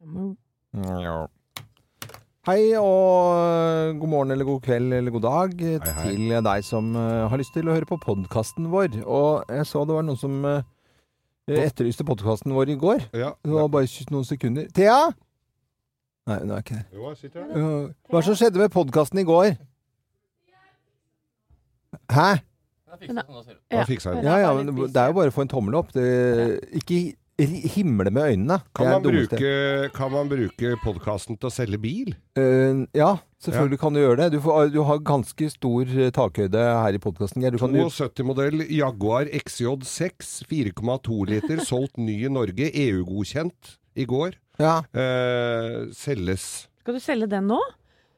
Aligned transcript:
Ja. 0.00 1.26
Hei 2.48 2.72
og 2.80 3.98
god 4.00 4.08
morgen 4.08 4.32
eller 4.32 4.46
god 4.48 4.62
kveld 4.64 4.94
eller 4.96 5.12
god 5.12 5.24
dag 5.26 5.58
hei. 5.60 5.80
til 6.06 6.32
deg 6.46 6.64
som 6.64 6.94
eh, 6.96 7.26
har 7.28 7.36
lyst 7.36 7.52
til 7.52 7.68
å 7.68 7.74
høre 7.76 7.88
på 7.88 7.98
podkasten 8.00 8.70
vår. 8.72 9.02
Og 9.04 9.52
jeg 9.52 9.68
så 9.68 9.82
det 9.84 9.98
var 9.98 10.06
noen 10.08 10.16
som 10.16 10.38
eh, 10.48 10.64
etterlyste 11.52 12.06
podkasten 12.08 12.56
vår 12.56 12.72
i 12.72 12.78
går. 12.80 13.04
Ja. 13.12 13.34
Det 13.44 13.52
var 13.52 13.68
bare 13.68 14.08
noen 14.08 14.24
sekunder. 14.24 14.72
Thea? 14.72 15.12
Nei, 16.30 16.40
hun 16.46 16.56
er 16.56 16.64
ikke 16.64 16.78
det. 16.78 16.86
Jo, 16.96 17.04
jeg 17.10 17.20
sitter 17.20 17.44
her. 17.44 17.52
Hva 17.60 18.16
er 18.16 18.22
det 18.22 18.26
som 18.30 18.40
skjedde 18.40 18.64
med 18.64 18.72
podkasten 18.72 19.20
i 19.20 19.28
går? 19.28 19.50
Hæ? 22.08 22.28
Da 22.88 23.84
fiksa 23.84 24.16
jeg 24.16 24.24
det. 24.24 24.30
Ja, 24.32 24.40
ja, 24.46 24.56
men 24.56 24.72
det 24.80 24.96
er 24.96 25.12
jo 25.12 25.20
bare 25.20 25.28
å 25.28 25.36
få 25.36 25.44
en 25.44 25.52
tommel 25.52 25.76
opp. 25.84 25.92
Det, 25.92 26.08
ikke 26.80 27.04
himle 27.46 28.10
med 28.12 28.34
øynene. 28.34 28.60
Kan 28.76 28.90
man, 28.90 29.02
bruke, 29.04 29.90
kan 29.96 30.12
man 30.12 30.28
bruke 30.30 30.74
podkasten 30.84 31.38
til 31.40 31.48
å 31.48 31.52
selge 31.54 31.80
bil? 31.80 32.12
Uh, 32.38 32.84
ja, 32.96 33.14
selvfølgelig 33.42 33.80
kan 33.82 33.96
du 33.96 34.00
gjøre 34.02 34.18
det. 34.22 34.28
Du, 34.36 34.38
får, 34.44 34.70
du 34.74 34.80
har 34.88 35.02
ganske 35.06 35.50
stor 35.52 35.90
eh, 35.96 36.10
takhøyde 36.16 36.60
her 36.84 36.96
i 36.96 37.02
podkasten. 37.02 37.44
Du 37.54 37.58
kan 37.62 37.74
jo 37.76 37.88
72-modell 37.88 38.64
Jaguar 38.68 39.30
XJ6, 39.40 40.30
4,2 40.50 41.20
liter, 41.32 41.64
solgt 41.70 41.98
ny 42.00 42.20
i 42.26 42.32
Norge, 42.32 42.70
EU-godkjent 42.86 43.76
i 43.96 44.06
går. 44.08 44.36
ja. 44.60 44.80
Uh, 44.94 45.90
selges. 45.96 46.66
Skal 46.80 46.96
du 46.96 47.00
selge 47.04 47.26
den 47.30 47.46
nå? 47.50 47.58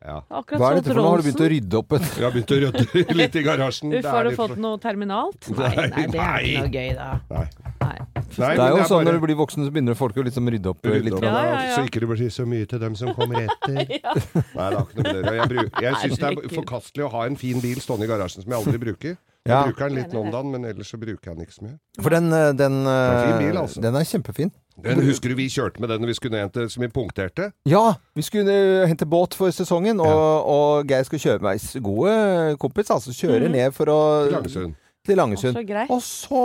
Ja. 0.03 0.17
Akkurat 0.35 0.59
Hva 0.59 0.69
er 0.73 0.79
dette 0.81 0.91
for 0.91 0.99
noe? 0.99 1.11
Har 1.13 1.21
du 1.21 1.27
begynt 1.29 1.43
å 1.45 1.49
rydde 1.53 1.79
opp 1.79 1.93
et 1.95 2.07
Jeg 2.19 2.25
har 2.27 2.33
begynt 2.35 2.51
å 2.51 2.57
rydde 2.59 3.15
litt 3.21 3.37
i 3.39 3.43
garasjen. 3.47 3.93
Uff, 3.95 4.09
har 4.11 4.27
du 4.27 4.35
fått 4.35 4.57
noe 4.59 4.81
terminalt? 4.83 5.47
Nei, 5.55 5.69
Nei, 5.77 5.87
nei, 5.93 6.07
det 6.11 6.19
er 6.19 6.33
nei. 6.33 6.41
ikke 6.49 6.65
noe 6.65 6.73
gøy, 6.75 6.91
da. 6.99 7.11
Nei. 7.31 7.47
Nei. 7.85 7.97
Nei, 8.39 8.55
Det 8.57 8.65
er 8.65 8.71
jo 8.71 8.77
men 8.77 8.89
sånn 8.89 9.05
når 9.05 9.19
du 9.19 9.21
blir 9.27 9.37
voksen, 9.37 9.67
så 9.67 9.73
begynner 9.75 9.95
folk 9.99 10.17
å 10.17 10.25
liksom 10.25 10.47
å 10.49 10.53
rydde 10.55 10.71
opp 10.73 10.87
Rydde 10.87 11.05
litt. 11.09 11.15
opp. 11.19 11.27
Ja, 11.27 11.43
ja, 11.45 11.59
ja. 11.67 11.75
Så 11.77 11.85
ikke 11.89 12.01
det 12.01 12.09
blir 12.13 12.31
så 12.33 12.47
mye 12.49 12.67
til 12.71 12.79
dem 12.81 12.95
som 12.97 13.13
kommer 13.15 13.43
etter. 13.43 13.83
Nei, 14.57 14.69
det 14.71 14.79
har 14.79 14.87
ikke 14.87 15.03
noe 15.03 15.13
med 15.13 15.25
det. 15.27 15.35
Jeg, 15.37 15.49
bruk, 15.53 15.83
jeg 15.83 16.01
syns 16.05 16.19
det 16.23 16.31
er 16.33 16.57
forkastelig 16.57 17.05
å 17.09 17.13
ha 17.17 17.27
en 17.27 17.37
fin 17.37 17.61
bil 17.61 17.81
stående 17.85 18.09
i 18.09 18.13
garasjen 18.13 18.43
som 18.47 18.53
jeg 18.55 18.61
aldri 18.63 18.79
bruker. 18.87 19.19
Jeg 19.43 19.51
Ja. 19.51 19.65
bruker 19.67 19.89
den 19.91 19.97
litt 19.99 20.13
nå 20.15 20.21
om 20.23 20.31
dagen, 20.31 20.53
men 20.55 20.65
ellers 20.65 20.87
så 20.93 20.99
bruker 21.03 21.19
jeg 21.33 21.35
den 21.35 21.45
ikke 21.45 21.55
så 21.57 21.65
mye. 21.67 21.79
For 22.01 22.11
den, 22.15 22.29
eh, 22.33 22.53
den, 22.55 22.77
er 22.87 23.25
fin 23.27 23.33
eh, 23.35 23.39
bil, 23.43 23.57
altså. 23.59 23.81
den 23.83 23.97
er 23.99 24.05
kjempefin. 24.07 24.53
Den 24.85 25.03
husker 25.03 25.29
du 25.29 25.35
vi 25.35 25.49
kjørte 25.51 25.81
med 25.83 25.91
den 25.91 26.01
når 26.01 26.13
vi 26.13 26.15
skulle 26.15 26.39
hente 26.39 26.69
som 26.71 26.81
vi 26.81 26.89
punkterte? 26.95 27.49
Ja, 27.67 27.97
vi 28.15 28.23
skulle 28.23 28.87
hente 28.87 29.05
båt 29.05 29.35
for 29.35 29.51
sesongen, 29.51 29.99
og, 30.01 30.47
og 30.47 30.87
Geir 30.89 31.03
skal 31.05 31.19
kjøre 31.19 31.43
meg 31.43 31.59
s- 31.59 31.75
gode 31.83 32.57
kompis, 32.63 32.89
altså 32.95 33.11
kjøre 33.11 33.51
mm. 33.51 33.53
ned 33.59 33.75
for 33.75 33.91
å 33.93 33.99
Til 34.29 34.37
Langesund. 34.39 34.75
til 35.05 35.17
Langesund. 35.19 35.59
Og 35.91 36.01
så 36.07 36.45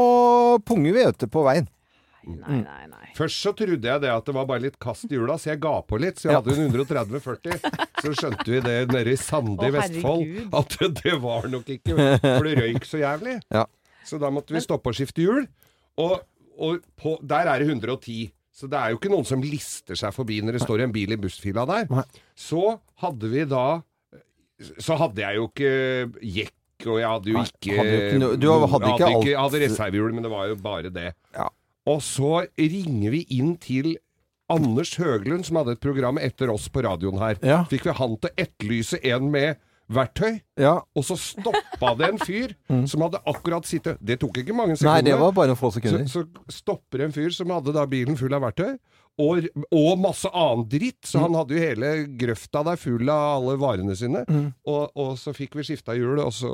punger 0.66 0.98
vi 0.98 1.06
ute 1.06 1.30
på 1.30 1.46
veien. 1.46 1.70
Nei, 2.28 2.58
nei, 2.62 2.86
nei. 2.92 3.08
Først 3.16 3.40
så 3.46 3.54
trodde 3.56 3.88
jeg 3.88 4.02
det 4.04 4.10
at 4.12 4.26
det 4.28 4.34
var 4.36 4.46
bare 4.50 4.64
litt 4.66 4.78
kast 4.84 5.06
i 5.08 5.16
hjula, 5.16 5.38
så 5.40 5.52
jeg 5.54 5.62
ga 5.64 5.74
på 5.88 6.00
litt. 6.04 6.20
Så 6.20 6.28
jeg 6.30 6.36
Ja. 6.36 6.42
hadde 6.42 6.56
en 6.58 6.72
130-40. 6.72 7.60
Så 8.04 8.14
skjønte 8.20 8.46
vi 8.52 8.60
det 8.66 8.78
nede 8.92 9.14
i 9.14 9.16
Sande 9.20 9.68
i 9.68 9.72
Vestfold 9.72 10.54
at 10.54 10.78
det 11.04 11.16
var 11.24 11.48
nok 11.48 11.66
ikke 11.78 11.96
For 12.22 12.44
det 12.50 12.56
røyk 12.60 12.86
så 12.90 13.00
jævlig. 13.02 13.38
Ja. 13.54 13.66
Så 14.04 14.20
da 14.20 14.30
måtte 14.30 14.54
vi 14.56 14.60
stoppe 14.64 14.92
og 14.92 14.96
skifte 15.00 15.24
hjul. 15.24 15.48
Og, 15.98 16.20
og 16.60 16.84
på, 17.00 17.18
der 17.26 17.48
er 17.48 17.60
det 17.64 17.68
110. 17.72 18.32
Så 18.58 18.66
det 18.70 18.78
er 18.80 18.90
jo 18.94 18.98
ikke 18.98 19.12
noen 19.14 19.26
som 19.30 19.42
lister 19.46 19.94
seg 20.00 20.14
forbi 20.16 20.40
når 20.42 20.58
det 20.58 20.62
står 20.64 20.82
en 20.86 20.92
bil 20.96 21.12
i 21.14 21.18
bussfila 21.22 21.66
der. 21.70 21.86
Så 22.36 22.80
hadde 23.04 23.30
vi 23.30 23.44
da 23.46 23.82
Så 24.82 24.96
hadde 24.98 25.22
jeg 25.22 25.36
jo 25.38 25.44
ikke 25.52 25.74
jekk, 26.26 26.54
og 26.88 26.98
jeg 26.98 27.10
hadde 27.12 27.30
jo 27.30 27.38
Nei, 27.38 27.46
ikke 27.52 27.76
hadde 27.78 27.92
jo 27.92 28.00
ikke 28.08 28.40
du 28.42 28.48
hadde 28.50 28.90
ikke 28.96 29.06
alt- 29.12 29.28
Jeg 29.30 29.38
hadde 29.44 29.60
reservehjul, 29.68 30.14
men 30.18 30.26
det 30.26 30.32
var 30.34 30.48
jo 30.50 30.56
bare 30.62 30.90
det. 30.94 31.12
Ja. 31.36 31.48
Og 31.88 32.02
så 32.04 32.44
ringer 32.60 33.14
vi 33.16 33.24
inn 33.38 33.56
til 33.64 33.94
Anders 34.52 34.94
Høglund, 35.00 35.44
som 35.48 35.60
hadde 35.60 35.74
et 35.76 35.84
program 35.84 36.20
etter 36.24 36.52
oss 36.54 36.68
på 36.72 36.84
radioen 36.86 37.20
her. 37.20 37.40
Ja. 37.44 37.62
Fikk 37.68 37.88
vi 37.90 37.96
han 37.98 38.14
til 38.20 38.30
å 38.32 38.36
etterlyse 38.44 39.00
en 39.12 39.32
med 39.34 39.58
verktøy, 39.88 40.42
Ja. 40.60 40.82
og 40.96 41.04
så 41.08 41.16
stoppa 41.16 41.94
det 41.96 42.08
en 42.10 42.18
fyr 42.20 42.54
som 42.92 43.06
hadde 43.06 43.22
akkurat 43.24 43.64
sittet 43.68 43.96
Det 44.04 44.18
tok 44.20 44.42
ikke 44.42 44.56
mange 44.56 44.76
sekunder. 44.76 44.98
Nei, 45.00 45.06
det 45.08 45.16
var 45.20 45.32
bare 45.36 45.56
få 45.56 45.70
få 45.72 45.72
så, 45.72 45.80
sekunder. 45.80 46.08
så 46.12 46.26
stopper 46.52 47.06
en 47.06 47.16
fyr 47.16 47.32
som 47.36 47.54
hadde 47.56 47.72
da 47.76 47.86
bilen 47.88 48.20
full 48.20 48.36
av 48.36 48.44
verktøy. 48.44 48.74
Og, 49.18 49.48
og 49.74 49.96
masse 49.98 50.30
annen 50.30 50.68
dritt, 50.70 51.00
så 51.10 51.18
Mm. 51.18 51.24
han 51.24 51.36
hadde 51.40 51.56
jo 51.56 51.62
hele 51.64 51.88
grøfta 52.22 52.62
der 52.68 52.76
full 52.78 53.10
av 53.10 53.40
alle 53.40 53.56
varene 53.58 53.96
sine. 53.98 54.22
Mm. 54.30 54.52
Og, 54.70 54.92
og 54.94 55.16
så 55.18 55.34
fikk 55.34 55.56
vi 55.58 55.64
skifta 55.66 55.96
hjul, 55.98 56.20
og 56.22 56.30
så 56.38 56.52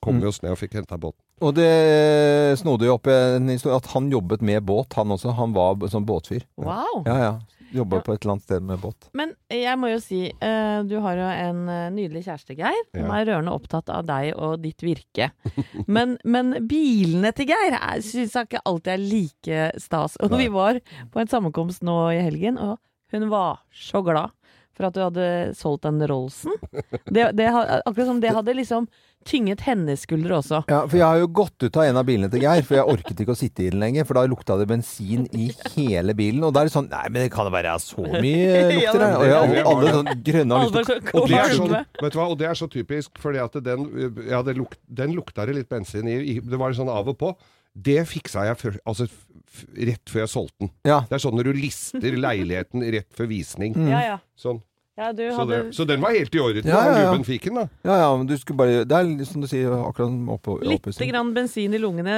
kom 0.00 0.20
vi 0.22 0.28
oss 0.30 0.38
ned 0.44 0.52
og 0.54 0.60
fikk 0.60 0.76
henta 0.78 0.94
båten. 0.96 1.18
Og 1.42 1.56
det 1.56 2.58
snodde 2.60 2.86
jo 2.86 2.94
opp 2.94 3.08
en 3.10 3.48
historie 3.50 3.74
at 3.76 3.88
han 3.96 4.06
jobbet 4.12 4.42
med 4.46 4.62
båt, 4.62 4.94
han 4.94 5.10
også. 5.10 5.34
Han 5.34 5.52
var 5.56 5.74
sånn 5.90 6.06
båtfyr. 6.06 6.44
Wow. 6.56 7.02
Ja, 7.08 7.16
ja. 7.18 7.32
Jobba 7.74 7.98
Ja. 7.98 8.02
på 8.06 8.14
et 8.14 8.22
eller 8.24 8.32
annet 8.36 8.44
sted 8.46 8.62
med 8.62 8.78
båt. 8.78 9.08
Men 9.18 9.32
jeg 9.50 9.78
må 9.82 9.90
jo 9.90 9.98
si, 10.02 10.20
uh, 10.30 10.82
du 10.86 10.94
har 11.02 11.16
jo 11.18 11.26
en 11.26 11.62
eh, 11.68 11.88
nydelig 11.90 12.22
kjæreste, 12.28 12.54
Geir. 12.58 12.84
Som 12.94 13.08
Ja. 13.10 13.16
er 13.20 13.26
rørende 13.32 13.54
opptatt 13.56 13.90
av 13.90 14.06
deg 14.06 14.32
og 14.38 14.60
ditt 14.62 14.80
virke. 14.86 15.30
Men, 15.90 16.16
men 16.24 16.54
bilene 16.70 17.32
til 17.34 17.46
Geir 17.50 17.74
syns 18.00 18.32
jeg 18.38 18.46
ikke 18.48 18.62
alltid 18.64 18.92
er 18.94 19.02
like 19.02 19.80
stas. 19.82 20.16
Og 20.22 20.30
Nei. 20.30 20.44
vi 20.44 20.48
var 20.54 20.78
på 21.12 21.20
en 21.20 21.26
sammenkomst 21.30 21.82
nå 21.82 21.98
i 22.14 22.22
helgen, 22.22 22.56
og 22.58 22.78
hun 23.12 23.28
var 23.30 23.60
så 23.74 24.02
glad 24.06 24.30
for 24.76 24.88
at 24.88 24.94
du 24.96 25.00
hadde 25.04 25.26
solgt 25.58 25.82
den 25.86 26.02
Rollsen. 26.10 26.52
Det, 27.06 27.30
det, 27.38 27.48
akkurat 27.86 28.06
som 28.08 28.20
det 28.22 28.32
hadde 28.34 28.54
liksom 28.58 28.88
tynget 29.24 29.62
hennes 29.64 30.02
skuldre 30.04 30.36
også. 30.36 30.58
Ja, 30.68 30.82
for 30.84 30.98
jeg 31.00 31.06
har 31.06 31.20
jo 31.22 31.28
gått 31.32 31.64
ut 31.64 31.76
av 31.80 31.86
en 31.88 31.96
av 31.96 32.04
bilene 32.04 32.28
til 32.28 32.42
Geir, 32.44 32.60
for 32.68 32.76
jeg 32.76 32.84
orket 32.92 33.22
ikke 33.24 33.32
å 33.32 33.38
sitte 33.40 33.64
i 33.64 33.70
den 33.72 33.80
lenger. 33.80 34.04
For 34.04 34.18
da 34.18 34.26
lukta 34.28 34.58
det 34.60 34.66
bensin 34.68 35.24
i 35.32 35.46
hele 35.72 36.12
bilen. 36.18 36.44
Og 36.44 36.52
da 36.52 36.60
er 36.60 36.68
det 36.68 36.74
sånn 36.74 36.90
Nei, 36.92 37.06
men 37.08 37.24
det 37.24 37.30
kan 37.32 37.48
det 37.48 37.54
være 37.56 37.72
så 37.80 38.04
mye 38.04 38.60
lukter 38.74 39.00
her? 39.06 39.16
Og 39.16 39.24
jeg, 39.30 39.54
det- 39.54 39.64
alle 39.72 39.94
sånn 39.96 40.12
grønne 40.28 40.58
har 40.60 40.68
lyst 40.68 40.90
til 40.90 41.00
å 41.00 41.22
Og 41.22 41.28
det, 41.32 41.40
er 41.40 41.56
sånn, 41.56 41.74
vet 42.02 42.12
du 42.12 42.18
hva? 42.20 42.28
og 42.34 42.38
det 42.42 42.50
er 42.50 42.60
så 42.60 42.68
typisk, 42.76 43.16
fordi 43.24 43.40
at 43.46 43.56
den, 43.64 43.88
ja, 44.28 44.42
det 44.44 44.58
luk, 44.60 44.76
den 45.00 45.16
lukta 45.16 45.46
det 45.48 45.56
litt 45.62 45.70
bensin 45.72 46.04
i. 46.12 46.18
i- 46.34 46.40
Det 46.44 46.60
var 46.60 46.76
sånn 46.76 46.92
av 46.92 47.08
og 47.08 47.16
på. 47.24 47.32
Det 47.74 48.04
fiksa 48.06 48.44
jeg 48.46 48.56
før, 48.60 48.76
altså, 48.86 49.08
rett 49.74 50.10
før 50.10 50.22
jeg 50.24 50.30
solgte 50.30 50.60
den. 50.62 50.70
Ja. 50.86 51.00
Det 51.08 51.16
er 51.18 51.24
sånn 51.24 51.34
når 51.34 51.50
du 51.50 51.58
lister 51.58 52.14
leiligheten 52.22 52.84
rett 52.94 53.10
før 53.18 53.26
visning. 53.30 53.74
Ja, 53.90 54.00
ja. 54.14 54.18
Sånn. 54.38 54.60
ja 54.98 55.08
du 55.12 55.24
Så, 55.26 55.36
hadde 55.40 55.56
det, 55.58 55.74
så 55.74 55.86
den 55.88 56.00
var 56.04 56.14
helt 56.14 56.34
i 56.34 56.38
orden. 56.42 56.68
Ja, 56.70 56.84
ja, 56.86 56.92
ja. 57.02 57.08
gubben 57.10 57.26
fikk 57.26 57.48
den, 57.48 57.58
da. 57.58 57.64
Ja, 57.82 57.96
ja, 58.04 58.12
men 58.16 58.28
du 58.30 58.36
skulle 58.38 58.58
bare 58.62 58.84
Det 58.86 58.94
er 58.94 59.24
som 59.26 59.42
du 59.42 59.48
sier, 59.50 59.74
akkurat 59.74 60.06
som 60.06 60.28
oppå- 60.36 60.60
litt 60.62 60.86
grann 61.10 61.34
bensin 61.34 61.74
i 61.74 61.78
lungene. 61.82 62.14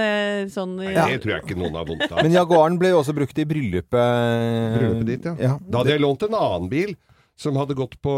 Sånn 0.52 0.76
i- 0.84 0.92
Nei, 0.92 1.08
Det 1.16 1.22
tror 1.24 1.32
jeg 1.38 1.42
ikke 1.46 1.56
noen 1.56 1.74
har 1.80 1.88
vondt 1.88 2.12
av. 2.12 2.22
Men 2.22 2.32
Jaguaren 2.36 2.78
ble 2.78 2.88
jo 2.92 3.00
også 3.00 3.14
brukt 3.16 3.38
i 3.38 3.44
bryllupet. 3.48 4.76
Bryllupet 4.76 5.06
ditt, 5.06 5.24
ja. 5.24 5.34
ja. 5.40 5.58
Da 5.58 5.78
hadde 5.78 5.96
jeg 5.96 6.00
lånt 6.04 6.22
en 6.28 6.34
annen 6.36 6.68
bil 6.68 6.96
som 7.36 7.56
hadde 7.60 7.76
gått 7.76 7.98
på 8.00 8.12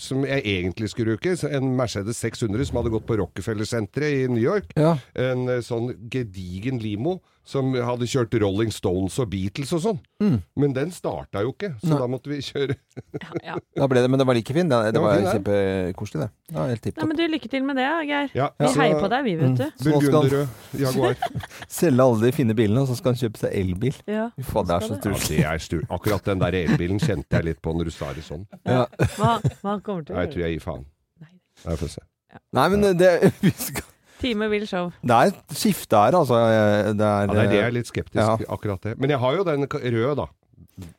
Som 0.00 0.24
jeg 0.24 0.42
egentlig 0.48 0.88
skulle 0.90 1.16
bruke. 1.16 1.36
En 1.50 1.74
Mercedes 1.76 2.20
600 2.24 2.68
som 2.70 2.80
hadde 2.80 2.92
gått 2.94 3.06
på 3.08 3.18
Rockefeller-senteret 3.20 4.22
i 4.24 4.28
New 4.32 4.42
York. 4.42 4.72
Ja. 4.76 4.96
En 5.12 5.48
eh, 5.48 5.64
sånn 5.64 5.92
gedigen 6.12 6.80
limo 6.80 7.20
som 7.46 7.70
hadde 7.86 8.08
kjørt 8.10 8.34
Rolling 8.42 8.72
Stones 8.74 9.16
og 9.22 9.28
Beatles 9.30 9.70
og 9.76 9.82
sånn. 9.84 9.98
Mm. 10.22 10.38
Men 10.58 10.72
den 10.74 10.92
starta 10.94 11.44
jo 11.44 11.52
ikke, 11.52 11.70
så 11.78 11.92
Nei. 11.92 11.98
da 12.00 12.08
måtte 12.10 12.30
vi 12.32 12.38
kjøre 12.42 12.74
ja, 12.74 13.28
ja. 13.44 13.56
Da 13.78 13.86
ble 13.90 14.02
det, 14.02 14.10
men 14.10 14.18
det 14.18 14.26
var 14.26 14.38
like 14.38 14.56
fin. 14.56 14.70
Det, 14.70 14.80
det 14.96 15.02
var 15.02 15.20
var 15.20 15.36
kjempekoselig, 15.36 16.24
det. 16.24 16.56
Ja, 16.56 16.64
helt 16.72 16.82
tipp 16.82 16.96
topp. 16.96 17.10
men 17.10 17.20
du, 17.20 17.22
lykke 17.30 17.50
til 17.52 17.66
med 17.68 17.78
det, 17.78 17.86
Geir. 18.08 18.32
Ja, 18.34 18.48
Vi 18.58 18.72
heier 18.80 18.98
på 18.98 19.10
deg, 19.12 19.28
vi, 19.28 19.36
vet 19.42 19.60
du. 19.60 19.64
Så 19.78 19.92
nå 19.92 20.00
skal 20.02 20.18
han 20.18 20.28
Burgunderrød 20.32 20.82
Jaguar. 20.82 21.46
selge 21.78 22.08
alle 22.08 22.24
de 22.24 22.34
fine 22.40 22.58
bilene, 22.58 22.82
og 22.82 22.90
så 22.90 22.98
skal 22.98 23.14
han 23.14 23.22
kjøpe 23.22 23.42
seg 23.44 23.56
elbil. 23.62 24.02
Ja. 24.10 24.26
Fy 24.34 24.48
faen, 24.50 24.68
det 24.72 24.76
er 24.80 24.88
så 24.88 25.00
det 25.06 25.40
er 25.52 25.64
stur. 25.68 25.86
Akkurat 26.00 26.26
den 26.32 26.42
der 26.42 26.58
elbilen 26.64 27.02
kjente 27.02 27.38
jeg 27.38 27.50
litt 27.52 27.62
på 27.62 27.76
når 27.76 27.92
du 27.92 27.94
sa 27.94 28.10
det 28.16 28.26
sånn. 28.26 28.46
Ja. 28.66 28.84
Hva, 29.16 29.38
hva 29.62 29.78
kommer 29.86 30.06
til 30.06 30.16
å 30.18 30.24
Jeg 30.24 30.34
tror 30.34 30.46
jeg 30.48 30.58
gir 30.58 30.66
faen. 30.66 30.86
Nei. 31.22 31.88
Nei, 32.56 32.66
men 32.72 32.84
det, 32.98 33.12
vi 33.44 33.52
skal, 33.54 33.86
Time 34.20 34.48
vil 34.50 34.66
show. 34.68 34.90
det 35.02 35.10
er 35.10 35.32
et 35.32 35.56
skifte 35.58 35.96
her, 35.96 36.16
altså. 36.16 36.34
Det 36.34 37.04
er, 37.04 37.20
Ja, 37.20 37.26
det 37.26 37.36
er 37.36 37.50
det 37.50 37.58
jeg 37.60 37.66
er 37.66 37.74
litt 37.76 37.86
skeptisk 37.90 38.16
Ja. 38.22 38.36
akkurat 38.48 38.82
det. 38.82 38.98
Men 38.98 39.10
jeg 39.10 39.18
har 39.18 39.36
jo 39.36 39.44
den 39.44 39.66
røde, 39.68 40.16
da. 40.16 40.26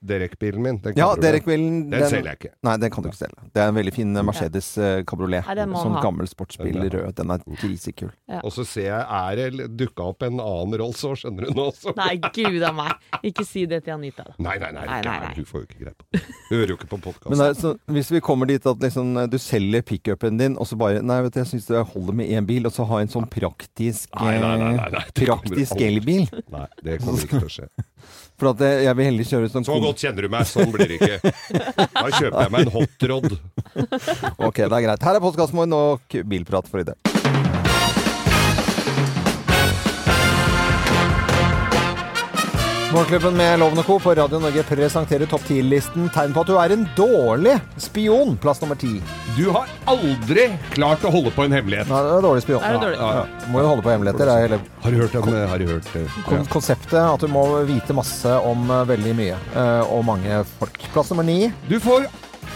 Derek-bilen 0.02 0.62
min. 0.64 0.78
Den 0.82 0.94
Ja. 0.98 1.12
Derek 1.16 1.46
den, 1.46 1.90
Den 1.91 2.08
selger 2.09 2.32
jeg 2.32 2.40
ikke. 2.40 2.52
Nei, 2.66 2.78
den 2.82 2.90
kan 2.94 3.03
du 3.06 3.09
ikke 3.12 3.20
selge. 3.20 3.44
Det 3.53 3.62
er 3.62 3.68
en 3.70 3.76
veldig 3.78 3.94
fin 3.94 4.16
eh, 4.18 4.24
Mercedes 4.26 4.70
eh, 4.82 5.03
kabriolet. 5.06 5.46
Ja. 5.46 5.66
Sånn 5.78 5.97
gammel 6.02 6.28
sportsbil 6.32 6.74
Den, 6.79 6.90
rød. 6.96 7.12
Den 7.20 7.34
er 7.35 7.44
grisekul. 7.62 8.09
Og 8.41 8.52
så 8.56 8.66
ser 8.66 8.88
jeg 8.90 9.06
er 9.08 9.52
det 9.58 9.68
dukka 9.78 10.08
opp 10.12 10.26
en 10.26 10.40
annen 10.41 10.78
Rolls 10.82 11.03
òg, 11.06 11.16
skjønner 11.22 11.46
du 11.50 11.53
nå 11.59 11.68
også. 11.72 11.94
Nei, 12.00 12.16
gud 12.34 12.64
a 12.66 12.72
meg. 12.74 12.96
Ikke 13.28 13.46
si 13.46 13.66
det 13.70 13.84
til 13.85 13.94
Anita, 13.97 14.26
da. 14.32 14.35
Nei, 14.40 14.58
nei, 14.62 14.72
nei, 14.76 14.85
Nei, 14.90 15.02
nei, 15.06 15.18
nei. 15.28 15.34
du 15.38 15.46
får 15.46 15.62
jo 15.62 15.68
ikke 15.70 15.82
greie 15.84 15.96
på 15.97 16.08
det. 16.18 16.23
Hører 16.50 16.73
jo 16.73 16.80
ikke 16.80 16.90
på 16.90 16.97
Men 16.97 17.06
podkast. 17.08 17.38
det 17.38 17.47
er, 17.52 17.58
så, 17.62 17.73
hvis 17.97 18.12
vi 18.16 18.23
kommer 18.26 18.50
dit 18.50 18.66
at 18.73 18.82
liksom, 18.88 19.14
eh, 19.22 19.28
du 19.30 19.38
selger 19.41 19.85
pickupen 19.85 20.38
din, 20.41 20.58
og 20.58 20.66
så 20.70 20.78
bare 20.80 21.03
Nei, 21.06 21.22
vet 21.28 21.35
du, 21.38 21.41
jeg 21.44 21.52
syns 21.53 21.70
det 21.70 21.85
holder 21.94 22.18
med 22.18 22.30
én 22.34 22.46
bil, 22.50 22.66
og 22.66 22.73
så 22.73 22.85
ha 22.90 23.02
en 23.03 23.12
sånn 23.14 23.30
praktisk 23.30 24.09
Praktisk 25.18 25.82
elbil. 25.82 26.26
Nei, 26.53 26.66
det 26.84 27.00
kommer 27.03 27.22
ikke 27.23 27.41
til 27.41 27.50
å 27.50 27.53
skje. 27.59 27.70
For 28.37 28.51
at 28.51 28.59
jeg 28.61 28.93
vil 28.99 29.07
heller 29.09 29.25
kjøre 29.25 29.49
sånn 29.49 29.66
Så 29.66 29.79
godt 29.81 30.03
kjenner 30.03 30.28
du 30.28 30.29
meg, 30.29 30.45
sånn 30.45 30.69
blir 30.69 30.91
det 30.91 30.99
ikke. 30.99 31.31
Da 31.95 32.03
kjøper 32.13 32.43
jeg 32.43 32.53
meg 32.53 32.67
en 32.67 32.73
hotrod. 32.75 33.37
Ok, 34.47 34.61
det 34.61 34.69
er 34.69 34.84
greit. 34.85 35.05
Her 35.09 35.17
er 35.17 35.23
postkassen 35.23 35.57
vår 35.57 35.69
nok 35.73 36.19
bilprat 36.29 36.69
for 36.69 36.81
i 36.81 36.85
dag. 36.87 37.16
Morgenklubben 42.93 43.37
med 43.37 43.59
Loven 43.59 43.84
Co. 43.84 43.99
på 43.99 44.13
Radio 44.16 44.39
Norge 44.39 44.63
presenterer 44.63 45.25
topp 45.28 45.41
10-listen 45.49 46.05
tegn 46.16 46.31
på 46.34 46.39
at 46.45 46.47
du 46.47 46.53
er 46.55 46.72
en 46.72 46.85
dårlig 46.95 47.57
spion. 47.84 48.37
Plass 48.39 48.61
nummer 48.63 48.79
ti. 48.79 48.93
Du 49.35 49.49
har 49.51 49.67
aldri 49.91 50.45
klart 50.72 51.03
å 51.05 51.11
holde 51.11 51.34
på 51.35 51.43
en 51.43 51.55
hemmelighet. 51.57 51.89
Nei, 51.91 51.99
det 52.07 52.13
er 52.16 52.23
dårlig 52.23 52.45
spion. 52.45 52.63
Er 52.63 52.78
det 52.78 52.85
dårlig? 52.85 52.99
Ja, 53.01 53.09
ja. 53.19 53.49
Må 53.51 53.59
jo 53.66 53.72
holde 53.73 53.84
på 53.85 53.91
hemmeligheter. 53.91 54.31
Er 54.31 54.45
hele 54.45 54.59
Har 54.85 54.95
du 54.95 55.01
hørt 55.03 55.17
om 55.19 55.28
Har 55.51 55.59
du 55.59 55.67
hørt 55.73 55.89
eh, 55.99 56.16
ja. 56.31 56.39
konseptet. 56.53 56.95
At 57.01 57.25
du 57.28 57.28
må 57.34 57.43
vite 57.67 57.97
masse 57.97 58.37
om 58.53 58.63
eh, 58.72 58.85
veldig 58.95 59.17
mye. 59.19 59.41
eh, 59.51 59.91
og 59.97 60.07
mange 60.07 60.39
folk. 60.55 60.79
Plass 60.95 61.11
nummer 61.11 61.28
ni. 61.28 61.51
Du 61.67 61.75
får 61.84 62.07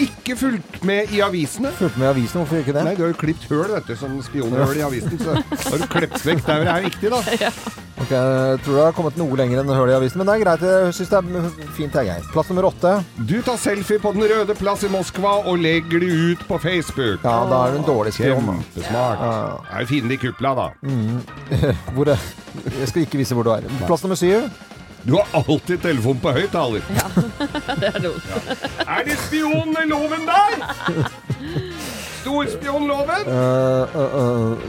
ikke 0.05 0.35
fulgt 0.39 0.81
med 0.87 1.11
i 1.15 1.21
avisene. 1.25 1.71
Fulgt 1.77 1.97
med 1.99 2.07
i 2.07 2.11
avisene, 2.15 2.41
hvorfor 2.43 2.61
ikke 2.63 2.73
det? 2.75 2.83
Nei, 2.87 2.95
du 2.97 3.03
har 3.05 3.13
jo 3.13 3.19
klippet 3.21 3.49
høl, 3.51 3.69
vet 3.75 3.87
du, 3.91 3.95
som 3.99 4.17
spionhøl 4.25 4.79
i 4.79 4.83
avisen. 4.85 5.17
Så 5.21 5.37
har 5.37 5.81
du 5.81 5.87
klept 5.91 6.25
vekk 6.25 6.43
der 6.47 6.65
det 6.65 6.75
er 6.75 6.85
viktig, 6.89 7.13
da. 7.13 7.21
Ok, 8.01 8.09
Jeg 8.09 8.61
tror 8.65 8.77
det 8.79 8.83
har 8.87 8.93
kommet 8.97 9.17
noe 9.19 9.35
lenger 9.37 9.59
enn 9.61 9.67
høl 9.77 9.91
i 9.91 9.93
avisen, 9.93 10.17
men 10.17 10.25
det 10.25 10.33
er 10.33 10.41
greit. 10.41 10.63
Jeg 10.65 10.93
syns 10.97 11.11
det 11.11 11.19
er 11.19 11.67
fint, 11.77 11.97
jeg, 11.99 12.07
Geir. 12.07 12.23
Plass 12.33 12.49
nummer 12.49 12.65
åtte. 12.71 12.93
Du 13.29 13.35
tar 13.45 13.59
selfie 13.61 14.01
på 14.01 14.13
Den 14.15 14.25
røde 14.31 14.55
plass 14.57 14.87
i 14.87 14.89
Moskva 14.89 15.35
og 15.45 15.61
legger 15.61 16.01
det 16.01 16.09
ut 16.09 16.41
på 16.49 16.57
Facebook. 16.63 17.21
Ja, 17.21 17.35
da 17.51 17.59
er 17.67 17.75
du 17.75 17.81
en 17.83 17.85
dårlig 17.85 18.15
spion. 18.17 18.49
Kjempesmart. 18.49 19.21
Ja. 19.21 19.37
Det 19.67 19.75
er 19.77 19.85
jo 19.85 19.91
fienden 19.93 20.15
i 20.15 20.19
kupla, 20.23 20.55
da. 20.57 20.67
Hvor 21.95 22.09
er 22.15 22.25
Jeg 22.79 22.89
skal 22.89 23.05
ikke 23.05 23.21
vise 23.21 23.37
hvor 23.37 23.45
du 23.45 23.53
er. 23.53 23.69
Plass 23.85 24.01
nummer 24.07 24.17
syv. 24.17 24.49
Du 25.03 25.15
har 25.17 25.27
alltid 25.33 25.81
telefonen 25.81 26.21
på 26.21 26.33
høyttaler. 26.35 26.83
Det 27.81 27.89
er 27.89 27.99
dumt. 28.03 28.27
Er 28.85 29.05
det 29.07 29.17
spionloven 29.25 30.27
der? 30.29 31.07
Storspionloven? 32.21 33.25
Uh, 33.25 33.95
uh, 33.97 34.15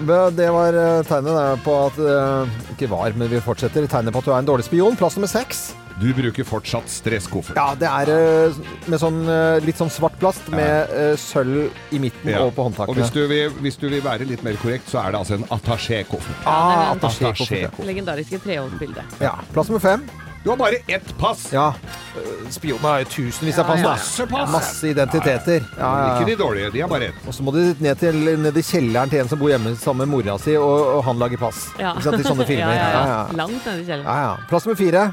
uh. 0.08 0.28
det 0.32 0.48
var 0.54 0.72
eh, 0.72 1.02
tegnet 1.04 1.60
på 1.64 1.74
at 1.84 1.98
eh, 2.00 2.54
Ikke 2.72 2.88
var, 2.88 3.12
men 3.16 3.28
vi 3.28 3.42
fortsetter. 3.44 3.84
Tegnet 3.86 4.14
på 4.14 4.22
at 4.22 4.28
du 4.28 4.32
er 4.32 4.38
en 4.40 4.48
dårlig 4.48 4.64
spion. 4.64 4.96
Plass 4.96 5.18
nummer 5.18 5.28
seks. 5.28 5.74
Du 6.02 6.08
bruker 6.16 6.44
fortsatt 6.48 6.88
stresskoffert. 6.90 7.54
Ja, 7.56 7.74
det 7.78 7.86
er 7.88 8.10
eh, 8.10 8.56
med 8.90 8.98
sånn 9.02 9.20
eh, 9.30 9.60
litt 9.62 9.78
sånn 9.78 9.90
svart 9.92 10.16
plast 10.18 10.48
med 10.50 10.90
ja. 10.90 11.12
sølv 11.20 11.70
i 11.94 12.00
midten 12.02 12.32
Ja. 12.32 12.40
og 12.42 12.56
på 12.56 12.64
Og 12.64 12.72
håndtakene. 12.72 12.98
hvis 12.98 13.12
du, 13.14 13.20
vil, 13.30 13.54
hvis 13.62 13.78
du 13.78 13.86
vil 13.88 14.02
være 14.02 14.26
litt 14.26 14.42
mer 14.42 14.58
korrekt, 14.62 14.90
så 14.90 14.98
er 15.06 15.14
det 15.14 15.20
altså 15.22 15.38
en 15.38 15.46
attaché-koffert. 15.54 16.42
Ah, 16.44 16.90
attaché 16.96 17.30
Attaché. 17.30 17.62
Legendariske 17.86 18.42
treholdsbildet. 18.42 19.16
Ja. 19.22 19.36
Plass 19.54 19.70
nummer 19.70 19.80
fem. 19.84 20.02
Du 20.42 20.48
har 20.50 20.56
bare 20.58 20.80
ett 20.90 21.06
pass. 21.20 21.44
Ja. 21.54 21.68
Spionene 22.16 22.50
Spioner 22.50 22.88
har 22.88 23.04
jo 23.04 23.06
tusenvis 23.12 23.58
av 23.62 23.68
Ja, 23.68 23.70
pass. 23.70 23.78
ja. 23.84 23.90
Masse 23.92 24.26
pass. 24.26 24.50
Masse 24.52 24.88
identiteter. 24.90 25.62
Ja, 25.78 25.90
ja, 26.00 26.08
Ikke 26.16 26.24
ja. 26.32 26.36
de 26.36 26.36
dårlige, 26.42 26.70
de 26.74 26.80
har 26.82 26.88
bare 26.90 27.12
ett. 27.12 27.20
Og 27.30 27.34
så 27.36 27.44
må 27.46 27.54
du 27.54 27.60
ned, 27.78 27.94
til, 28.00 28.18
ned 28.42 28.56
i 28.58 28.64
kjelleren 28.66 29.08
til 29.12 29.22
en 29.22 29.28
som 29.30 29.38
bor 29.38 29.52
hjemme 29.54 29.76
sammen 29.78 30.08
med 30.10 30.16
mora 30.16 30.34
si, 30.42 30.56
og, 30.58 30.96
og 30.96 31.04
han 31.06 31.22
lager 31.22 31.38
pass. 31.38 31.68
Ja. 31.78 31.94
Ikke 31.94 32.08
sant, 32.10 32.24
I 32.26 32.26
sånne 32.26 32.46
filmer. 32.50 32.74
Ja, 32.74 32.80
ja, 32.80 32.90
Ja, 32.90 33.06
ja. 33.06 33.20
ja. 33.30 33.36
Langt 33.38 33.62
nede 33.70 33.84
i 33.84 33.86
kjelleren. 33.86 34.08
Ja, 34.10 34.32
ja. 34.32 34.48
Plass 34.50 34.66
nummer 34.66 34.82
fire. 34.82 35.04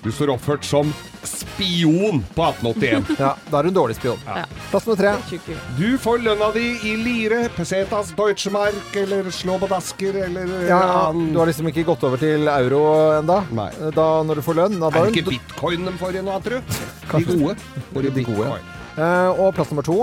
Du 0.00 0.08
står 0.12 0.30
oppført 0.32 0.64
som 0.64 0.92
spion 1.28 2.22
på 2.34 2.44
1881. 2.46 3.10
Ja, 3.20 3.34
da 3.50 3.58
er 3.58 3.66
du 3.66 3.68
en 3.68 3.76
dårlig 3.76 3.96
spion. 3.98 4.20
Ja. 4.24 4.46
Plass 4.70 4.86
nummer 4.88 4.96
tre. 4.96 5.40
Du 5.76 5.98
får 6.00 6.22
lønna 6.24 6.48
di 6.54 6.64
i 6.88 6.94
lire, 6.96 7.42
pesetas, 7.52 8.14
Deutschmark, 8.16 8.94
eller 8.96 9.28
slåbadasker 9.34 10.16
eller 10.24 10.54
Ja, 10.70 10.80
du 11.12 11.36
har 11.36 11.50
liksom 11.50 11.68
ikke 11.68 11.84
gått 11.90 12.04
over 12.08 12.20
til 12.22 12.48
euro 12.48 12.82
ennå? 13.18 13.42
Nei. 13.56 13.68
Da, 13.96 14.08
når 14.24 14.40
du 14.40 14.44
får 14.46 14.60
lønn? 14.62 14.78
Da, 14.80 14.88
da 14.88 15.02
Er 15.04 15.10
det 15.10 15.20
ikke 15.20 15.34
bitcoin 15.36 15.84
de 15.90 15.94
får 16.00 16.16
i 16.16 16.24
nå, 16.24 16.38
tru? 16.48 16.58
De 17.10 17.24
gode. 17.28 17.56
Får 17.92 18.12
De 18.14 18.28
gode, 18.32 18.52
Uh. 18.90 19.04
Eh, 19.06 19.38
og 19.38 19.52
plass 19.54 19.70
nummer 19.70 19.84
to. 19.86 19.94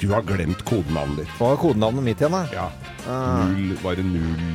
Du 0.00 0.06
har 0.10 0.22
glemt 0.26 0.62
kodenavnet 0.66 1.20
ditt. 1.20 1.32
Hva 1.36 1.52
er 1.52 1.58
kodenavnet 1.60 2.06
mitt 2.06 2.22
igjen, 2.22 2.34
da? 2.34 2.40
Ja. 2.54 2.64
Ah. 3.04 3.44
Null, 3.50 3.74
bare 3.82 4.04
null. 4.06 4.46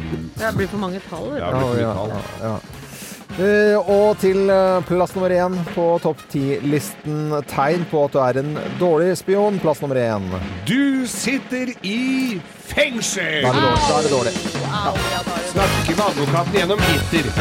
null. 0.00 0.24
Det 0.38 0.52
blir 0.56 0.70
for 0.72 0.80
mange 0.80 1.02
tall. 1.10 1.28
Ja. 1.36 1.50
det 1.52 1.60
blir 1.60 1.66
for 1.66 1.76
mye 1.76 1.92
tall. 1.98 2.14
ja, 2.14 2.22
ja. 2.46 2.54
Eh, 2.56 2.91
og 3.40 4.18
til 4.20 4.50
eh, 4.52 4.82
plass 4.84 5.14
nummer 5.16 5.32
én 5.32 5.54
på 5.72 5.86
topp 6.02 6.20
ti-listen 6.32 7.32
tegn 7.48 7.86
på 7.90 8.04
at 8.06 8.12
du 8.12 8.18
er 8.20 8.40
en 8.42 8.50
dårlig 8.80 9.14
spion. 9.16 9.58
Plass 9.62 9.80
nummer 9.80 9.96
én. 9.96 10.26
Du 10.68 11.06
sitter 11.08 11.72
i 11.82 12.40
fengsel! 12.72 13.42
Da 13.42 13.48
er 13.48 13.56
det 13.56 13.62
dårlig. 13.62 13.80
Da 13.88 13.96
er 13.96 14.02
det 14.02 14.12
dårlig. 14.12 14.34
Ja, 14.60 14.92
er 14.92 15.48
Snakker 15.52 15.96
med 15.96 16.04
advokaten 16.10 16.60
gjennom 16.60 16.84
gitter. 16.88 17.32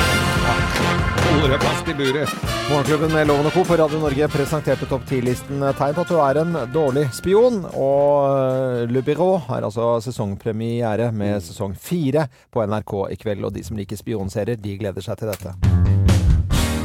Holder 1.21 1.53
deg 1.53 1.63
fast 1.63 1.87
i 1.91 1.93
buret. 1.95 2.33
Morgenklubben 2.71 3.13
med 3.13 3.27
Loven 3.27 3.47
og 3.47 3.55
Co. 3.55 3.63
på 3.67 3.77
Radio 3.79 3.99
Norge 4.01 4.27
presenterte 4.31 4.87
topp 4.89 5.05
10-listen 5.07 5.63
tegn 5.79 5.95
på 5.95 6.03
at 6.05 6.11
du 6.11 6.17
er 6.23 6.41
en 6.41 6.57
dårlig 6.73 7.05
spion. 7.15 7.61
Og 7.71 8.31
eh, 8.31 8.83
Le 8.91 9.03
Byrå 9.05 9.31
har 9.49 9.67
altså 9.67 9.93
sesongpremiere 10.07 11.11
med 11.15 11.43
sesong 11.43 11.75
fire 11.75 12.27
på 12.51 12.63
NRK 12.63 12.97
i 13.11 13.21
kveld. 13.21 13.47
Og 13.47 13.55
de 13.55 13.63
som 13.67 13.79
liker 13.79 13.99
spionserier, 13.99 14.59
de 14.59 14.77
gleder 14.79 15.03
seg 15.07 15.19
til 15.19 15.31
dette. 15.31 15.90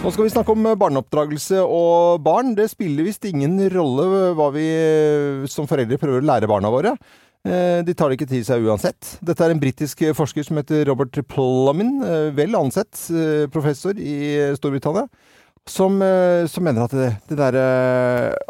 Nå 0.03 0.13
skal 0.15 0.27
vi 0.27 0.31
snakke 0.31 0.55
om 0.55 0.67
barneoppdragelse 0.79 1.63
og 1.65 2.21
barn. 2.23 2.53
Det 2.55 2.69
spiller 2.71 3.07
visst 3.07 3.25
ingen 3.27 3.57
rolle 3.73 4.35
hva 4.39 4.49
vi 4.55 4.67
som 5.51 5.67
foreldre 5.67 5.99
prøver 5.99 6.23
å 6.23 6.29
lære 6.29 6.51
barna 6.51 6.71
våre. 6.71 6.93
Eh, 7.47 7.81
De 7.87 7.95
tar 7.95 8.11
det 8.11 8.19
ikke 8.19 8.29
til 8.31 8.45
seg 8.47 8.67
uansett. 8.67 9.17
Dette 9.25 9.43
er 9.47 9.55
en 9.55 9.63
britisk 9.63 10.05
forsker 10.19 10.47
som 10.47 10.61
heter 10.61 10.85
Robert 10.89 11.19
Plumin, 11.31 11.97
eh, 12.07 12.29
vel 12.37 12.55
ansett 12.59 13.03
eh, 13.11 13.47
professor 13.51 13.99
i 13.99 14.55
Storbritannia, 14.59 15.07
som, 15.69 15.97
eh, 16.03 16.47
som 16.47 16.63
mener 16.65 16.85
at 16.87 16.93
det, 16.95 17.09
det 17.29 17.37
derre 17.41 17.65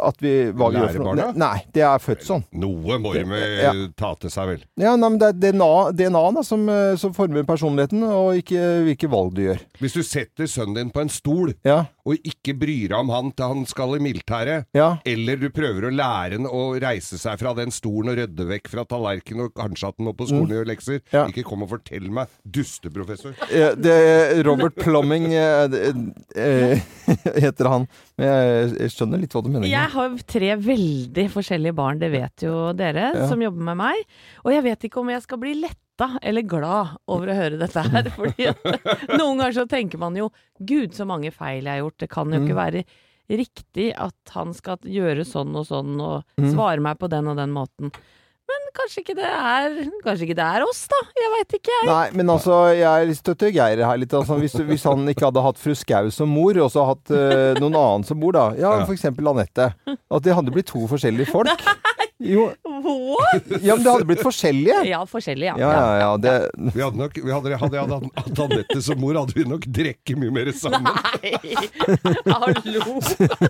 At 0.05 0.19
vi 0.21 0.33
hva 0.53 0.69
vi 0.71 0.77
gjør 0.83 0.93
for 0.99 1.07
noe 1.17 1.29
Nei, 1.37 1.63
det 1.73 1.83
er 1.87 2.03
født 2.03 2.25
sånn. 2.27 2.45
Noe 2.53 2.99
må 3.01 3.15
vi 3.17 3.23
Ja. 3.63 3.73
ta 3.97 4.15
til 4.21 4.31
seg, 4.31 4.47
vel. 4.51 4.63
Ja, 4.77 4.95
nei, 4.97 5.09
men 5.09 5.19
det 5.19 5.29
er 5.33 5.39
DNA, 5.53 5.93
DNA 5.97 6.43
som, 6.45 6.69
eh, 6.69 6.95
som 7.01 7.15
former 7.17 7.43
personligheten, 7.49 8.03
og 8.05 8.37
ikke 8.43 8.61
hvilke 8.87 9.09
valg 9.11 9.35
du 9.35 9.43
gjør. 9.47 9.61
Hvis 9.81 9.97
du 9.97 10.03
setter 10.07 10.45
sønnen 10.51 10.75
din 10.77 10.91
på 10.93 11.01
en 11.01 11.09
stol, 11.13 11.55
Ja, 11.65 11.87
og 12.07 12.21
ikke 12.23 12.55
bryr 12.59 12.89
deg 12.93 12.99
om 13.01 13.09
han 13.11 13.33
til 13.33 13.47
han 13.51 13.65
skal 13.67 13.97
i 13.97 13.99
militæret, 14.03 14.67
ja. 14.77 14.99
eller 15.05 15.37
du 15.41 15.49
prøver 15.51 15.89
å 15.89 15.95
lære 15.95 16.37
han 16.39 16.47
å 16.47 16.79
reise 16.81 17.19
seg 17.19 17.39
fra 17.41 17.55
den 17.55 17.73
stolen 17.75 18.13
og 18.13 18.19
rydde 18.21 18.47
vekk 18.47 18.69
fra 18.71 18.85
tallerkenen, 18.85 19.47
og 19.49 19.55
kanskje 19.55 19.89
at 19.89 19.95
han 19.99 20.07
må 20.07 20.15
på 20.17 20.29
skolen 20.29 20.51
og 20.53 20.59
gjøre 20.61 20.71
lekser, 20.75 21.01
Mm. 21.17 21.31
Ikke 21.33 21.45
kom 21.49 21.63
og 21.63 21.71
fortell 21.71 22.11
meg, 22.11 22.29
dusteprofessor. 22.49 23.35
Eh, 23.51 23.75
Det, 23.75 24.45
Robert 24.47 24.75
Plumming 24.77 25.33
eh, 25.33 25.69
eh, 26.37 26.81
heter 27.47 27.69
han. 27.71 27.87
Men 28.19 28.27
jeg, 28.29 28.71
jeg 28.81 28.93
skjønner 28.95 29.21
litt 29.23 29.33
hva 29.37 29.43
du 29.45 29.49
mener. 29.53 29.69
Jeg 29.71 29.91
har 29.95 30.15
tre 30.27 30.53
veldig 30.57 31.27
forskjellige 31.35 31.75
barn, 31.79 31.99
det 32.03 32.11
vet 32.15 32.47
jo 32.47 32.73
dere, 32.77 33.13
Ja. 33.15 33.27
som 33.31 33.43
jobber 33.43 33.63
med 33.71 33.77
meg. 33.83 34.03
Og 34.45 34.53
jeg 34.53 34.65
vet 34.67 34.87
ikke 34.89 35.01
om 35.03 35.11
jeg 35.15 35.23
skal 35.25 35.39
bli 35.43 35.55
letta 35.61 36.11
eller 36.23 36.43
glad 36.45 36.97
over 37.09 37.33
å 37.33 37.37
høre 37.39 37.59
dette 37.61 37.83
her. 37.87 38.11
Fordi 38.19 38.51
noen 39.17 39.39
ganger 39.41 39.55
så 39.61 39.67
tenker 39.71 39.99
man 40.03 40.17
jo 40.19 40.31
Gud, 40.61 40.93
så 40.97 41.07
mange 41.09 41.33
feil 41.33 41.65
jeg 41.65 41.73
har 41.73 41.85
gjort. 41.85 41.99
Det 42.05 42.11
kan 42.13 42.33
jo 42.33 42.41
Mm. 42.41 42.47
ikke 42.49 42.61
være 42.61 42.85
riktig 43.31 43.89
at 43.99 44.35
han 44.37 44.53
skal 44.55 44.77
gjøre 44.87 45.25
sånn 45.27 45.57
og 45.59 45.65
sånn 45.67 45.97
og 46.01 46.23
Mm. 46.39 46.53
svare 46.55 46.81
meg 46.85 46.99
på 47.01 47.09
den 47.11 47.27
og 47.33 47.37
den 47.41 47.51
måten. 47.51 47.91
Men 48.47 48.67
kanskje 48.77 49.01
ikke 49.03 49.15
det 49.19 49.27
er 49.27 49.73
Kanskje 50.05 50.27
ikke 50.29 50.37
det 50.39 50.45
er 50.47 50.65
oss, 50.67 50.85
da. 50.93 50.99
Jeg 51.19 51.31
veit 51.33 51.57
ikke, 51.59 51.73
jeg. 51.75 51.87
Nei, 51.89 52.05
men 52.21 52.31
altså, 52.31 52.59
jeg 52.79 53.17
støtter 53.19 53.51
Geir 53.55 53.83
her 53.83 53.99
litt. 53.99 54.15
Altså, 54.15 54.37
hvis, 54.39 54.55
hvis 54.69 54.85
han 54.87 55.03
ikke 55.11 55.27
hadde 55.29 55.43
hatt 55.49 55.59
fru 55.59 55.75
Skau 55.75 56.11
som 56.15 56.31
mor, 56.31 56.59
og 56.63 56.71
så 56.71 56.85
hatt 56.93 57.11
eh, 57.11 57.59
noen 57.59 57.75
annen 57.75 58.07
som 58.07 58.21
mor, 58.23 58.37
da. 58.39 58.45
Ja, 58.55 58.77
Ja. 58.79 58.85
for 58.87 58.95
eksempel 58.95 59.27
Anette. 59.33 59.73
At 59.97 60.23
det 60.23 60.37
hadde 60.39 60.55
blitt 60.55 60.71
to 60.71 60.87
forskjellige 60.91 61.31
folk. 61.33 61.67
Jo, 62.17 62.47
What? 62.87 63.47
ja, 63.67 63.75
men 63.75 63.85
det 63.85 63.93
hadde 63.93 64.07
blitt 64.09 64.23
forskjellige. 64.25 64.83
Ja, 64.89 65.01
forskjellige, 65.11 65.55
ja. 65.55 65.57
Ja, 65.59 65.71
ja, 65.75 65.99
ja. 66.01 66.11
Det, 66.23 66.35
Vi 66.75 66.83
hadde 66.85 67.01
nok, 67.01 67.19
vi 67.19 67.33
hadde, 67.35 67.59
hadde 67.61 67.79
jeg 67.79 67.91
hatt 67.91 68.43
Anette 68.47 68.79
som 68.85 69.01
mor, 69.03 69.19
hadde 69.19 69.37
vi 69.37 69.47
nok 69.49 69.67
drukket 69.79 70.21
mye 70.21 70.35
mer 70.35 70.51
sammen. 70.57 70.87
Nei! 70.87 71.33
Hallo! 72.31 73.01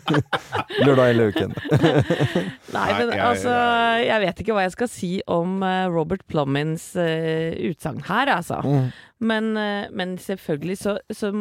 lørdag 0.87 1.11
hele 1.11 1.29
uken. 1.33 1.55
Nei, 2.77 2.87
men 2.99 3.13
altså 3.15 3.53
Jeg 4.03 4.23
vet 4.25 4.43
ikke 4.43 4.57
hva 4.57 4.67
jeg 4.67 4.75
skal 4.77 4.91
si 4.91 5.13
om 5.31 5.61
eh, 5.67 5.85
Robert 5.93 6.25
Plummins 6.31 6.89
uh, 6.99 7.53
utsagn 7.69 8.03
her, 8.09 8.33
altså. 8.39 8.63
Mm. 8.65 8.89
Men, 9.27 9.53
uh, 9.57 9.87
men 9.97 10.17
selvfølgelig 10.23 10.79
så, 10.81 10.99
så 11.13 11.33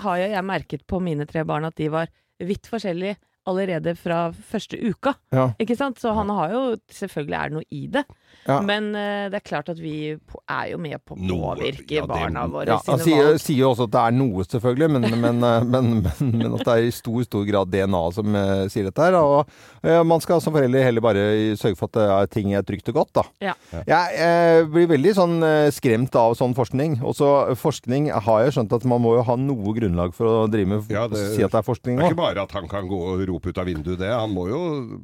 har 0.00 0.22
jo 0.22 0.30
jeg 0.34 0.46
merket 0.48 0.86
på 0.88 1.00
mine 1.04 1.26
tre 1.28 1.44
barn 1.48 1.68
at 1.68 1.76
de 1.80 1.90
var 1.92 2.12
vidt 2.40 2.68
forskjellige 2.70 3.18
allerede 3.48 3.94
fra 3.96 4.30
første 4.32 4.78
uka. 4.90 5.14
Ja. 5.32 5.50
Ikke 5.62 5.76
sant? 5.78 6.00
Så 6.00 6.12
han 6.16 6.28
har 6.34 6.52
jo 6.54 6.62
Selvfølgelig 6.92 7.36
er 7.38 7.48
det 7.48 7.58
noe 7.58 7.68
i 7.70 7.86
det. 7.92 8.04
Ja. 8.48 8.60
Men 8.64 8.90
uh, 8.94 9.28
det 9.30 9.40
er 9.40 9.44
klart 9.44 9.68
at 9.72 9.78
vi 9.80 10.14
er 10.14 10.66
jo 10.72 10.78
med 10.80 10.96
på 11.04 11.14
å 11.16 11.20
påvirke 11.20 11.98
ja, 12.00 12.06
barna 12.08 12.46
våre 12.50 12.72
Ja, 12.72 12.78
sine 12.84 12.98
sier, 13.04 13.24
valg. 13.30 13.40
sier 13.42 13.60
jo 13.62 13.70
også 13.74 13.86
at 13.88 13.94
det 13.94 14.04
er 14.06 14.16
noe, 14.16 14.44
selvfølgelig, 14.48 14.88
men, 14.96 15.08
men, 15.20 15.42
eh, 15.44 15.66
men, 15.66 15.90
men, 16.04 16.32
men 16.40 16.56
at 16.56 16.64
det 16.66 16.76
er 16.76 16.88
i 16.88 16.94
stor 16.94 17.20
stor 17.26 17.44
grad 17.48 17.70
DNA 17.72 18.02
som 18.16 18.36
uh, 18.36 18.64
sier 18.72 18.88
dette 18.88 19.04
her. 19.04 19.18
Og 19.20 19.44
uh, 19.84 20.00
man 20.08 20.22
skal 20.24 20.40
som 20.42 20.54
forelder 20.56 20.86
heller 20.86 21.04
bare 21.04 21.24
sørge 21.60 21.78
for 21.78 21.90
at 21.90 21.98
det 21.98 22.06
er 22.16 22.30
ting 22.32 22.54
er 22.56 22.64
trygt 22.66 22.88
og 22.92 23.00
godt, 23.02 23.12
da. 23.20 23.24
Ja. 23.50 23.54
Jeg 23.86 24.16
eh, 24.24 24.62
blir 24.70 24.88
veldig 24.90 25.12
sånn 25.16 25.36
eh, 25.46 25.68
skremt 25.74 26.14
av 26.18 26.34
sånn 26.38 26.54
forskning. 26.56 26.98
Også 27.06 27.28
forskning 27.58 28.08
har 28.12 28.44
jeg 28.44 28.56
skjønt 28.56 28.74
at 28.76 28.86
man 28.88 29.02
må 29.04 29.14
jo 29.18 29.24
ha 29.26 29.36
noe 29.40 29.74
grunnlag 29.76 30.14
for 30.16 30.28
å 30.30 30.34
drive 30.50 30.70
med 30.72 30.90
Ja, 30.92 31.06
det- 31.10 31.22
si 31.36 31.44
at 31.44 31.52
det 31.52 31.60
er 31.60 31.66
forskning 31.66 31.98
Det 32.00 32.06
er 32.08 32.14
ikke 32.14 32.22
bare 32.22 32.44
at 32.46 32.54
han 32.56 32.68
kan 32.70 32.88
gå 32.90 32.98
og 33.12 33.22
rope 33.28 33.50
ut 33.52 33.60
av 33.60 33.68
vinduet, 33.68 33.98
det. 34.00 34.10
Han 34.10 34.32
må 34.34 34.48
jo 34.50 34.60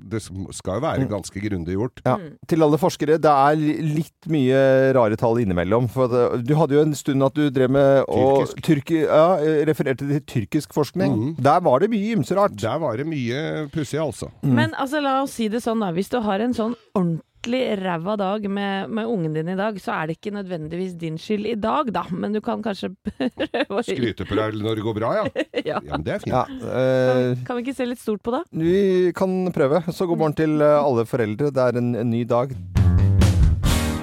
Det 0.07 0.23
skal 0.23 0.78
jo 0.78 0.85
være 0.87 1.09
ganske 1.11 1.43
grundig 1.43 1.76
gjort. 1.76 2.02
Ja. 2.07 2.16
Til 2.49 2.62
alle 2.66 2.78
forskere, 2.81 3.19
det 3.26 3.35
er 3.35 3.61
litt 3.97 4.30
mye 4.30 4.61
rare 4.97 5.18
tall 5.18 5.40
innimellom. 5.42 5.88
For 5.92 6.06
at, 6.06 6.40
du 6.47 6.54
hadde 6.59 6.78
jo 6.78 6.85
en 6.87 6.97
stund 6.99 7.26
at 7.26 7.37
du 7.37 7.49
drev 7.54 7.73
med 7.75 8.04
og 8.06 8.54
tyrki, 8.64 9.02
ja, 9.04 9.37
refererte 9.68 10.06
til 10.06 10.25
tyrkisk 10.30 10.75
forskning. 10.76 11.16
Mm. 11.16 11.30
Der 11.42 11.62
var 11.66 11.83
det 11.83 11.90
mye 11.92 12.16
ymse 12.16 12.37
rart. 12.38 12.56
Der 12.62 12.83
var 12.83 12.99
det 13.00 13.09
mye 13.09 13.66
pussig, 13.75 14.00
altså. 14.02 14.30
Men 14.42 14.75
altså, 14.78 15.02
la 15.04 15.21
oss 15.25 15.37
si 15.37 15.50
det 15.52 15.64
sånn, 15.64 15.83
da. 15.83 15.92
Hvis 15.97 16.12
du 16.12 16.21
har 16.25 16.42
en 16.45 16.54
sånn 16.56 16.76
ordentlig 16.97 17.62
ræva 17.78 18.16
dag 18.18 18.47
med, 18.50 18.90
med 18.90 19.06
ungen 19.11 19.35
din 19.37 19.50
i 19.52 19.59
dag, 19.59 19.76
så 19.83 19.95
er 19.95 20.09
det 20.11 20.16
ikke 20.18 20.33
nødvendigvis 20.35 20.97
din 20.99 21.18
skyld 21.21 21.47
i 21.50 21.56
dag, 21.62 21.90
da. 21.95 22.06
Men 22.11 22.35
du 22.35 22.40
kan 22.45 22.62
kanskje 22.64 22.92
prøve 23.38 23.80
å 23.80 23.85
Skryte 23.87 24.26
på 24.26 24.38
deg 24.38 24.59
når 24.62 24.80
det 24.80 24.87
går 24.87 24.99
bra, 25.00 25.12
ja. 25.21 25.26
Ja. 25.66 25.80
Ja, 25.83 25.97
men 25.97 26.06
det 26.06 26.16
er 26.16 26.23
fint. 26.23 26.35
Ja, 26.35 26.45
øh, 26.47 27.45
Kan 27.47 27.59
vi 27.59 27.66
ikke 27.66 27.76
se 27.78 27.88
litt 27.90 28.02
stort 28.02 28.23
på 28.23 28.35
det? 28.35 28.45
vi 28.54 29.12
kan 29.16 29.38
prøve. 29.54 29.83
Så 29.90 30.06
god 30.06 30.23
morgen 30.23 30.37
til 30.38 30.59
eh, 30.62 30.78
alle 30.78 31.06
foreldre. 31.09 31.50
Det 31.54 31.71
er 31.71 31.80
en, 31.83 31.95
en 32.02 32.11
ny 32.12 32.23
dag. 32.28 32.54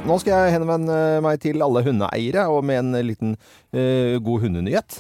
Nå 0.04 0.18
skal 0.20 0.34
jeg 0.36 0.58
henvende 0.58 0.96
meg 1.24 1.38
til 1.40 1.64
alle 1.64 1.80
hundeeiere, 1.86 2.44
og 2.52 2.66
med 2.68 2.82
en 2.82 2.96
liten 3.08 3.36
uh, 3.72 4.20
god 4.20 4.44
hundenyhet. 4.44 4.98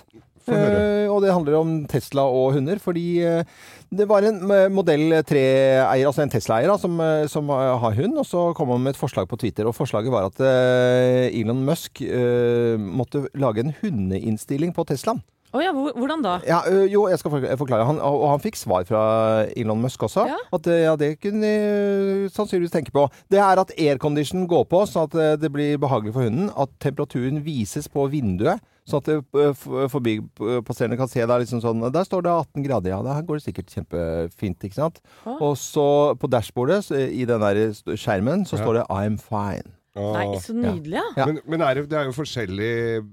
Uh. 0.48 1.12
Og 1.12 1.19
det 1.24 1.33
handler 1.33 1.57
om 1.60 1.74
Tesla 1.91 2.24
og 2.27 2.55
hunder, 2.55 2.79
fordi 2.79 3.19
uh, 3.27 3.43
det 3.91 4.07
var 4.07 4.24
en 4.24 4.39
modell 4.72 5.17
3-eier, 5.27 6.07
altså 6.07 6.24
en 6.24 6.31
Tesla-eier, 6.31 6.72
som, 6.79 7.03
som 7.31 7.51
har 7.51 8.00
hund, 8.00 8.15
og 8.15 8.25
så 8.27 8.45
kom 8.55 8.72
han 8.72 8.86
med 8.86 8.95
et 8.95 9.01
forslag 9.01 9.27
på 9.27 9.41
Twitter. 9.43 9.67
Og 9.67 9.75
forslaget 9.75 10.13
var 10.13 10.31
at 10.31 10.39
Elon 11.36 11.62
Musk 11.67 12.01
måtte 12.79 13.27
lage 13.36 13.67
en 13.67 13.75
hundeinnstilling 13.83 14.72
på 14.74 14.88
Teslaen. 14.88 15.22
Å 15.53 15.62
ja, 15.62 15.69
hvordan 15.74 16.24
da? 16.25 16.39
Ja, 16.50 16.62
jo, 16.89 17.03
jeg 17.12 17.19
skal 17.22 17.36
forklare. 17.62 17.86
Han, 17.86 18.00
og 18.01 18.24
han 18.31 18.41
fikk 18.41 18.57
svar 18.57 18.88
fra 18.89 19.03
Elon 19.53 19.83
Musk 19.83 20.01
også. 20.07 20.25
Ja. 20.31 20.39
At 20.57 20.65
ja, 20.65 20.95
det 20.98 21.12
kunne 21.22 21.45
de 21.45 22.29
sannsynligvis 22.33 22.74
tenke 22.74 22.93
på. 22.95 23.05
Det 23.29 23.38
er 23.38 23.62
at 23.62 23.74
aircondition 23.77 24.48
går 24.50 24.65
på, 24.72 24.81
sånn 24.89 25.05
at 25.12 25.39
det 25.43 25.51
blir 25.53 25.77
behagelig 25.81 26.15
for 26.15 26.25
hunden. 26.25 26.50
At 26.57 26.74
temperaturen 26.81 27.43
vises 27.45 27.86
på 27.91 28.07
vinduet. 28.10 28.63
Sånn 28.89 29.00
at 29.00 29.62
forbipasserende 29.93 30.98
kan 31.00 31.07
se 31.07 31.22
der 31.24 31.39
liksom 31.39 31.62
sånn 31.63 31.86
Der 31.93 32.03
står 32.07 32.25
det 32.25 32.33
18 32.33 32.65
grader, 32.65 32.91
ja. 32.95 33.00
Der 33.05 33.22
går 33.27 33.39
det 33.39 33.45
sikkert 33.45 33.72
kjempefint, 33.72 34.65
ikke 34.67 34.79
sant. 34.79 35.00
Ah. 35.24 35.38
Og 35.38 35.55
så 35.60 35.86
på 36.19 36.27
dashbordet, 36.31 36.81
så, 36.89 36.98
i 36.98 37.24
den 37.29 37.39
der 37.45 37.62
skjermen, 37.95 38.43
så 38.50 38.57
Ja. 38.57 38.63
står 38.65 38.74
det 38.81 38.86
'I'm 38.89 39.17
fine'. 39.22 39.72
Nei, 39.95 40.39
så 40.41 40.53
nydelig, 40.57 40.98
ja. 40.98 41.05
Ja. 41.17 41.25
Men, 41.27 41.39
men 41.45 41.62
er 41.62 41.75
det, 41.75 41.89
det 41.89 42.00
er 42.00 42.05
jo 42.10 42.17
forskjellige 42.17 43.03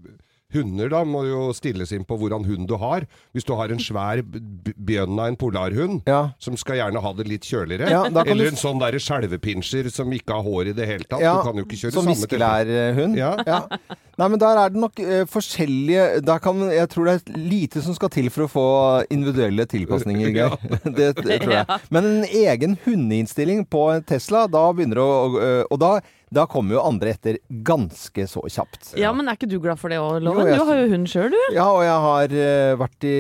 Hunder 0.53 0.89
da 0.91 1.05
må 1.05 1.25
jo 1.29 1.53
stilles 1.55 1.93
inn 1.93 2.05
på 2.05 2.17
hvordan 2.19 2.45
hund 2.47 2.67
du 2.69 2.77
har. 2.77 3.07
Hvis 3.35 3.45
du 3.47 3.55
har 3.55 3.71
en 3.71 3.79
svær 3.79 4.23
bjønn 4.23 5.19
av 5.19 5.27
en 5.29 5.37
polarhund, 5.37 6.03
Ja. 6.07 6.33
som 6.39 6.57
skal 6.57 6.77
gjerne 6.77 7.01
ha 7.01 7.13
det 7.13 7.27
litt 7.29 7.43
kjøligere, 7.43 7.89
Ja, 7.91 8.05
eller 8.07 8.35
du- 8.35 8.47
en 8.49 8.57
sånn 8.59 8.81
der 8.81 8.99
skjelvepinsjer 8.99 9.91
som 9.93 10.11
ikke 10.11 10.35
har 10.35 10.43
hår 10.43 10.69
i 10.69 10.73
det 10.73 10.87
hele 10.89 11.05
tatt. 11.05 11.21
Ja, 11.21 11.37
du 11.37 11.43
kan 11.49 11.57
jo 11.57 11.65
ikke 11.65 11.79
kjøre 11.79 11.93
Som 11.93 12.05
samme 12.05 12.17
Som 12.17 12.29
viskelærhund. 12.29 13.17
Ja. 13.17 13.37
Ja. 13.47 13.67
Nei, 14.21 14.29
men 14.29 14.41
der 14.43 14.59
er 14.61 14.73
det 14.73 14.81
nok 14.83 15.01
eh, 15.01 15.25
forskjellige 15.31 16.21
der 16.27 16.43
kan, 16.45 16.61
Jeg 16.69 16.91
tror 16.93 17.09
det 17.09 17.15
er 17.17 17.41
lite 17.41 17.81
som 17.85 17.97
skal 17.97 18.13
til 18.13 18.29
for 18.33 18.45
å 18.45 18.51
få 18.53 18.67
individuelle 19.09 19.65
tilpasninger. 19.71 20.33
Geir. 20.37 20.57
det, 20.85 21.13
det 21.25 21.41
tror 21.41 21.57
jeg. 21.57 21.81
Men 21.95 22.09
en 22.11 22.25
egen 22.29 22.77
hundeinnstilling 22.85 23.65
på 23.71 23.87
en 23.95 24.05
Tesla, 24.05 24.45
da 24.51 24.69
begynner 24.77 25.01
det 25.01 25.07
å 25.07 25.47
Og 25.71 25.81
da, 25.81 25.95
da 26.31 26.45
kommer 26.47 26.77
jo 26.77 26.83
andre 26.87 27.11
etter 27.11 27.41
ganske 27.67 28.25
så 28.31 28.45
kjapt. 28.47 28.93
Ja, 29.01 29.11
men 29.17 29.27
er 29.27 29.35
ikke 29.35 29.49
du 29.51 29.57
glad 29.63 29.81
for 29.81 29.91
det 29.91 29.99
òg, 29.99 30.21
Jo, 30.23 30.35
jeg 30.47 30.61
Du 30.61 30.63
har 30.69 30.79
jo 30.79 30.85
hund 30.93 31.11
sjøl, 31.11 31.33
du. 31.35 31.39
Ja, 31.57 31.65
og 31.75 31.83
jeg 31.83 31.97
har 32.05 32.35
eh, 32.45 32.75
vært 32.79 33.07
i 33.09 33.15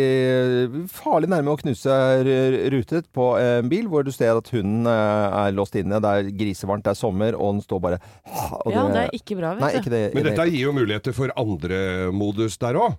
farlig 0.94 1.30
nærme 1.32 1.50
å 1.50 1.58
knuse 1.58 1.96
rutet 2.70 3.08
på 3.10 3.32
en 3.40 3.70
bil 3.72 3.88
hvor 3.90 4.06
du 4.06 4.12
ser 4.14 4.38
at 4.38 4.52
hunden 4.54 4.86
eh, 4.86 5.40
er 5.40 5.56
låst 5.58 5.74
inne. 5.80 5.98
Det 5.98 6.12
er 6.20 6.30
grisevarmt, 6.38 6.86
det 6.86 6.94
er 6.94 7.00
sommer, 7.00 7.34
og 7.34 7.56
den 7.56 7.64
står 7.66 7.82
bare 7.82 7.98
og 8.60 8.70
Ja, 8.70 8.86
det 8.94 9.02
er 9.08 9.18
ikke 9.18 9.40
bra, 9.40 9.56
vet 9.58 9.64
Nei, 9.64 9.72
du. 9.74 9.80
ikke 9.82 9.94
det. 9.96 10.04
Men 10.14 10.28
dette 10.30 10.46
gir 10.52 10.68
jo 10.68 10.76
muligheter 10.90 11.14
for 11.14 11.30
andre 11.38 12.10
modus 12.12 12.58
der 12.58 12.74
òg. 12.74 12.96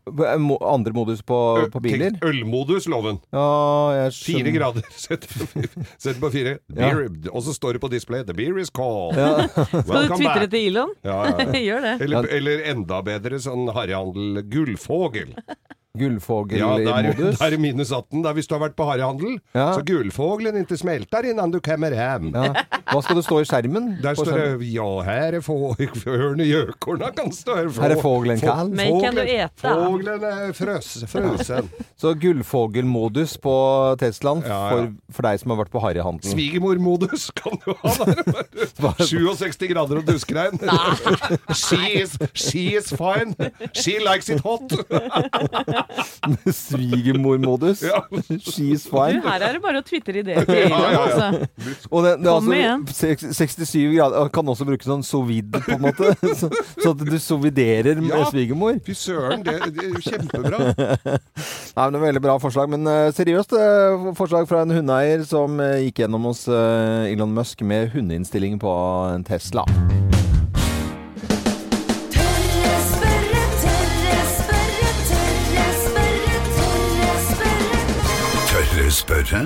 Andre 0.64 0.94
modus 0.96 1.22
på, 1.22 1.68
på 1.72 1.82
biler? 1.84 2.16
Ølmodus, 2.24 2.88
loven. 2.88 3.20
Ja, 3.34 4.06
jeg 4.06 4.14
Fire 4.22 4.52
grader. 4.56 4.88
Sett 5.02 5.28
på, 5.28 5.48
sett 5.98 6.20
på 6.22 6.30
fire. 6.32 6.58
Ja. 6.76 6.92
Og 7.32 7.44
så 7.44 7.54
står 7.54 7.74
det 7.74 7.82
på 7.82 7.90
display 7.92 8.24
'The 8.24 8.36
beer 8.38 8.58
is 8.60 8.72
cold'. 8.72 9.18
Ja. 9.18 9.48
Skal 9.84 10.08
du 10.08 10.16
tvitre 10.16 10.48
til 10.48 10.72
Elon? 10.72 10.94
Ja. 11.04 11.20
Gjør 11.68 11.82
det. 11.88 11.96
Eller, 12.06 12.30
eller 12.32 12.66
enda 12.72 13.02
bedre 13.06 13.42
sånn 13.42 13.68
harryhandel 13.76 14.44
gullfågel. 15.98 16.58
Ja, 16.62 16.78
der, 16.80 17.14
der 17.40 17.52
er 17.52 17.58
minus 17.60 17.92
18. 17.92 18.24
Der 18.24 18.34
hvis 18.38 18.48
du 18.48 18.56
har 18.56 18.62
vært 18.68 18.76
på 18.78 18.86
harryhandel, 18.88 19.40
Ja. 19.56 19.74
så 19.76 19.82
gullfågelen 19.86 20.62
ikke 20.64 20.78
smelter 20.80 21.26
innan 21.32 21.52
du 21.52 21.60
kommer 21.64 21.92
hjem. 21.92 22.30
Ja. 22.36 22.54
Hva 22.92 23.02
skal 23.04 23.16
det 23.20 23.24
stå 23.26 23.40
i 23.42 23.48
skjermen? 23.48 23.90
Der 24.04 24.16
står 24.16 24.32
skjermen? 24.32 24.60
det 24.60 24.70
'Ja, 24.72 24.90
her 25.08 25.36
er 25.38 25.44
fåglene 25.44 26.48
gjøkorna 26.48 27.12
kan 27.16 27.32
stå 27.32 27.56
her'. 27.60 27.82
Her 27.82 27.92
er 27.96 28.02
fågelen 28.02 28.40
kald. 28.40 28.72
Men 28.76 29.02
kan 29.02 29.16
du 29.16 29.22
ete? 29.22 29.52
Fågelen 29.62 30.24
er 30.24 30.52
frøs, 30.54 31.04
frøsen. 31.08 31.70
Så 32.02 32.14
gullfågelmodus 32.20 33.38
på 33.38 33.56
Teslaen 34.00 34.42
Ja, 34.48 34.48
ja. 34.50 34.70
for, 34.72 34.94
for 35.12 35.22
deg 35.28 35.40
som 35.40 35.52
har 35.52 35.58
vært 35.64 35.72
på 35.72 35.80
harryhandelen. 35.84 36.32
Svigermormodus 36.34 37.30
kan 37.36 37.60
du 37.66 37.74
ha 37.84 37.94
der. 38.06 39.06
67 39.06 39.68
grader 39.72 39.98
og 40.02 40.06
duskregn. 40.08 40.58
she, 41.54 42.02
is, 42.02 42.18
she 42.34 42.76
is 42.78 42.90
fine. 42.92 43.36
She 43.74 44.00
likes 44.00 44.30
it 44.30 44.40
hot. 44.42 44.72
Svigermormodus. 46.62 47.82
Ja. 47.86 48.02
She's 48.40 48.84
Du, 48.86 48.92
fine. 48.94 49.22
her 49.26 49.46
er 49.48 49.58
det 49.58 49.62
bare 49.64 49.82
å 49.82 49.86
tvitre 49.86 50.22
ideer 50.22 50.46
til 50.48 50.62
Elon, 50.66 50.78
Ja, 50.78 50.92
ja, 50.92 50.92
ja. 50.92 51.02
altså. 51.06 51.88
Og 51.92 52.06
det, 52.06 52.14
det 52.22 52.28
Kom 52.32 52.52
altså 52.52 52.58
igjen. 52.58 52.86
67 53.34 53.76
grader 53.96 54.32
Kan 54.36 54.52
også 54.54 54.68
bruke 54.68 54.88
sånn 54.88 55.04
sovid, 55.06 55.52
på 55.56 55.76
en 55.78 55.84
måte. 55.88 56.14
Så, 56.42 56.48
så 56.82 56.94
at 56.94 57.02
du 57.06 57.18
soviderer 57.22 58.00
med 58.02 58.14
svigermor. 58.32 58.78
Fy 58.86 58.96
søren, 58.98 59.44
det, 59.46 59.58
det 59.76 59.84
er 59.88 59.92
jo 59.92 60.02
kjempebra. 60.06 60.62
Nei, 61.76 61.86
men 61.86 61.98
det 61.98 62.02
er 62.02 62.06
Veldig 62.08 62.24
bra 62.26 62.38
forslag. 62.44 62.72
Men 62.72 62.88
eh, 62.92 63.12
seriøst, 63.16 63.54
eh, 63.58 64.08
forslag 64.18 64.48
fra 64.50 64.64
en 64.66 64.74
hundeeier 64.80 65.26
som 65.28 65.60
eh, 65.64 65.78
gikk 65.88 66.04
gjennom 66.06 66.30
hos 66.32 66.46
Elon 66.52 67.36
Musk 67.36 67.64
med 67.68 67.92
hundeinnstilling 67.96 68.60
på 68.62 68.74
en 69.14 69.24
Tesla. 69.28 69.66
Spørre. 78.92 79.46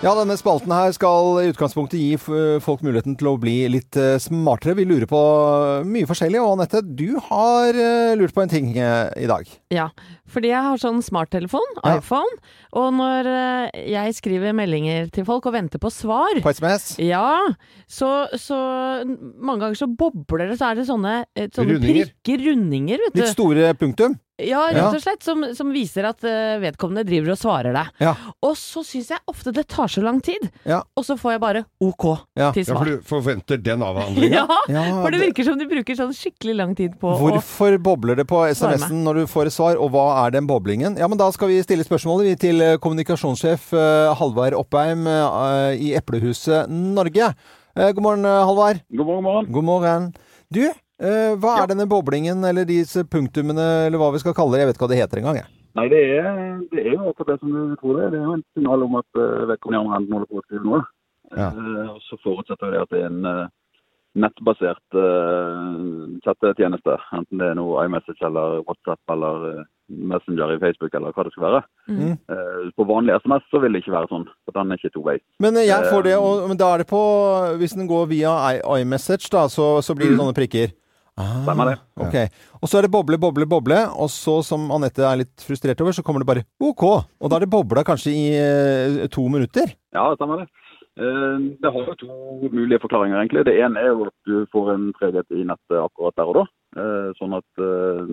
Ja, 0.00 0.14
denne 0.16 0.32
spalten 0.40 0.72
her 0.72 0.94
skal 0.96 1.42
i 1.42 1.50
utgangspunktet 1.50 2.00
gi 2.00 2.14
folk 2.64 2.80
muligheten 2.80 3.18
til 3.20 3.28
å 3.28 3.34
bli 3.36 3.66
litt 3.68 3.98
eh, 4.00 4.14
smartere. 4.22 4.72
Vi 4.78 4.86
lurer 4.88 5.04
på 5.10 5.18
mye 5.84 6.08
forskjellig. 6.08 6.40
Og 6.40 6.54
Anette, 6.54 6.80
du 6.80 7.18
har 7.26 7.76
eh, 7.76 8.14
lurt 8.16 8.32
på 8.32 8.40
en 8.40 8.48
ting 8.48 8.70
eh, 8.80 9.10
i 9.20 9.28
dag. 9.28 9.44
Ja, 9.76 9.90
fordi 10.32 10.54
jeg 10.54 10.62
har 10.64 10.80
sånn 10.80 11.02
smarttelefon, 11.04 11.68
Ja. 11.84 11.98
iPhone, 12.00 12.32
og 12.80 12.88
når 12.96 13.28
eh, 13.28 13.84
jeg 13.92 14.16
skriver 14.16 14.56
meldinger 14.56 15.12
til 15.12 15.28
folk 15.28 15.50
og 15.50 15.58
venter 15.58 15.82
på 15.84 15.92
svar 15.92 16.32
På 16.40 16.54
SMS. 16.56 16.94
ja, 17.04 17.36
så, 17.84 18.10
så 18.40 18.56
mange 19.04 19.66
ganger 19.66 19.82
så 19.82 19.90
bobler 20.00 20.48
det, 20.54 20.56
så 20.62 20.70
er 20.72 20.80
det 20.80 20.88
sånne, 20.88 21.14
eh, 21.36 21.52
sånne 21.52 21.76
Rundinger. 21.76 22.08
prikker, 22.24 22.46
rundinger, 22.48 23.04
vet 23.04 23.18
du. 23.18 23.20
Litt 23.20 23.36
store 23.36 23.74
punktum. 23.76 24.16
Ja, 24.48 24.62
rett 24.72 24.94
og 24.96 25.02
slett, 25.02 25.22
som, 25.26 25.42
som 25.54 25.70
viser 25.74 26.06
at 26.08 26.24
eh, 26.24 26.58
vedkommende 26.62 27.04
driver 27.08 27.32
og 27.34 27.38
svarer 27.40 27.74
deg. 27.76 27.90
Ja. 28.00 28.14
Og 28.46 28.54
så 28.56 28.82
syns 28.86 29.10
jeg 29.12 29.18
ofte 29.30 29.52
det 29.52 29.66
tar 29.68 29.88
så 29.92 30.02
lang 30.02 30.20
tid, 30.24 30.48
Ja. 30.68 30.82
og 30.96 31.04
så 31.04 31.16
får 31.20 31.32
jeg 31.36 31.40
bare 31.42 31.64
OK 31.80 32.04
Ja. 32.38 32.50
til 32.52 32.64
Ja, 32.64 32.74
for 32.74 32.80
svar. 32.80 32.84
du 32.86 33.02
forventer 33.10 33.62
den 33.62 33.82
avhandlingen? 33.82 34.32
Ja, 34.40 34.46
Ja, 34.68 34.84
for 35.02 35.10
det 35.10 35.20
det- 35.20 35.26
virker 35.28 35.44
som 35.50 35.58
de 35.58 35.66
bruker 35.70 35.94
sånn 35.98 36.14
skikkelig 36.16 36.56
lang 36.56 36.74
tid 36.78 36.98
på 37.00 37.10
å 37.14 37.18
Hvorfor 37.20 37.78
bobler 37.82 38.16
det 38.16 38.26
på 38.30 38.42
SMS-en 38.48 39.04
når 39.04 39.14
du 39.22 39.26
får 39.26 39.46
et 39.46 39.52
svar, 39.52 39.76
og 39.80 39.90
hva 39.92 40.26
er 40.26 40.30
den 40.38 40.46
boblingen? 40.46 40.96
Ja, 40.98 41.08
men 41.08 41.18
Da 41.18 41.30
skal 41.32 41.48
vi 41.48 41.60
stille 41.62 41.84
spørsmålet 41.84 42.30
vi 42.30 42.36
til 42.48 42.60
eh, 42.62 42.76
kommunikasjonssjef 42.78 43.72
eh, 43.74 44.14
Halvard 44.16 44.54
Oppheim 44.54 45.06
eh, 45.06 45.74
i 45.80 45.92
Eplehuset 45.98 46.68
Norge. 46.70 47.34
Eh, 47.76 47.92
God 47.92 48.02
morgen, 48.02 48.24
eh, 48.24 48.44
Halvard. 48.46 48.80
God 48.90 49.06
morgen, 49.06 49.22
morgen. 49.24 49.52
God 49.52 49.64
morgen. 49.64 50.08
Du, 50.52 50.64
eh, 51.00 51.34
hva 51.40 51.56
Ja. 51.56 51.62
er 51.64 51.72
denne 51.72 51.88
boblingen, 51.88 52.44
eller 52.44 52.64
disse 52.68 53.04
punktumene, 53.04 53.86
eller 53.88 53.98
hva 53.98 54.12
vi 54.12 54.18
skal 54.22 54.34
kalle 54.36 54.52
det? 54.56 54.60
Jeg 54.60 54.68
vet 54.70 54.76
ikke 54.78 54.86
hva 54.86 54.92
det 54.94 55.00
heter 55.02 55.18
engang, 55.22 55.36
jeg. 55.42 55.48
Nei, 55.78 55.88
det 55.88 56.00
er, 56.18 56.60
det 56.72 56.80
er 56.86 56.92
jo 56.96 57.10
akkurat 57.12 57.28
det 57.34 57.40
som 57.40 57.52
du 57.54 57.76
tror 57.78 57.96
det 57.96 58.04
er. 58.06 58.10
Det 58.10 58.18
er 58.20 58.24
jo 58.26 58.32
en 58.34 58.44
signal 58.56 58.82
om 58.82 58.96
at 58.98 59.06
uh, 59.16 59.46
vedkommende 59.46 59.88
har 59.88 60.00
enden 60.00 60.12
holder 60.18 60.26
på 60.30 60.40
å 60.40 60.44
skrive 60.48 60.64
noe. 60.66 60.80
Ja. 61.30 61.46
Eh, 61.54 61.88
og 61.94 62.00
så 62.08 62.18
forutsetter 62.24 62.72
det 62.74 62.80
at 62.82 62.90
det 62.90 63.02
er 63.04 63.06
en 63.06 63.24
eh, 63.30 63.46
nettbasert 64.18 64.96
uh, 64.98 66.18
chattetjeneste. 66.24 66.96
Enten 67.14 67.38
det 67.38 67.50
er 67.52 67.58
noe 67.60 67.84
iMessage 67.86 68.18
eller 68.26 68.64
WhatsApp 68.66 69.12
eller 69.14 69.44
uh, 69.60 69.68
Messenger 69.90 70.56
i 70.56 70.58
Facebook 70.62 70.94
eller 70.98 71.14
hva 71.14 71.24
det 71.26 71.32
skal 71.36 71.46
være. 71.46 71.60
Mm. 71.90 72.16
Uh, 72.30 72.66
på 72.74 72.86
vanlig 72.90 73.14
SMS 73.22 73.46
så 73.50 73.60
vil 73.62 73.74
det 73.74 73.84
ikke 73.84 73.94
være 73.94 74.10
sånn, 74.10 74.26
for 74.46 74.58
den 74.58 74.74
er 74.74 74.80
ikke 74.82 74.92
to 74.96 75.04
way. 75.06 75.22
Men 75.42 75.56
eh, 75.58 75.68
jeg 75.70 75.86
får 75.90 76.02
det, 76.08 76.16
og, 76.18 76.42
men 76.50 76.58
da 76.60 76.74
er 76.74 76.82
det 76.84 76.90
på 76.90 77.00
Hvis 77.62 77.74
den 77.78 77.88
går 77.90 78.10
via 78.10 78.34
iMessage, 78.80 79.30
da, 79.30 79.46
så, 79.50 79.76
så 79.82 79.94
blir 79.94 80.10
det 80.10 80.18
Mm. 80.18 80.22
sånne 80.24 80.36
prikker. 80.36 80.74
Stemmer 81.44 81.70
det. 81.70 81.76
Ok. 82.00 82.16
Og 82.62 82.68
så 82.70 82.78
er 82.80 82.86
det 82.86 82.92
boble, 82.94 83.18
boble, 83.20 83.46
boble, 83.48 83.78
og 83.96 84.08
så, 84.12 84.38
som 84.46 84.68
Anette 84.74 85.04
er 85.06 85.20
litt 85.22 85.44
frustrert 85.46 85.80
over, 85.84 85.92
så 85.96 86.04
kommer 86.06 86.20
det 86.24 86.28
bare 86.30 86.44
OK. 86.60 86.84
Og 87.20 87.30
da 87.30 87.36
er 87.38 87.44
det 87.46 87.52
bobla 87.52 87.84
kanskje 87.86 88.12
i 88.14 88.24
eh, 88.36 89.06
to 89.12 89.26
minutter. 89.32 89.72
Ja, 89.96 90.08
stemmer 90.16 90.42
det. 90.44 90.48
Eh, 91.00 91.38
Det 91.62 91.72
har 91.72 91.86
jo 91.88 91.94
to 92.02 92.50
mulige 92.52 92.80
forklaringer, 92.82 93.20
egentlig. 93.22 93.44
Det 93.48 93.56
ene 93.64 93.80
er 93.80 93.92
jo 93.94 94.08
at 94.10 94.16
du 94.28 94.46
får 94.52 94.72
en 94.74 94.88
treghet 94.98 95.30
i 95.36 95.44
nettet 95.48 95.78
akkurat 95.80 96.16
der 96.20 96.30
og 96.32 96.40
da. 96.40 96.46
Eh, 96.76 97.10
Sånn 97.20 97.36
at 97.38 97.64
eh, 97.64 98.12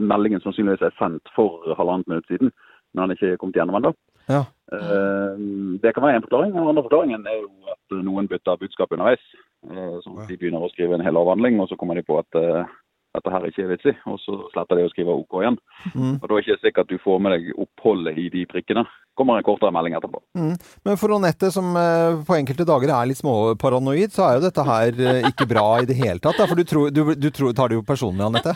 meldingen 0.00 0.40
sannsynligvis 0.44 0.86
er 0.86 0.94
sendt 1.00 1.28
for 1.36 1.74
halvannet 1.76 2.08
minutt 2.08 2.28
siden, 2.30 2.52
men 2.96 3.12
ikke 3.14 3.34
er 3.34 3.40
kommet 3.40 3.58
gjennom 3.58 3.76
ennå. 3.80 3.92
Ja. 4.30 4.44
Eh, 4.72 5.36
Det 5.82 5.92
kan 5.94 6.04
være 6.06 6.20
en 6.20 6.26
forklaring. 6.26 6.52
Den 6.54 6.68
andre 6.70 6.84
forklaringen 6.86 7.26
er 7.26 7.40
jo 7.42 7.50
at 7.74 7.98
noen 8.04 8.28
bytter 8.30 8.58
budskap 8.60 8.92
underveis. 8.94 9.22
Eh, 9.68 9.96
Sånn 10.04 10.20
at 10.22 10.30
de 10.30 10.38
begynner 10.40 10.62
å 10.64 10.70
skrive 10.72 10.96
en 10.96 11.04
hel 11.04 11.18
avhandling, 11.20 11.58
og 11.60 11.68
så 11.68 11.76
kommer 11.80 11.98
de 11.98 12.04
på 12.06 12.16
at 12.20 12.38
eh, 12.40 12.70
dette 13.16 13.32
her 13.34 13.44
ikke 13.48 13.64
er 13.66 13.70
vitsig, 13.74 13.94
og 14.08 14.16
så 14.22 14.38
sletter 14.54 14.78
de 14.78 14.86
å 14.86 14.90
skrive 14.92 15.16
OK 15.18 15.40
igjen. 15.42 15.58
Mm. 15.92 16.14
Og 16.16 16.24
da 16.24 16.30
er 16.30 16.34
det 16.38 16.42
ikke 16.46 16.62
sikkert 16.64 16.92
du 16.92 16.98
får 17.02 17.20
med 17.20 17.34
deg 17.36 17.48
oppholdet 17.66 18.18
i 18.22 18.28
de 18.32 18.44
prikkene. 18.48 18.86
kommer 19.18 19.36
en 19.36 19.44
kortere 19.44 19.74
melding 19.74 19.98
etterpå. 19.98 20.22
Mm. 20.38 20.54
Men 20.86 20.96
for 20.96 21.12
Anette, 21.12 21.50
som 21.52 21.74
eh, 21.76 22.22
på 22.24 22.38
enkelte 22.38 22.64
dager 22.64 22.94
er 22.94 23.10
litt 23.10 23.20
småparanoid, 23.20 24.14
så 24.14 24.28
er 24.28 24.38
jo 24.38 24.46
dette 24.46 24.64
her 24.64 25.02
ikke 25.28 25.48
bra 25.50 25.66
i 25.82 25.88
det 25.90 25.98
hele 25.98 26.22
tatt. 26.22 26.38
Da. 26.38 26.46
For 26.48 26.56
du, 26.56 26.64
tror, 26.64 26.88
du, 26.94 27.02
du 27.18 27.28
tror, 27.34 27.52
tar 27.52 27.68
det 27.68 27.80
jo 27.80 27.84
personlig, 27.84 28.24
Anette. 28.30 28.54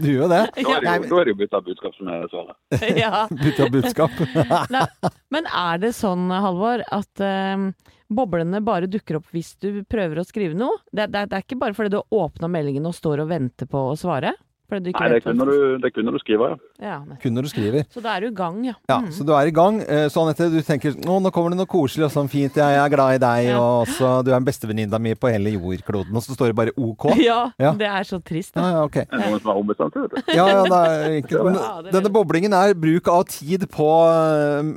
Du 0.00 0.08
gjør 0.10 0.28
det. 0.30 0.42
Da 0.60 0.76
er 0.76 0.84
det 0.84 0.94
jo, 0.96 1.06
da 1.10 1.20
er 1.20 1.28
det 1.28 1.34
jo 1.34 1.38
bytta 1.40 1.60
budskap 1.64 1.96
som 1.96 2.10
er 2.12 2.26
svaret. 2.32 2.56
ja. 3.04 3.22
bytta 3.44 3.66
av 3.66 3.72
budskap. 3.74 4.20
Nei, 4.72 4.84
men 5.34 5.48
er 5.48 5.80
det 5.82 5.92
sånn, 5.96 6.28
Halvor, 6.32 6.84
at 6.94 7.24
eh, 7.24 7.64
boblene 8.10 8.62
bare 8.64 8.90
dukker 8.90 9.20
opp 9.20 9.32
hvis 9.34 9.54
du 9.62 9.82
prøver 9.88 10.20
å 10.20 10.26
skrive 10.26 10.58
noe? 10.58 10.82
Det, 10.90 11.08
det, 11.12 11.26
det 11.30 11.40
er 11.40 11.46
ikke 11.46 11.60
bare 11.60 11.76
fordi 11.76 11.94
du 11.94 12.00
har 12.00 12.22
åpna 12.26 12.50
meldingen 12.52 12.88
og 12.90 12.96
står 12.96 13.24
og 13.24 13.32
venter 13.32 13.70
på 13.70 13.90
å 13.92 13.98
svare? 13.98 14.34
Fordi 14.70 14.84
du 14.86 14.90
ikke 14.92 15.00
Nei, 15.02 15.08
det 15.10 15.16
vet 15.18 15.24
kun 15.26 15.38
kunne 15.40 15.50
du, 15.50 15.78
det 15.82 15.90
kunne 15.96 16.12
du 16.14 16.18
skrive, 16.22 16.48
ja. 16.52 16.56
Ja. 16.80 17.16
Kun 17.22 17.34
når 17.36 17.42
du 17.42 17.50
skriver. 17.50 17.84
så 17.92 18.00
da 18.04 18.14
er 18.16 18.20
du 18.24 18.26
i 18.30 18.34
gang, 18.38 18.60
ja. 18.64 18.74
Ja, 18.88 18.98
Mm. 19.00 19.10
Så 19.16 19.24
du 19.26 19.32
er 19.34 19.46
i 19.48 19.50
gang. 19.50 19.80
Eh, 19.82 20.06
Så 20.08 20.22
Anette, 20.22 20.46
du 20.52 20.60
tenker 20.62 20.94
nå, 21.04 21.18
nå 21.24 21.30
kommer 21.34 21.50
det 21.50 21.58
noe 21.58 21.66
koselig 21.66 22.04
og 22.06 22.12
sånn 22.14 22.28
fint. 22.30 22.54
Jeg 22.54 22.76
er 22.78 22.88
glad 22.92 23.14
i 23.14 23.18
deg, 23.18 23.48
Ja. 23.50 23.58
og 23.58 23.86
også, 23.88 24.24
du 24.24 24.30
er 24.32 24.40
bestevenninna 24.40 24.98
mi 25.00 25.14
på 25.14 25.30
hele 25.32 25.50
jordkloden. 25.58 26.14
Og 26.14 26.22
så 26.22 26.36
står 26.36 26.52
det 26.52 26.56
bare 26.56 26.72
OK. 26.78 27.08
Ja, 27.30 27.50
Ja. 27.58 27.72
det 27.72 27.86
er 27.88 28.04
så 28.04 28.22
trist. 28.22 28.54
Ja, 28.56 28.62
Da. 28.62 28.70
ja, 28.70 28.82
ok. 28.84 28.92
Det 28.92 29.08
er 29.10 29.30
noen 29.30 29.40
som 29.42 29.50
er 29.50 29.60
ombestemt, 29.60 29.94
vet 29.94 30.10
du. 30.14 30.32
Ja, 30.38 30.46
ja, 30.46 30.62
det 30.62 30.80
er 30.80 31.16
enkelt. 31.22 31.44
Men 31.44 31.54
det 31.58 31.64
er 31.90 31.92
denne 32.00 32.12
boblingen 32.14 32.52
er 32.54 32.74
bruk 32.74 33.08
av 33.08 33.24
tid 33.26 33.66
på, 33.70 33.90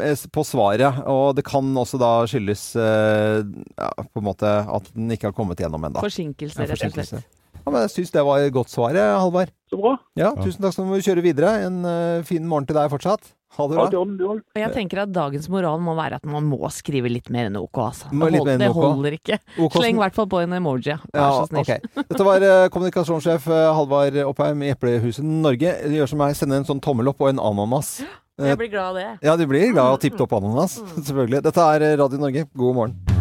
eh, 0.01 0.15
på 0.33 0.43
svaret. 0.47 1.03
Og 1.05 1.35
det 1.35 1.43
kan 1.45 1.63
også 1.75 2.00
da 2.01 2.12
skyldes 2.25 2.75
eh, 2.75 3.43
ja, 3.77 3.89
på 4.03 4.21
en 4.23 4.27
måte 4.27 4.47
at 4.47 4.89
den 4.95 5.12
ikke 5.12 5.29
har 5.29 5.33
kommet 5.38 5.57
gjennom 5.62 5.83
ennå. 5.85 6.01
Forsinkelse, 6.03 6.57
Ja, 6.59 6.65
rett 6.73 6.83
og 6.97 7.05
slett. 7.05 7.23
Ja, 7.63 7.71
men 7.71 7.81
jeg 7.85 7.91
syns 7.93 8.12
det 8.12 8.23
var 8.25 8.39
et 8.43 8.51
godt 8.51 8.67
svar, 8.69 8.91
Halvard. 8.91 9.51
Bra. 9.84 9.98
Ja, 10.20 10.34
tusen 10.40 10.63
takk, 10.63 10.75
så 10.75 10.86
må 10.88 10.96
vi 10.98 11.06
kjøre 11.06 11.24
videre. 11.25 11.54
En 11.68 11.82
uh, 11.84 12.24
fin 12.28 12.46
morgen 12.48 12.68
til 12.70 12.78
deg 12.78 12.92
fortsatt. 12.94 13.34
Ha 13.54 13.68
det 13.70 13.78
bra. 13.78 14.02
Og 14.32 14.58
jeg 14.58 14.72
tenker 14.74 15.04
at 15.04 15.12
dagens 15.13 15.46
moral 15.52 15.82
må 15.84 15.94
være 15.98 16.18
at 16.18 16.25
man 16.25 16.48
må 16.50 16.58
skrive 16.74 17.12
litt 17.12 17.30
mer 17.34 17.52
enn 17.52 17.60
OK, 17.60 17.82
altså. 17.84 18.10
Må 18.10 18.32
Det, 18.32 18.40
hold, 18.40 18.52
enn 18.56 18.63
det 18.63 18.72
OK. 18.72 18.80
holder 18.82 19.18
ikke. 19.20 19.38
OK, 19.60 19.78
Sleng 19.78 20.00
i 20.00 20.02
hvert 20.02 20.18
fall 20.18 20.30
på 20.32 20.42
en 20.42 20.58
emoji, 20.58 20.90
ja. 20.96 20.98
Vær 21.12 21.22
Ja, 21.22 21.30
så 21.38 21.46
snill. 21.52 21.62
Okay. 21.68 21.94
Dette 22.02 22.28
var 22.30 22.48
uh, 22.48 22.66
kommunikasjonssjef 22.74 23.48
uh, 23.52 23.62
Halvard 23.78 24.18
Oppheim 24.25 24.66
i 24.66 24.74
Eplehuset 24.74 25.28
Norge. 25.28 25.78
Gjør 25.94 26.13
som 26.16 26.24
meg, 26.25 26.38
sende 26.40 26.62
en 26.63 26.70
sånn 26.72 26.82
tommel 26.84 27.13
opp 27.13 27.22
og 27.22 27.34
en 27.36 27.44
ananas. 27.44 28.00
Jeg 28.42 28.58
blir 28.58 28.74
glad 28.74 28.96
av 28.96 28.98
det. 28.98 29.10
Ja, 29.30 29.38
du 29.38 29.46
blir 29.46 29.70
glad 29.70 29.86
av 29.86 30.00
tippet 30.02 30.25
opp 30.25 30.40
ananas. 30.40 30.80
Selvfølgelig. 30.98 31.46
Dette 31.46 31.74
er 31.75 31.92
Radio 32.02 32.25
Norge. 32.25 32.50
God 32.58 32.80
morgen. 32.82 33.12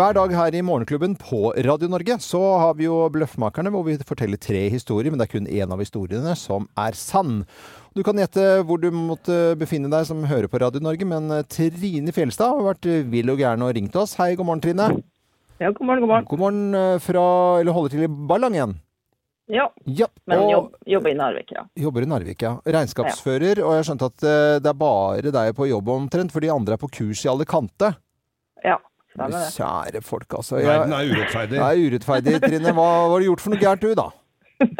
Hver 0.00 0.14
dag 0.16 0.32
her 0.32 0.54
i 0.56 0.60
Morgenklubben 0.64 1.12
på 1.20 1.50
Radio 1.60 1.88
Norge 1.92 2.14
så 2.24 2.38
har 2.56 2.76
vi 2.78 2.86
jo 2.86 3.02
Bløffmakerne, 3.12 3.68
hvor 3.68 3.82
vi 3.84 3.98
forteller 4.08 4.40
tre 4.40 4.62
historier, 4.72 5.12
men 5.12 5.20
det 5.20 5.26
er 5.26 5.32
kun 5.34 5.48
én 5.50 5.74
av 5.74 5.82
historiene 5.82 6.32
som 6.40 6.64
er 6.80 6.96
sann. 6.96 7.42
Du 7.92 8.00
kan 8.06 8.16
gjette 8.16 8.62
hvor 8.64 8.80
du 8.80 8.86
måtte 8.96 9.36
befinne 9.60 9.90
deg 9.92 10.08
som 10.08 10.24
hører 10.24 10.48
på 10.48 10.62
Radio 10.62 10.80
Norge, 10.80 11.04
men 11.04 11.28
eh, 11.36 11.44
Trine 11.52 12.16
Fjelstad 12.16 12.54
har 12.56 12.64
vært 12.70 12.88
vill 13.12 13.28
og 13.28 13.44
gæren 13.44 13.66
og 13.66 13.74
ringt 13.76 14.00
oss. 14.00 14.16
Hei, 14.16 14.30
god 14.40 14.48
morgen, 14.48 14.64
Trine. 14.64 14.88
Ja, 15.60 15.68
god 15.68 15.84
morgen, 15.84 16.06
god 16.06 16.14
morgen. 16.14 16.28
God 16.32 16.44
morgen 16.46 16.80
eh, 16.80 16.96
fra 17.04 17.28
Eller 17.60 17.76
holder 17.76 17.98
til 17.98 18.08
i 18.08 18.12
Ballangen. 18.32 18.78
Ja, 19.52 19.68
Ja, 19.84 20.08
men 20.24 20.46
og 20.46 20.54
jobb, 20.54 20.74
jobber 20.96 21.12
i 21.12 21.18
Narvik, 21.20 21.58
ja. 21.58 21.68
jobber 21.76 22.06
i 22.06 22.14
Narvik, 22.16 22.46
ja. 22.48 22.56
Regnskapsfører, 22.64 23.60
og 23.60 23.74
jeg 23.76 23.84
har 23.84 23.90
skjønt 23.92 24.08
at 24.08 24.30
eh, 24.32 24.60
det 24.64 24.72
er 24.72 24.84
bare 24.88 25.40
deg 25.42 25.56
på 25.60 25.68
jobb 25.68 25.92
omtrent, 25.92 26.32
for 26.32 26.40
de 26.40 26.56
andre 26.56 26.80
er 26.80 26.80
på 26.88 26.88
kurs 27.02 27.26
i 27.26 27.34
alle 27.34 27.44
kanter. 27.44 28.00
Ja. 28.64 28.80
Kjære 29.18 30.00
folk, 30.06 30.28
altså. 30.38 30.56
Verden 30.62 30.92
er 30.96 31.10
urettferdig. 31.10 31.58
det 31.58 31.66
er 31.66 31.84
urettferdig, 31.90 32.40
Trine. 32.44 32.72
Hva, 32.76 32.88
har 33.10 33.18
du 33.20 33.26
gjort 33.30 33.40
for 33.44 33.50
noe 33.54 33.60
gærent, 33.60 33.82
du, 33.82 33.94
da? 33.98 34.08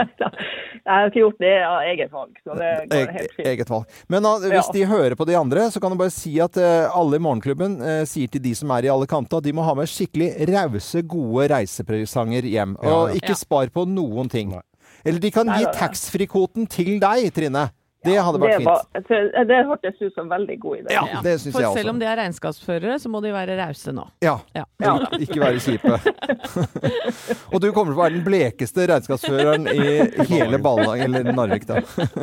Jeg 0.80 0.96
har 0.96 1.10
ikke 1.10 1.20
gjort 1.20 1.40
det 1.42 1.50
av 1.62 1.82
eget 1.86 2.10
valg, 2.12 2.38
så 2.44 2.54
det 2.56 2.68
går 2.90 3.10
helt 3.14 3.34
fint. 3.36 3.46
eget 3.52 3.68
valg. 3.70 3.98
Men 4.10 4.24
da, 4.24 4.32
hvis 4.42 4.68
Ja. 4.70 4.72
de 4.74 4.84
hører 4.90 5.14
på 5.16 5.26
de 5.28 5.36
andre, 5.38 5.66
så 5.70 5.80
kan 5.80 5.92
du 5.92 5.98
bare 6.00 6.10
si 6.14 6.32
at 6.40 6.56
uh, 6.56 6.88
alle 6.96 7.16
i 7.18 7.22
Morgenklubben 7.22 7.76
uh, 7.82 8.04
sier 8.08 8.28
til 8.32 8.42
de 8.42 8.54
som 8.56 8.70
er 8.74 8.88
i 8.88 8.92
Alicante, 8.92 9.36
at 9.36 9.44
de 9.44 9.52
må 9.56 9.62
ha 9.66 9.74
med 9.76 9.86
skikkelig 9.90 10.32
rause, 10.50 11.02
gode 11.06 11.48
reisepresanger 11.52 12.48
hjem. 12.48 12.76
Og 12.80 13.10
ja. 13.12 13.20
ikke 13.20 13.34
Ja. 13.36 13.40
spar 13.42 13.70
på 13.72 13.84
noen 13.86 14.28
ting. 14.32 14.50
Nei. 14.56 14.62
Eller 15.04 15.20
de 15.20 15.30
kan 15.32 15.46
Nei, 15.46 15.60
gi 15.62 15.68
taxfree-kvoten 15.78 16.66
til 16.68 16.98
deg, 17.00 17.28
Trine. 17.36 17.68
Det 18.04 18.14
hadde 18.16 18.38
vært 18.40 18.50
det, 18.50 18.56
fint. 18.56 18.68
var, 18.70 18.84
jeg 18.94 19.04
tror- 19.04 19.44
det 19.50 19.56
hørtes 19.68 19.98
ut 20.00 20.14
som 20.14 20.24
en 20.24 20.30
veldig 20.38 20.58
god 20.60 20.76
idé. 20.78 20.92
Ja, 20.94 21.02
Ja. 21.12 21.20
det 21.20 21.34
synes 21.40 21.52
For 21.52 21.60
jeg 21.60 21.72
selv 21.76 21.90
om 21.90 21.96
også. 21.96 22.00
de 22.00 22.06
er 22.06 22.16
regnskapsførere, 22.16 22.94
så 23.02 23.08
må 23.12 23.20
de 23.22 23.32
være 23.34 23.58
rause 23.60 23.92
nå. 23.92 24.06
Ja. 24.22 24.38
Ja. 24.56 24.64
Ja. 24.80 24.94
Ikke 25.20 25.40
være 25.40 25.60
kjipe. 25.60 25.92
og 27.52 27.60
du 27.60 27.66
kommer 27.72 27.92
til 27.92 27.98
å 27.98 28.02
være 28.02 28.14
den 28.16 28.24
blekeste 28.24 28.86
regnskapsføreren 28.88 29.66
i 29.68 30.24
hele 30.32 30.58
Ballang, 30.62 31.00
eller 31.04 31.28
Narvik, 31.32 31.66
da. 31.68 31.80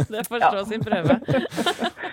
Det 0.09 0.23
får 0.27 0.41
stå 0.41 0.63
sin 0.71 0.81
prøve. 0.81 1.19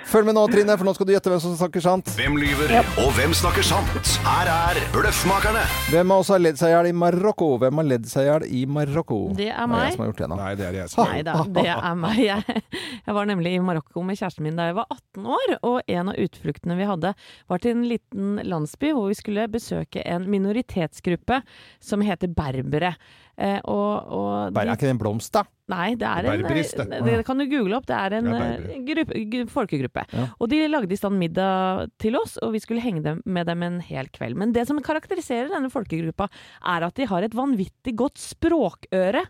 Følg 0.04 0.28
med 0.28 0.36
nå, 0.36 0.44
Trine, 0.52 0.76
for 0.78 0.84
nå 0.84 0.92
skal 0.94 1.08
du 1.08 1.12
gjette 1.14 1.32
hvem 1.32 1.40
som 1.42 1.56
snakker 1.56 1.80
sant. 1.84 2.10
Hvem 2.18 2.36
lyver, 2.38 2.74
og 3.00 3.08
hvem 3.16 3.32
snakker 3.34 3.64
sant? 3.66 4.12
Her 4.26 4.50
er 4.52 4.80
Bløffmakerne. 4.94 5.64
Hvem 5.90 6.12
av 6.14 6.22
oss 6.22 6.28
har 6.34 6.42
ledd 6.44 6.60
seg 6.60 6.68
i 6.70 6.74
hjel 6.76 6.90
i 6.90 6.94
Marokko? 7.00 7.48
Hvem 7.62 7.80
har 7.80 7.88
ledd 7.94 8.06
seg 8.10 8.26
i 8.26 8.28
hjel 8.28 8.46
i 8.60 8.62
Marokko? 8.76 9.20
Det 9.34 9.48
er 9.48 9.54
Det 9.54 9.62
er 9.64 9.66
meg. 9.72 9.84
jeg 9.88 9.96
som 9.96 10.04
har 10.04 10.10
gjort 10.12 10.22
det 10.22 10.28
nå. 10.28 10.36
Nei, 10.42 10.52
det 10.60 10.66
er 10.68 10.78
jeg 10.82 10.92
som 10.92 11.08
Nei 11.08 11.22
da, 11.26 11.34
det 11.56 11.66
er 11.72 11.94
meg. 12.04 12.20
Jeg, 12.24 12.62
jeg 13.08 13.14
var 13.16 13.24
nemlig 13.32 13.53
i 13.54 13.60
Marokko 13.62 14.02
med 14.04 14.18
kjæresten 14.18 14.46
min 14.46 14.58
da 14.58 14.68
jeg 14.68 14.76
var 14.78 14.90
18 14.90 15.28
år, 15.36 15.54
og 15.62 15.90
en 15.90 16.10
av 16.12 16.18
utfluktene 16.20 16.76
vi 16.78 16.88
hadde 16.88 17.14
var 17.50 17.62
til 17.62 17.76
en 17.76 17.86
liten 17.88 18.40
landsby 18.42 18.92
hvor 18.94 19.10
vi 19.10 19.18
skulle 19.18 19.46
besøke 19.52 20.02
en 20.02 20.26
minoritetsgruppe 20.30 21.40
som 21.82 22.04
heter 22.04 22.32
berbere. 22.34 22.94
Eh, 23.36 23.60
og, 23.64 24.14
og 24.14 24.54
Bare, 24.54 24.70
er 24.70 24.78
ikke 24.78 24.88
det 24.88 24.96
en 24.96 25.02
blomst, 25.02 25.32
da? 25.34 25.44
Nei, 25.72 25.94
det 25.96 26.04
er 26.04 26.26
en 26.28 26.42
Berberist, 26.42 26.76
det. 26.76 26.84
det, 26.92 26.98
det 27.08 27.24
kan 27.24 27.38
du 27.40 27.46
google 27.48 27.78
opp. 27.78 27.86
Det 27.88 27.96
er 27.96 28.18
en 28.18 28.26
Ja, 28.28 28.40
eh, 28.52 28.82
gruppe, 28.84 29.46
folkegruppe. 29.48 30.02
Ja. 30.12 30.26
Og 30.36 30.50
de 30.52 30.58
lagde 30.68 30.92
i 30.92 30.98
stand 31.00 31.16
middag 31.16 31.88
til 32.02 32.18
oss, 32.20 32.36
og 32.44 32.52
vi 32.52 32.60
skulle 32.60 32.84
henge 32.84 33.00
dem 33.04 33.22
med 33.24 33.48
dem 33.48 33.64
en 33.64 33.78
hel 33.80 34.10
kveld. 34.12 34.36
Men 34.36 34.52
det 34.52 34.66
som 34.68 34.80
karakteriserer 34.84 35.48
denne 35.48 35.72
folkegruppa, 35.72 36.28
er 36.74 36.84
at 36.84 37.00
de 37.00 37.08
har 37.08 37.24
et 37.24 37.36
vanvittig 37.36 37.94
godt 37.96 38.20
språkøre. 38.20 39.24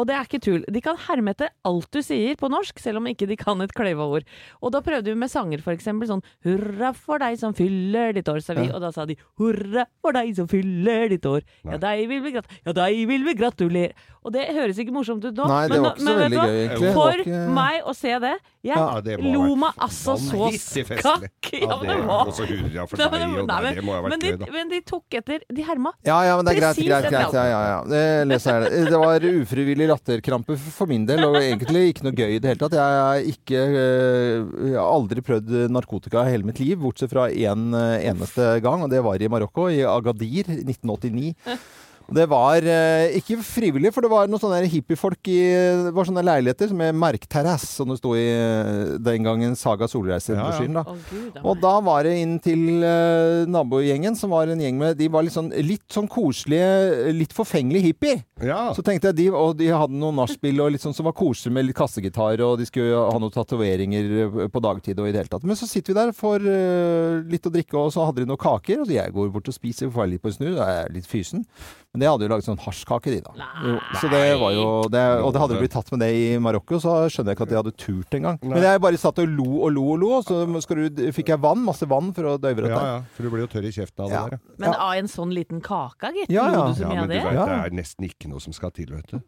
Og 0.00 0.08
det 0.08 0.16
er 0.16 0.24
ikke 0.24 0.40
tull. 0.44 0.64
De 0.72 0.80
kan 0.84 0.96
herme 1.04 1.34
etter 1.34 1.52
alt 1.68 1.90
du 1.92 2.00
sier 2.04 2.38
på 2.40 2.48
norsk, 2.52 2.80
selv 2.80 3.02
om 3.02 3.10
ikke 3.10 3.28
de 3.28 3.36
kan 3.40 3.60
et 3.64 3.76
kløyva 3.76 4.08
ord. 4.08 4.24
Og 4.64 4.72
da 4.72 4.80
prøvde 4.84 5.12
vi 5.12 5.20
med 5.20 5.32
sanger, 5.32 5.60
for 5.64 5.76
eksempel 5.76 6.08
sånn 6.08 6.24
'Hurra 6.44 6.94
for 6.96 7.20
deg 7.20 7.36
som 7.38 7.52
fyller 7.52 8.16
ditt 8.16 8.28
år', 8.28 8.40
sa 8.40 8.56
vi. 8.56 8.68
Ja. 8.68 8.76
Og 8.76 8.80
da 8.80 8.90
sa 8.90 9.04
de 9.04 9.16
'Hurra 9.36 9.84
for 10.00 10.16
deg 10.16 10.34
som 10.36 10.48
fyller 10.48 11.12
ditt 11.12 11.28
år'. 11.28 11.44
Ja, 11.64 11.76
deg 11.76 12.08
vil 12.08 12.22
vi, 12.24 12.32
grat 12.32 12.48
ja, 12.64 12.72
deg 12.72 13.04
vil 13.08 13.24
vi 13.24 13.34
gratulere. 13.44 13.92
Og 14.24 14.32
det 14.32 14.46
høres 14.56 14.78
ikke 14.80 14.92
morsomt 14.94 15.20
ut 15.26 15.36
nå, 15.36 15.44
Nei, 15.50 15.64
det 15.68 15.74
men, 15.74 15.82
var 15.84 15.90
ikke 15.92 16.00
så 16.00 16.12
men 16.14 16.20
veldig 16.22 16.36
du 16.36 16.48
gøy, 16.48 16.54
egentlig. 16.64 16.92
For 16.96 17.18
ikke- 17.20 17.40
meg 17.58 17.82
å 17.84 17.92
se 17.94 18.12
det 18.24 18.30
Jeg 18.64 18.72
Ja, 18.78 19.00
det 19.04 19.18
lo 19.20 19.42
meg 19.60 19.82
altså 19.84 20.14
så 20.16 20.46
skakk. 20.56 21.50
Ja, 21.60 21.74
men 21.76 21.90
det 21.90 21.96
var 22.08 22.30
Også 22.30 22.46
hurra 22.48 22.86
for 22.88 22.96
deg, 23.02 23.12
og 23.12 23.44
nei, 23.44 23.58
nei, 23.66 23.74
det 23.76 23.84
må 23.84 23.92
ha 23.92 24.00
men, 24.00 24.14
vært 24.14 24.24
gøy, 24.24 24.38
da. 24.40 24.48
men 24.54 24.72
de 24.72 24.80
tok 24.88 25.18
etter 25.20 25.44
De 25.52 25.66
herma. 25.68 25.92
Ja, 26.08 26.22
ja, 26.24 26.38
men 26.38 26.48
det 26.48 26.54
er 26.54 26.60
greit. 26.62 26.80
Greit, 26.80 27.10
greit 27.12 27.36
ja, 27.36 27.44
ja, 27.52 27.60
ja. 27.68 27.76
Det 27.92 28.02
leser 28.30 28.64
jeg. 28.64 28.72
Det 28.72 28.88
Det 28.94 29.02
var 29.04 29.28
ufrivillig 29.28 29.90
latterkrampe 29.92 30.56
for 30.56 30.88
min 30.88 31.04
del, 31.04 31.20
og 31.28 31.36
egentlig 31.42 31.84
ikke 31.92 32.08
noe 32.08 32.16
gøy 32.16 32.32
i 32.38 32.40
det 32.40 32.54
hele 32.54 32.62
tatt. 32.64 32.78
Jeg 32.80 32.98
har 33.04 33.30
ikke 33.34 33.60
øh, 33.60 34.50
jeg 34.70 34.78
har 34.80 34.88
aldri 34.88 35.20
prøvd 35.28 35.54
narkotika 35.68 36.24
i 36.24 36.32
hele 36.32 36.48
mitt 36.48 36.64
liv, 36.64 36.78
bortsett 36.80 37.12
fra 37.12 37.28
én 37.28 37.76
eneste 37.76 38.54
gang, 38.64 38.88
og 38.88 38.88
det 38.88 39.04
var 39.04 39.20
i 39.20 39.28
Marokko, 39.28 39.68
i 39.68 39.84
Agadir 39.84 40.48
1989. 40.64 41.34
Det 42.12 42.26
var 42.28 42.66
eh, 42.68 43.14
ikke 43.18 43.38
frivillig, 43.44 43.92
for 43.94 44.04
det 44.04 44.10
var 44.12 44.28
noen 44.28 44.40
sånne 44.42 44.68
hippiefolk 44.68 45.30
i 45.32 45.38
Det 45.86 45.92
var 45.96 46.08
sånne 46.08 46.24
leiligheter 46.26 46.74
med 46.76 46.96
merkterrass, 47.00 47.64
som 47.78 47.88
det 47.88 47.96
sto 48.00 48.12
i 48.18 48.26
eh, 48.28 48.96
den 49.00 49.24
gangen 49.24 49.56
Saga 49.56 49.88
Solreise-brosjyren. 49.88 50.76
da. 50.76 50.84
Å, 50.84 50.96
Gud, 51.08 51.38
Og 51.40 51.62
da 51.62 51.72
var 51.84 52.04
det 52.04 52.16
inn 52.20 52.36
til 52.44 52.84
eh, 52.84 53.44
nabogjengen, 53.48 54.18
som 54.20 54.34
var 54.34 54.52
en 54.52 54.60
gjeng 54.60 54.76
med 54.80 54.98
De 55.00 55.08
var 55.12 55.24
litt 55.24 55.36
sånn, 55.36 55.48
litt 55.64 55.86
sånn 55.92 56.08
koselige, 56.10 57.12
litt 57.16 57.32
forfengelige 57.36 57.88
hippie. 57.88 58.18
Ja. 58.44 58.72
Så 58.76 58.84
tenkte 58.84 59.12
jeg 59.12 59.20
de, 59.22 59.28
og 59.32 59.56
de 59.60 59.70
hadde 59.72 59.96
noen 59.96 60.20
nachspiel 60.20 60.60
og 60.60 60.74
litt 60.74 60.84
sånn 60.84 60.96
som 60.96 61.08
var 61.08 61.16
koselig 61.16 61.54
med 61.56 61.68
litt 61.68 61.78
kassegitar, 61.78 62.42
og 62.44 62.58
de 62.60 62.68
skulle 62.68 63.00
ha 63.00 63.16
noen 63.20 63.32
tatoveringer 63.34 64.12
eh, 64.26 64.44
på 64.52 64.64
dagtid 64.64 65.00
og 65.00 65.08
i 65.08 65.14
det 65.14 65.24
hele 65.24 65.32
tatt. 65.32 65.48
Men 65.48 65.58
så 65.58 65.68
sitter 65.70 65.94
vi 65.94 66.00
der, 66.02 66.12
får 66.16 66.44
eh, 66.52 67.22
litt 67.32 67.48
å 67.48 67.54
drikke, 67.54 67.80
og 67.80 67.94
så 67.96 68.04
hadde 68.08 68.22
de 68.22 68.28
noen 68.28 68.44
kaker, 68.44 68.82
og 68.82 68.90
så 68.90 68.98
jeg 68.98 69.16
går 69.16 69.32
bort 69.34 69.48
og 69.48 69.56
spiser, 69.56 69.92
får 69.94 70.12
litt 70.12 70.24
på 70.24 70.32
en 70.32 70.38
snu, 70.38 70.50
da 70.58 70.68
er 70.68 70.78
jeg 70.82 70.94
litt 70.98 71.10
fysen. 71.10 71.48
Men 71.94 72.02
det 72.02 72.08
hadde 72.10 72.26
jo 72.26 72.30
laget 72.32 72.46
sånn 72.48 72.58
hasjkake, 72.58 73.12
de, 73.14 73.20
da. 73.22 73.32
Jo, 73.62 73.74
så 74.00 74.08
det 74.10 74.22
var 74.40 74.50
jo 74.50 74.62
det, 74.90 75.02
Og 75.22 75.28
det 75.32 75.40
hadde 75.44 75.54
jo 75.54 75.60
blitt 75.62 75.70
tatt 75.76 75.92
med 75.94 76.00
det 76.02 76.08
i 76.10 76.22
Marokko, 76.42 76.80
så 76.82 76.94
skjønner 77.06 77.30
jeg 77.30 77.38
ikke 77.38 77.46
at 77.46 77.52
de 77.52 77.58
hadde 77.60 77.72
turt 77.78 78.16
engang. 78.18 78.38
Men 78.42 78.64
jeg 78.66 78.80
bare 78.82 78.98
satt 78.98 79.20
og 79.22 79.28
lo 79.30 79.46
og 79.62 79.70
lo 79.76 79.84
og 79.94 80.00
lo, 80.02 80.08
og 80.18 80.24
så 80.26 80.40
skal 80.64 80.80
du, 80.90 81.04
fikk 81.14 81.30
jeg 81.30 81.38
vann, 81.44 81.62
masse 81.62 81.86
vann 81.86 82.10
for 82.16 82.32
å 82.32 82.34
døyve 82.42 82.64
Ja, 82.64 82.66
dette. 82.66 82.82
ja, 82.90 82.96
for 83.14 83.22
du 83.22 83.30
blir 83.30 83.44
jo 83.44 83.50
tørr 83.54 83.68
i 83.68 83.72
kjeften 83.76 84.02
av 84.04 84.10
det 84.10 84.16
Ja. 84.18 84.24
der. 84.26 84.38
ja. 84.40 84.54
Men 84.64 84.74
av 84.74 84.92
en 84.98 85.06
sånn 85.14 85.32
liten 85.38 85.60
kake, 85.62 86.10
gitt. 86.18 86.30
Ja, 86.34 86.48
ja. 86.50 86.58
Lo 86.58 86.66
du 86.66 86.74
så 86.74 86.82
Ja, 86.82 86.88
men 86.88 87.08
du 87.08 87.14
det? 87.14 87.22
vet, 87.22 87.32
det 87.46 87.58
er 87.62 87.70
nesten 87.78 88.04
ikke 88.10 88.28
noe 88.34 88.40
som 88.42 88.52
skal 88.52 88.70
til, 88.74 88.86
vet 88.90 89.06
du. 89.14 89.20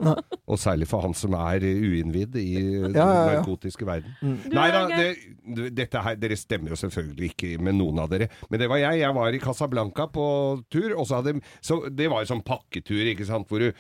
Og 0.49 0.59
særlig 0.59 0.89
for 0.91 1.03
han 1.07 1.15
som 1.15 1.35
er 1.39 1.61
uinnvidd 1.63 2.35
i 2.35 2.51
den 2.83 2.95
Ja, 2.99 3.07
ja, 3.07 3.15
ja. 3.31 3.43
narkotiske 3.43 3.87
verden. 3.87 4.11
Mm. 4.23 4.39
Nei 4.53 4.67
er 4.69 4.73
da, 4.75 4.83
det, 5.55 5.71
dette 5.77 6.03
her, 6.03 6.17
dere 6.19 6.35
stemmer 6.37 6.75
jo 6.75 6.81
selvfølgelig 6.83 7.31
ikke 7.31 7.55
med 7.63 7.79
noen 7.79 7.99
av 8.03 8.11
dere. 8.11 8.29
Men 8.51 8.59
det 8.59 8.69
var 8.69 8.79
jeg. 8.83 8.99
Jeg 9.07 9.15
var 9.15 9.29
i 9.31 9.39
Casablanca 9.39 10.07
på 10.11 10.27
tur, 10.69 10.99
og 10.99 11.07
så 11.07 11.23
hadde 11.23 11.39
så 11.63 11.79
Det 11.95 12.11
var 12.11 12.25
jo 12.25 12.35
sånn 12.35 12.43
pakketur, 12.57 13.05
ikke 13.13 13.29
sant, 13.29 13.49
hvor 13.51 13.63
du 13.63 13.71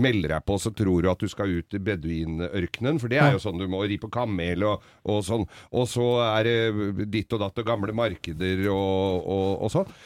melder 0.00 0.36
deg 0.36 0.46
på, 0.46 0.58
så 0.60 0.72
tror 0.76 1.02
du 1.02 1.10
at 1.12 1.22
du 1.22 1.30
skal 1.32 1.56
ut 1.56 1.76
i 1.76 1.82
beduinørkenen, 1.88 3.00
for 3.02 3.12
det 3.12 3.22
er 3.22 3.34
jo 3.36 3.42
sånn 3.42 3.60
du 3.60 3.66
må 3.70 3.82
ri 3.88 3.98
på 4.02 4.12
kamel 4.12 4.66
og, 4.68 4.84
og 5.08 5.24
sånn. 5.26 5.46
Og 5.72 5.88
så 5.90 6.06
er 6.28 6.50
det 6.50 7.08
ditt 7.12 7.32
og 7.36 7.42
datt 7.42 7.64
og 7.64 7.68
gamle 7.68 7.96
markeder 7.96 8.66
og, 8.72 9.24
og, 9.24 9.50
og 9.66 9.72
sånn. 9.72 9.96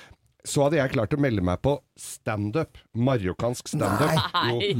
Så 0.47 0.64
hadde 0.64 0.79
jeg 0.79 0.95
klart 0.95 1.12
å 1.12 1.21
melde 1.21 1.43
meg 1.45 1.61
på 1.61 1.75
standup. 2.01 2.79
Marokkansk 2.97 3.75
standup. 3.75 4.14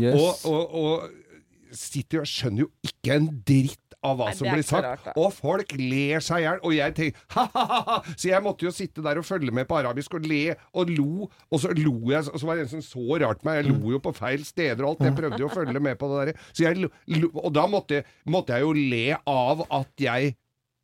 Yes. 0.01 0.17
Og, 0.17 0.47
og, 0.49 0.79
og 0.81 1.75
sitter 1.77 2.23
og 2.23 2.31
skjønner 2.31 2.65
jo 2.65 2.71
ikke 2.87 3.19
en 3.19 3.29
dritt 3.47 3.80
av 4.07 4.17
hva 4.17 4.31
Nei, 4.31 4.37
som 4.39 4.49
blir 4.49 4.65
sagt. 4.65 4.87
rart, 4.87 5.09
og 5.21 5.33
folk 5.37 5.75
ler 5.77 6.23
seg 6.25 6.41
i 6.43 6.45
hjel. 6.47 6.61
Og 6.65 6.75
jeg 6.77 6.95
tenker 6.97 7.25
ha-ha-ha! 7.37 7.99
Så 8.17 8.31
jeg 8.31 8.45
måtte 8.45 8.65
jo 8.69 8.73
sitte 8.75 9.05
der 9.05 9.21
og 9.21 9.27
følge 9.29 9.53
med 9.55 9.69
på 9.69 9.77
arabisk 9.81 10.15
og 10.17 10.27
le 10.29 10.55
og 10.73 10.93
lo. 10.97 11.29
Og 11.51 11.63
så 11.63 11.73
lo 11.77 11.95
jeg, 12.13 12.25
og 12.33 12.41
så 12.41 12.49
var 12.49 12.61
det 12.61 12.67
en 12.69 12.75
som 12.79 12.85
så 12.87 13.21
rart 13.23 13.45
meg. 13.47 13.61
Jeg 13.61 13.73
lo 13.75 13.95
jo 13.97 14.03
på 14.05 14.15
feil 14.17 14.45
steder 14.49 14.85
og 14.87 14.95
alt. 14.95 15.07
Jeg 15.11 15.19
prøvde 15.21 15.43
jo 15.45 15.51
å 15.51 15.55
følge 15.55 15.83
med 15.85 15.99
på 16.01 16.09
det 16.15 16.31
der. 16.31 16.45
Så 16.53 16.65
jeg 16.69 16.81
lo, 16.85 16.93
lo, 17.17 17.33
og 17.45 17.53
da 17.57 17.67
måtte, 17.71 18.03
måtte 18.31 18.57
jeg 18.57 18.67
jo 18.67 18.73
le 18.77 19.05
av 19.29 19.67
at 19.69 20.07
jeg 20.09 20.35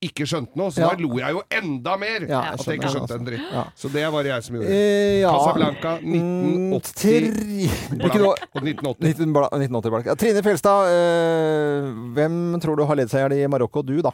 ikke 0.05 0.27
skjønte 0.29 0.57
noe, 0.61 0.69
så 0.71 0.81
Ja. 0.83 0.89
da 0.93 1.03
lo 1.03 1.17
jeg 1.19 1.33
jo 1.33 1.43
enda 1.51 1.97
mer 1.97 2.21
Ja, 2.29 2.41
jeg 2.43 2.53
at 2.53 2.67
jeg 2.67 2.79
ikke 2.79 2.91
skjønte 2.93 3.15
en 3.15 3.21
altså. 3.21 3.27
dritt. 3.31 3.47
Ja. 3.53 3.65
Så 3.75 3.89
det 3.93 4.05
var 4.13 4.23
det 4.23 4.31
jeg 4.33 4.43
som 4.43 4.57
gjorde. 4.57 4.69
Eh, 4.69 5.21
ja. 5.23 5.31
Casablanca, 5.33 5.99
Mm, 6.03 6.71
1980 6.71 6.93
tri- 7.01 7.71
Ikke 8.07 8.21
Og 8.27 8.63
1980. 8.63 9.33
bla- 9.33 9.49
1980 9.53 9.91
blank. 9.91 10.07
Ja, 10.07 10.15
Trine 10.15 10.43
Fjelstad, 10.43 10.87
eh, 10.93 11.93
hvem 12.15 12.61
tror 12.61 12.77
du 12.77 12.85
har 12.85 12.95
ledd 12.97 13.09
seg 13.09 13.21
i 13.21 13.35
hjel 13.37 13.45
i 13.45 13.49
Marokko? 13.49 13.83
Du, 13.85 14.01
da? 14.03 14.11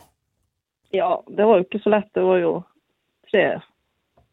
Ja, 0.93 1.17
det 1.29 1.45
var 1.47 1.59
jo 1.59 1.65
ikke 1.65 1.83
så 1.83 1.91
lett. 1.91 2.09
Det 2.15 2.23
var 2.23 2.39
jo 2.39 2.65
tre 3.31 3.61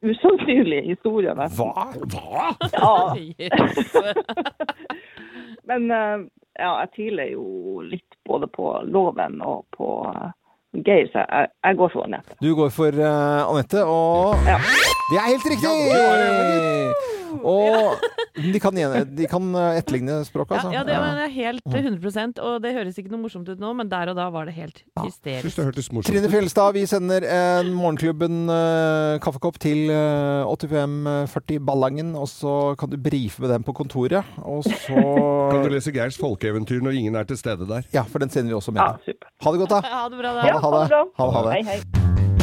usannsynlige 0.03 0.85
historier. 0.95 1.33
nesten. 1.35 1.73
Hva? 1.73 1.93
Hva?! 2.07 2.55
Ja, 2.71 3.15
men 5.69 5.91
eh, 5.91 6.17
ja, 6.59 6.71
jeg 6.83 6.91
tviler 6.95 7.31
jo 7.33 7.81
litt 7.85 8.17
både 8.27 8.47
på 8.51 8.71
loven 8.89 9.41
og 9.45 9.65
på 9.75 9.89
eh, 10.15 10.31
Geir, 10.73 11.08
så 11.12 11.23
jeg, 11.32 11.47
jeg 11.65 11.77
går 11.77 11.89
for 11.93 12.03
Anette. 12.05 12.36
Du 12.41 12.55
går 12.55 12.69
for 12.69 12.93
uh, 12.93 13.49
Anette, 13.51 13.86
og 13.86 14.36
Ja. 14.45 14.58
det 15.12 15.17
er 15.17 15.27
helt 15.34 15.45
riktig! 15.53 17.18
Og 17.43 17.99
de 18.39 18.59
kan, 18.61 18.75
de 18.75 19.27
kan 19.29 19.49
eh, 19.55 19.79
etterligne 19.81 20.19
språket, 20.27 20.57
Ja, 20.57 20.61
altså. 20.63 20.73
ja, 20.73 20.83
det 20.87 20.95
er 21.25 21.33
helt 21.33 21.65
100% 21.65 22.39
og 22.43 22.61
det 22.63 22.73
høres 22.75 22.97
ikke 22.99 23.11
noe 23.13 23.23
morsomt 23.25 23.49
ut 23.51 23.59
nå, 23.61 23.73
men 23.77 23.89
der 23.91 24.11
og 24.13 24.17
da 24.19 24.29
var 24.33 24.45
det 24.49 24.55
helt 24.57 24.83
hysterisk. 24.99 25.59
det 25.59 25.85
Trine. 26.09 26.29
Fjelstad, 26.31 26.73
vi 26.77 26.85
sender 26.89 27.25
en 27.27 27.71
Morgenklubben 27.75 28.49
eh, 28.53 29.19
kaffekopp 29.23 29.59
til 29.61 29.89
eh, 29.93 30.43
8540 30.49 31.59
Ballangen, 31.65 32.15
og 32.19 32.27
så 32.31 32.55
kan 32.79 32.89
du 32.91 32.97
brife 32.97 33.41
med 33.43 33.53
den 33.53 33.63
på 33.67 33.73
kontoret. 33.77 34.23
Og 34.43 34.63
så 34.65 34.95
Kan 35.51 35.63
du 35.65 35.69
lese 35.73 35.91
Geirs 35.95 36.17
folkeeventyr 36.21 36.81
når 36.85 36.99
ingen 36.99 37.15
er 37.19 37.23
til 37.29 37.37
stede 37.39 37.67
der? 37.69 37.85
Ja, 37.93 38.03
for 38.09 38.19
den 38.23 38.29
sender 38.29 38.53
vi 38.53 38.59
også 38.59 38.71
med. 38.75 38.81
supert. 39.05 39.29
Ha 39.43 39.51
det 39.55 39.59
godt, 39.65 39.69
da. 39.77 39.81
Ha 39.89 40.05
det 40.09 40.21
bra, 40.21 40.35
Ha 40.35 40.41
da. 40.41 40.45
det, 40.45 40.61
ha 40.61 40.69
det. 40.71 41.07
Ha 41.17 41.25
det, 41.25 41.33
ha 41.33 41.47
det. 41.49 41.53
Hei, 41.53 41.63
hei. 41.73 42.38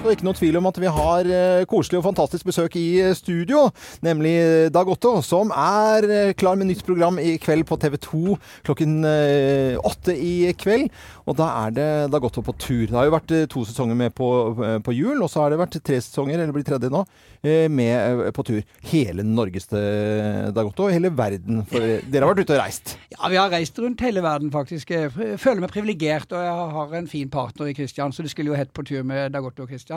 Og 0.00 0.14
ikke 0.14 0.24
noe 0.24 0.32
tvil 0.32 0.56
om 0.56 0.64
at 0.70 0.78
vi 0.80 0.88
har 0.88 1.28
eh, 1.28 1.62
koselig 1.68 1.98
og 1.98 2.06
fantastisk 2.06 2.46
besøk 2.48 2.72
i 2.80 2.84
eh, 3.04 3.10
studio, 3.14 3.66
nemlig 4.00 4.32
Dag 4.72 4.88
Otto, 4.88 5.18
som 5.20 5.52
er 5.52 6.06
eh, 6.08 6.30
klar 6.40 6.56
med 6.56 6.70
nytt 6.70 6.80
program 6.86 7.18
i 7.20 7.34
kveld 7.42 7.66
på 7.68 7.76
TV 7.82 7.98
2 8.06 8.36
klokken 8.64 8.94
eh, 9.04 9.76
åtte 9.76 10.14
i 10.16 10.54
kveld. 10.56 10.88
Og 11.28 11.36
da 11.38 11.50
er 11.66 11.74
det 11.76 11.88
Dag 12.14 12.24
Otto 12.26 12.40
på 12.42 12.54
tur. 12.56 12.86
Det 12.88 12.96
har 12.96 13.10
jo 13.10 13.12
vært 13.12 13.34
eh, 13.36 13.44
to 13.52 13.66
sesonger 13.68 13.98
med 14.00 14.14
på, 14.16 14.30
eh, 14.64 14.78
på 14.82 14.94
jul, 14.96 15.20
og 15.20 15.28
så 15.30 15.44
har 15.44 15.52
det 15.52 15.60
vært 15.60 15.76
tre 15.84 16.00
sesonger, 16.00 16.40
eller 16.40 16.56
blir 16.56 16.64
tredje 16.66 16.90
nå, 16.90 17.04
eh, 17.44 17.68
med 17.68 18.24
eh, 18.24 18.32
på 18.34 18.46
tur. 18.48 18.64
Hele 18.88 19.22
Norges 19.28 19.68
eh, 19.76 20.48
Dag 20.56 20.72
Otto, 20.72 20.88
hele 20.90 21.12
verden. 21.12 21.60
For 21.68 21.84
eh, 21.84 22.00
dere 22.08 22.24
har 22.24 22.32
vært 22.32 22.48
ute 22.48 22.56
og 22.56 22.62
reist. 22.64 22.96
Ja, 23.12 23.28
vi 23.30 23.38
har 23.38 23.52
reist 23.52 23.78
rundt 23.84 24.00
hele 24.08 24.24
verden, 24.24 24.48
faktisk. 24.56 24.96
Jeg 24.96 25.12
føler 25.12 25.60
meg 25.66 25.76
privilegert, 25.76 26.32
og 26.32 26.48
jeg 26.48 26.74
har 26.80 26.98
en 27.02 27.12
fin 27.12 27.30
partner 27.36 27.68
i 27.68 27.76
Kristian, 27.76 28.16
så 28.16 28.24
det 28.24 28.32
skulle 28.32 28.54
jo 28.54 28.58
hett 28.58 28.72
på 28.72 28.88
tur 28.88 29.04
med 29.04 29.36
Dag 29.36 29.44
Otto 29.44 29.68
og 29.68 29.70
Kristian. 29.70 29.89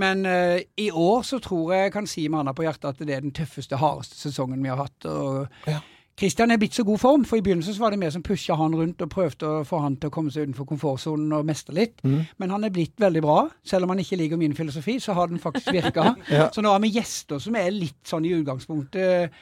Men 0.00 0.26
uh, 0.28 0.58
i 0.80 0.90
år 0.90 1.24
så 1.26 1.40
tror 1.42 1.72
jeg 1.74 1.92
kan 1.92 2.06
si 2.10 2.28
med 2.28 2.42
handa 2.42 2.54
på 2.56 2.66
hjertet 2.66 2.92
at 2.92 3.02
det 3.02 3.16
er 3.16 3.24
den 3.24 3.34
tøffeste, 3.34 3.80
hardeste 3.80 4.20
sesongen 4.20 4.62
vi 4.62 4.72
har 4.72 4.80
hatt. 4.84 5.10
og 5.10 5.48
Ja. 5.70 5.80
Kristian 6.14 6.52
er 6.54 6.60
blitt 6.62 6.76
så 6.76 6.84
god 6.86 7.00
form, 7.02 7.24
for 7.26 7.36
i 7.36 7.42
begynnelsen 7.42 7.74
så 7.74 7.82
var 7.82 7.90
det 7.90 7.98
vi 7.98 8.08
som 8.14 8.22
pusha 8.22 8.54
han 8.54 8.74
rundt 8.78 9.02
og 9.02 9.10
prøvde 9.10 9.48
å 9.50 9.64
få 9.66 9.80
han 9.82 9.96
til 9.98 10.12
å 10.12 10.14
komme 10.14 10.30
seg 10.30 10.46
utenfor 10.46 10.68
komfortsonen 10.70 11.32
og 11.34 11.48
mestre 11.48 11.74
litt. 11.74 12.04
Men 12.38 12.52
han 12.54 12.62
er 12.62 12.70
blitt 12.70 12.94
veldig 13.02 13.22
bra. 13.24 13.48
Selv 13.66 13.88
om 13.88 13.90
han 13.90 13.98
ikke 13.98 14.20
liker 14.20 14.38
min 14.38 14.54
filosofi, 14.54 15.00
så 15.02 15.16
har 15.18 15.26
den 15.32 15.42
faktisk 15.42 15.72
virka. 15.74 16.12
Ja. 16.30 16.46
Så 16.54 16.62
nå 16.62 16.70
har 16.70 16.78
vi 16.80 16.92
gjester 16.94 17.42
som 17.42 17.56
er 17.58 17.74
litt 17.74 18.06
sånn 18.06 18.24
i 18.24 18.30
utgangspunktet 18.36 19.34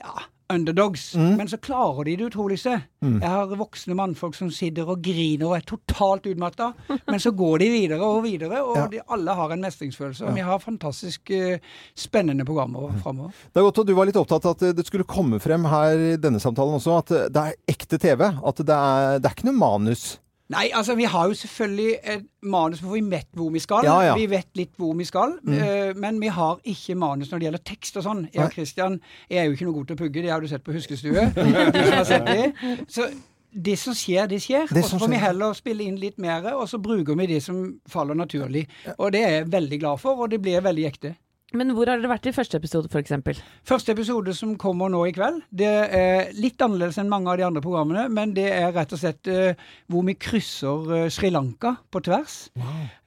ja, 0.00 0.22
underdogs. 0.50 1.14
Men 1.16 1.48
så 1.48 1.58
klarer 1.62 2.04
de 2.08 2.16
det 2.20 2.28
utroligste. 2.30 2.76
Jeg 3.00 3.30
har 3.30 3.52
voksne 3.56 3.96
mannfolk 3.96 4.34
som 4.36 4.50
sitter 4.52 4.88
og 4.90 5.00
griner 5.04 5.46
og 5.48 5.56
er 5.56 5.64
totalt 5.68 6.26
utmatta, 6.30 6.72
men 7.10 7.20
så 7.22 7.32
går 7.36 7.62
de 7.62 7.68
videre 7.72 8.04
og 8.04 8.22
videre, 8.26 8.60
og 8.62 8.76
Ja. 8.76 8.86
de 8.92 9.00
alle 9.08 9.34
har 9.38 9.54
en 9.54 9.64
mestringsfølelse. 9.64 10.26
Og 10.28 10.34
vi 10.36 10.44
har 10.46 10.58
fantastisk 10.62 11.30
uh, 11.34 11.56
spennende 11.96 12.44
programmer 12.44 12.90
framover. 13.02 13.32
godt, 13.54 13.78
og 13.78 13.86
du 13.86 13.94
var 13.94 14.06
litt 14.10 14.16
opptatt 14.20 14.46
av 14.46 14.56
at 14.58 14.76
det 14.76 14.86
skulle 14.86 15.04
komme 15.08 15.40
frem 15.40 15.64
her 15.70 15.96
i 16.12 16.16
denne 16.20 16.40
samtalen 16.42 16.76
også, 16.80 16.98
at 16.98 17.14
det 17.32 17.44
er 17.46 17.54
ekte 17.68 17.98
TV. 17.98 18.26
At 18.44 18.56
det 18.64 18.76
er, 18.76 19.18
det 19.20 19.30
er 19.30 19.36
ikke 19.36 19.50
noe 19.50 19.60
manus. 19.60 20.18
Nei, 20.50 20.66
altså 20.74 20.96
vi 20.98 21.06
har 21.06 21.28
jo 21.30 21.34
selvfølgelig 21.38 21.90
et 22.14 22.24
manus 22.42 22.80
hvor 22.82 22.96
vi 22.96 23.04
vet 23.10 23.28
hvor 23.38 23.52
vi 23.54 23.62
skal. 23.62 23.86
Ja, 23.86 24.00
ja. 24.02 24.14
Vi 24.18 24.26
vet 24.30 24.48
litt 24.58 24.72
hvor 24.80 24.96
vi 24.98 25.06
skal, 25.06 25.36
eh, 25.46 25.92
men 25.96 26.18
vi 26.20 26.26
har 26.34 26.58
ikke 26.64 26.96
manus 26.98 27.30
når 27.30 27.38
det 27.38 27.46
gjelder 27.48 27.64
tekst 27.70 28.00
og 28.00 28.06
sånn. 28.06 28.24
Jeg 28.34 28.44
og 28.44 28.54
Christian 28.54 28.98
jeg 29.30 29.38
er 29.38 29.46
jo 29.46 29.54
ikke 29.54 29.68
noe 29.68 29.78
god 29.78 29.90
til 29.90 29.98
å 29.98 30.00
pugge, 30.02 30.24
det 30.24 30.32
har 30.34 30.42
du 30.42 30.50
sett 30.50 30.64
på 30.66 30.74
Huskestue. 30.74 31.28
det. 32.26 32.50
Så 32.90 33.06
det 33.50 33.78
som 33.78 33.94
skjer, 33.94 34.26
det 34.30 34.42
skjer. 34.42 34.66
Og 34.70 34.84
så 34.86 34.98
får 34.98 35.10
vi 35.10 35.22
heller 35.22 35.54
spille 35.58 35.86
inn 35.86 35.98
litt 36.02 36.18
mer, 36.22 36.52
og 36.54 36.66
så 36.70 36.78
bruker 36.82 37.18
vi 37.18 37.30
det 37.30 37.40
som 37.46 37.62
faller 37.90 38.18
naturlig. 38.18 38.66
Og 38.96 39.10
det 39.14 39.24
er 39.26 39.36
jeg 39.38 39.50
veldig 39.54 39.80
glad 39.82 40.02
for, 40.02 40.18
og 40.22 40.30
det 40.34 40.42
blir 40.42 40.62
veldig 40.66 40.86
ekte. 40.90 41.14
Men 41.52 41.72
hvor 41.74 41.88
har 41.90 41.98
dere 41.98 42.10
vært 42.12 42.28
i 42.30 42.32
første 42.34 42.58
episode, 42.60 42.86
f.eks.? 42.92 43.40
Første 43.66 43.90
episode 43.92 44.34
som 44.38 44.52
kommer 44.60 44.90
nå 44.92 45.00
i 45.08 45.12
kveld, 45.16 45.40
det 45.50 45.66
er 45.66 46.28
litt 46.38 46.60
annerledes 46.62 46.98
enn 47.02 47.08
mange 47.10 47.26
av 47.32 47.40
de 47.40 47.46
andre 47.48 47.62
programmene, 47.64 48.04
men 48.14 48.34
det 48.36 48.44
er 48.54 48.68
rett 48.76 48.92
og 48.94 49.00
slett 49.02 49.26
uh, 49.26 49.64
hvor 49.90 50.04
vi 50.06 50.14
krysser 50.14 50.84
uh, 50.92 51.08
Sri 51.10 51.32
Lanka 51.34 51.72
på 51.90 52.02
tvers. 52.06 52.36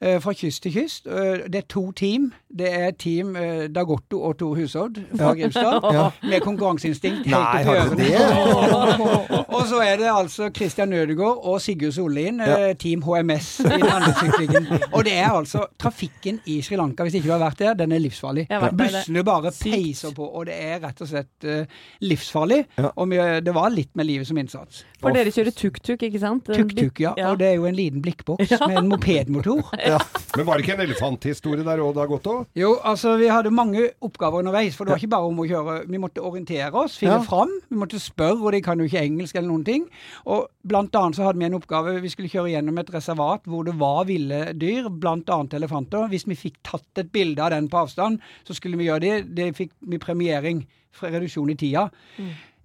eh, 0.04 0.18
fra 0.20 0.34
kyst 0.36 0.64
til 0.66 0.74
kyst. 0.76 1.08
Det 1.08 1.62
er 1.62 1.68
to 1.72 1.86
team. 1.96 2.32
Det 2.54 2.68
er 2.68 2.92
team 3.00 3.32
uh, 3.40 3.64
Dagotto 3.72 4.20
og 4.28 4.36
Tor 4.42 4.60
Hushovd 4.60 5.00
fra 5.16 5.32
Grimstad, 5.40 5.88
Ja. 5.96 6.10
med 6.28 6.42
konkurranseinstinkt 6.44 7.24
helt 7.30 7.38
Nei, 7.38 7.64
har 7.64 7.80
ørene. 7.86 9.48
og 9.48 9.64
så 9.72 9.80
er 9.86 9.96
det 10.04 10.10
altså 10.12 10.50
Christian 10.56 10.90
Nødegård 10.94 11.40
og 11.48 11.62
Sigurd 11.64 11.96
Sollien, 11.96 12.42
eh, 12.44 12.74
Team 12.76 13.02
HMS 13.08 13.54
i 13.64 13.72
den 13.72 13.88
andre 13.88 14.14
syklingen. 14.20 14.68
Og 14.92 15.06
det 15.08 15.16
er 15.18 15.32
altså 15.32 15.66
trafikken 15.80 16.42
i 16.46 16.60
Sri 16.66 16.76
Lanka, 16.80 17.04
hvis 17.08 17.16
ikke 17.22 17.32
du 17.32 17.36
har 17.38 17.44
vært 17.48 17.64
der, 17.64 17.74
den 17.86 17.92
er 17.96 18.04
livsfarlig. 18.04 18.33
Der. 18.50 18.74
Bussene 18.78 19.24
bare 19.26 19.52
Sykt. 19.54 19.74
peiser 19.74 20.14
på, 20.16 20.26
og 20.26 20.48
det 20.50 20.56
er 20.58 20.82
rett 20.84 21.02
og 21.04 21.10
slett 21.10 21.48
uh, 21.48 21.80
livsfarlig. 22.04 22.64
Ja. 22.78 22.92
Og 22.96 23.10
vi, 23.12 23.20
det 23.46 23.54
var 23.56 23.74
litt 23.74 23.92
med 23.96 24.08
livet 24.10 24.28
som 24.30 24.38
innsats. 24.42 24.84
For 25.04 25.16
dere 25.16 25.34
kjører 25.34 25.56
tuk-tuk, 25.56 26.06
ikke 26.08 26.22
sant? 26.22 26.48
Tuk-tuk, 26.48 27.02
ja. 27.04 27.14
Ja. 27.20 27.32
Og 27.34 27.40
det 27.42 27.50
er 27.52 27.58
jo 27.60 27.68
en 27.70 27.78
liten 27.78 28.04
blikkboks 28.04 28.56
med 28.70 28.78
en 28.84 28.90
mopedmotor. 28.92 29.64
Men 30.38 30.48
var 30.48 30.58
det 30.58 30.66
ikke 30.66 30.78
en 30.80 30.86
elefanthistorie 30.88 31.66
der 31.68 31.84
òg, 31.84 31.94
Dag 31.98 32.12
Otto? 32.16 32.38
Jo, 32.58 32.76
altså 32.84 33.16
vi 33.22 33.30
hadde 33.30 33.52
mange 33.54 33.90
oppgaver 34.04 34.42
underveis, 34.42 34.78
for 34.78 34.88
det 34.88 34.96
var 34.96 35.04
ikke 35.04 35.14
bare 35.14 35.30
om 35.30 35.44
å 35.44 35.48
kjøre. 35.50 35.78
Vi 35.92 36.02
måtte 36.02 36.24
orientere 36.26 36.72
oss, 36.74 36.98
finne 37.02 37.20
Ja. 37.20 37.26
fram, 37.28 37.52
vi 37.70 37.78
måtte 37.78 38.02
spørre, 38.02 38.42
og 38.42 38.56
de 38.56 38.64
kan 38.66 38.80
jo 38.80 38.88
ikke 38.90 39.04
engelsk 39.04 39.36
eller 39.36 39.52
noen 39.52 39.68
ting. 39.68 39.86
Og 40.26 40.48
blant 40.66 40.96
annet 40.96 41.20
så 41.20 41.28
hadde 41.28 41.42
vi 41.42 41.46
en 41.46 41.60
oppgave, 41.60 42.00
vi 42.02 42.10
skulle 42.10 42.32
kjøre 42.32 42.56
gjennom 42.56 42.80
et 42.82 42.90
reservat 42.94 43.46
hvor 43.50 43.68
det 43.68 43.76
var 43.80 44.08
ville 44.10 44.42
dyr, 44.58 44.88
annet 44.88 45.54
elefanter. 45.58 46.08
Hvis 46.12 46.26
vi 46.30 46.38
fikk 46.40 46.60
tatt 46.66 47.02
et 47.04 47.12
bilde 47.14 47.44
av 47.44 47.52
den 47.54 47.70
på 47.72 47.84
avstand, 47.84 48.23
så 48.44 48.54
skulle 48.58 48.78
vi 48.78 48.90
gjøre 48.90 49.00
det. 49.00 49.14
Det 49.38 49.52
fikk 49.58 49.72
vi 49.82 49.98
premiering, 50.02 50.64
reduksjon 51.02 51.50
i 51.50 51.56
tida. 51.60 51.88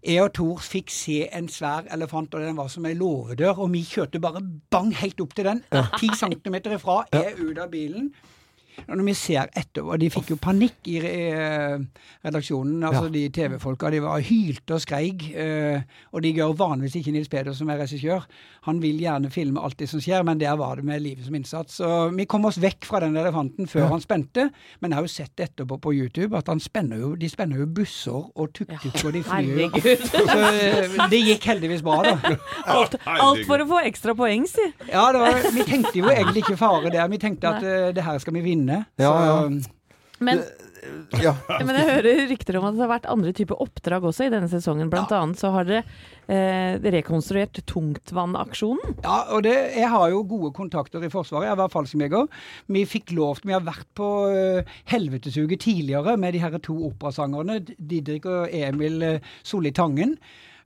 Jeg 0.05 0.23
og 0.23 0.33
Tor 0.33 0.61
fikk 0.63 0.93
se 0.95 1.25
en 1.35 1.49
svær 1.51 1.89
elefant, 1.93 2.35
og 2.35 2.41
den 2.41 2.57
var 2.57 2.69
som 2.71 2.87
ei 2.87 2.95
låvedør. 2.95 3.65
Og 3.65 3.73
vi 3.73 3.83
kjørte 3.83 4.21
bare 4.23 4.43
bang 4.71 4.93
helt 4.95 5.21
opp 5.21 5.35
til 5.35 5.49
den. 5.51 5.63
Ti 5.99 6.11
centimeter 6.17 6.77
ifra, 6.77 7.03
er 7.13 7.35
ut 7.41 7.59
av 7.59 7.71
bilen. 7.73 8.13
Når 8.87 9.05
vi 9.09 9.15
ser 9.19 9.51
etterpå 9.59 9.99
De 10.01 10.11
fikk 10.13 10.33
jo 10.33 10.39
panikk 10.41 10.89
i, 10.91 10.99
eh, 11.03 11.79
redaksjonen, 12.25 12.85
altså 12.85 13.09
de 13.13 13.25
TV-folka. 13.35 13.91
De 13.91 14.03
var 14.05 14.23
hylte 14.25 14.77
og 14.77 14.85
skreik. 14.85 15.29
eh, 15.35 15.83
og 16.13 16.23
de 16.23 16.33
gjør 16.33 16.57
vanligvis 16.57 16.97
ikke 17.01 17.13
Nils 17.13 17.29
Peder, 17.29 17.53
som 17.53 17.69
er 17.71 17.79
regissør. 17.83 18.25
Han 18.69 18.81
vil 18.83 18.99
gjerne 19.01 19.31
filme 19.33 19.61
alt 19.65 19.79
det 19.81 19.89
som 19.89 20.01
skjer, 20.01 20.25
men 20.27 20.39
der 20.41 20.57
var 20.57 20.77
det 20.77 20.85
med 20.85 21.03
livet 21.03 21.25
som 21.25 21.35
innsats. 21.35 21.79
Så 21.81 22.11
vi 22.15 22.27
kom 22.29 22.45
oss 22.45 22.59
vekk 22.61 22.85
fra 22.85 23.01
den 23.01 23.17
elefanten 23.17 23.69
før 23.71 23.89
han 23.95 24.03
spente. 24.05 24.51
Men 24.81 24.91
jeg 24.93 24.99
har 24.99 25.07
jo 25.07 25.13
sett 25.13 25.43
etterpå 25.45 25.79
på 25.81 25.95
YouTube 25.97 26.37
at 26.37 26.51
han 26.51 26.61
spenner 26.61 27.01
jo, 27.01 27.15
de 27.17 27.29
spenner 27.31 27.63
jo 27.63 27.69
busser 27.79 28.19
og 28.19 28.53
tuk-tuk, 28.57 28.99
og 29.09 29.15
de 29.17 29.23
flyr 29.25 29.49
jo 29.49 29.97
Så 30.09 30.37
eh, 30.51 30.99
det 31.11 31.23
gikk 31.25 31.49
heldigvis 31.49 31.85
bra, 31.87 32.03
da. 32.05 32.35
Alt, 32.79 32.99
alt 33.09 33.47
for 33.49 33.63
å 33.63 33.67
få 33.71 33.79
ekstra 33.89 34.13
poeng, 34.19 34.45
si. 34.49 34.65
Ja, 34.91 35.07
det 35.15 35.23
var, 35.23 35.39
Vi 35.55 35.65
tenkte 35.67 35.95
jo 35.97 36.11
egentlig 36.13 36.43
ikke 36.45 36.59
fare 36.61 36.93
der. 36.93 37.09
Vi 37.09 37.21
tenkte 37.23 37.49
at 37.49 37.65
uh, 37.65 37.89
det 37.97 38.05
her 38.05 38.19
skal 38.21 38.37
vi 38.37 38.43
vinne. 38.45 38.68
Ja, 39.01 39.13
ja. 39.29 39.43
Men, 40.19 40.43
Ja. 41.23 41.33
men 41.63 41.77
jeg 41.77 41.87
hører 41.89 42.21
rykter 42.31 42.57
om 42.59 42.67
at 42.69 42.77
det 42.77 42.83
har 42.83 42.91
vært 42.91 43.09
andre 43.11 43.33
typer 43.37 43.61
oppdrag 43.63 44.05
også 44.09 44.27
i 44.27 44.33
denne 44.33 44.49
sesongen. 44.51 44.91
Blant 44.91 45.13
annet 45.15 45.41
så 45.41 45.51
har 45.55 45.67
dere 45.69 45.83
eh, 46.31 46.79
rekonstruert 46.95 47.61
Tungtvannaksjonen. 47.69 48.99
Ja, 49.05 49.19
og 49.35 49.45
det, 49.47 49.55
jeg 49.77 49.91
har 49.93 50.07
jo 50.13 50.25
gode 50.29 50.53
kontakter 50.57 51.05
i 51.05 51.11
Forsvaret. 51.13 51.51
Jeg 51.51 51.61
var 51.61 51.73
fallskjermjeger. 51.73 52.29
Vi 52.75 52.85
fikk 52.89 53.15
lov 53.19 53.41
til 53.41 53.53
Vi 53.53 53.57
har 53.57 53.65
vært 53.67 53.89
på 53.99 54.11
uh, 54.33 54.77
Helvetesuget 54.91 55.65
tidligere 55.67 56.17
med 56.21 56.37
de 56.37 56.43
her 56.43 56.59
to 56.63 56.77
operasangerne, 56.91 57.61
Didrik 57.79 58.29
og 58.29 58.55
Emil 58.55 59.03
uh, 59.03 59.35
Solli 59.47 59.75
Tangen. 59.75 60.17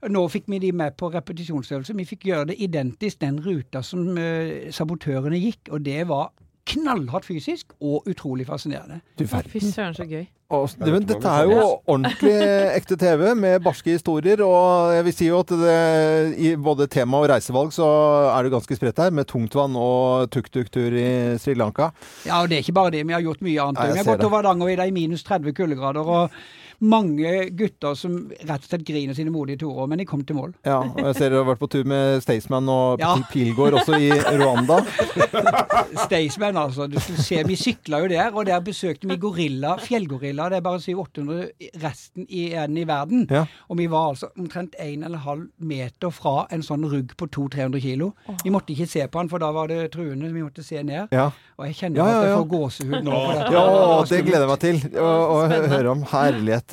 Nå 0.03 0.25
fikk 0.27 0.49
vi 0.51 0.59
de 0.59 0.73
med 0.75 0.97
på 0.99 1.09
repetisjonsøvelse. 1.13 1.95
Vi 1.95 2.07
fikk 2.09 2.27
gjøre 2.27 2.49
det 2.51 2.59
identisk 2.63 3.21
den 3.23 3.39
ruta 3.43 3.83
som 3.85 4.17
uh, 4.17 4.71
sabotørene 4.73 5.39
gikk, 5.41 5.71
og 5.71 5.85
det 5.85 6.01
var 6.09 6.33
knallhardt 6.69 7.27
fysisk 7.27 7.73
og 7.81 8.07
utrolig 8.09 8.47
fascinerende. 8.47 9.01
Du 9.19 9.25
Fy 9.27 9.59
søren, 9.59 9.95
så 9.95 10.05
gøy. 10.07 10.25
Og, 10.53 10.69
det, 10.77 10.91
men 10.93 11.05
dette 11.09 11.29
er 11.29 11.47
jo 11.49 11.61
ordentlig 11.91 12.33
ekte 12.75 12.97
TV 12.99 13.31
med 13.37 13.63
barske 13.65 13.95
historier, 13.95 14.43
og 14.45 14.93
jeg 14.93 15.05
vil 15.07 15.15
si 15.17 15.29
jo 15.29 15.39
at 15.41 15.53
det, 15.57 15.77
i 16.37 16.53
både 16.55 16.87
tema 16.93 17.23
og 17.23 17.29
reisevalg 17.31 17.73
så 17.73 17.87
er 18.29 18.45
det 18.45 18.53
ganske 18.53 18.77
spredt 18.77 19.01
her, 19.01 19.13
med 19.15 19.27
tungtvann 19.29 19.77
og 19.79 20.29
tuk-tuk-tur 20.33 20.97
i 20.99 21.07
Sri 21.41 21.57
Lanka. 21.57 21.89
Ja, 22.27 22.43
og 22.43 22.51
det 22.51 22.59
er 22.59 22.67
ikke 22.67 22.77
bare 22.77 22.93
det. 22.93 23.05
Vi 23.07 23.17
har 23.17 23.25
gjort 23.25 23.41
mye 23.45 23.65
annet. 23.65 23.81
Nei, 23.81 23.95
vi 23.95 24.03
har 24.03 24.11
gått 24.13 24.27
over 24.27 24.41
Hardangervidda 24.43 24.87
i 24.89 24.95
minus 24.95 25.25
30 25.25 25.57
kuldegrader, 25.57 26.13
og 26.19 26.37
mange 26.83 27.31
gutter 27.57 27.95
som 27.97 28.17
rett 28.43 28.63
og 28.63 28.69
slett 28.69 28.85
griner 28.87 29.15
sine 29.17 29.31
modige 29.33 29.61
torer, 29.63 29.87
men 29.91 30.01
de 30.01 30.05
kom 30.09 30.23
til 30.27 30.37
mål. 30.37 30.53
Ja, 30.67 30.79
og 30.83 30.99
jeg 31.09 31.15
ser 31.17 31.29
dere 31.33 31.41
har 31.43 31.49
vært 31.53 31.61
på 31.63 31.69
tur 31.73 31.87
med 31.89 32.21
Staysman 32.23 32.69
og 32.71 32.99
Ja. 33.03 33.13
Pilgård 33.31 33.79
også 33.79 33.97
i 33.99 34.09
Rwanda. 34.39 34.81
Staysman, 36.05 36.57
altså. 36.57 36.87
Du 36.87 36.99
skulle 36.99 37.23
se, 37.23 37.41
vi 37.47 37.55
sykla 37.59 37.99
jo 38.03 38.09
der, 38.11 38.31
og 38.33 38.45
der 38.47 38.59
besøkte 38.65 39.07
vi 39.09 39.17
gorilla, 39.21 39.75
fjellgorilla. 39.81 40.49
Det 40.51 40.59
er 40.59 40.65
bare 40.65 40.81
700-800 40.83 41.79
resten 41.83 42.27
igjen 42.29 42.77
i 42.77 42.85
verden. 42.89 43.25
Ja. 43.31 43.45
Og 43.69 43.79
vi 43.79 43.87
var 43.91 44.11
altså 44.13 44.29
omtrent 44.39 44.75
1,5 44.81 45.45
meter 45.69 46.13
fra 46.13 46.45
en 46.53 46.63
sånn 46.65 46.85
rugg 46.89 47.15
på 47.19 47.27
200-300 47.27 47.83
kilo. 47.83 48.11
Vi 48.43 48.53
måtte 48.53 48.73
ikke 48.75 48.89
se 48.89 49.07
på 49.07 49.21
han, 49.21 49.31
for 49.31 49.43
da 49.43 49.51
var 49.55 49.71
det 49.71 49.91
truende. 49.95 50.31
Vi 50.33 50.43
måtte 50.45 50.65
se 50.65 50.83
ned. 50.83 51.13
Ja. 51.13 51.29
Og 51.57 51.67
jeg 51.69 51.77
kjenner 51.77 52.03
at 52.09 52.27
jeg 52.27 52.37
får 52.37 52.47
gåsehud 52.53 52.99
nå. 53.05 53.19
Ja, 53.53 53.65
det 54.09 54.21
gleder 54.25 54.45
jeg 54.47 54.51
meg 54.51 54.63
til 54.63 55.01
å 55.01 55.43
høre 55.47 55.93
om. 55.93 56.05
Herlighet. 56.13 56.72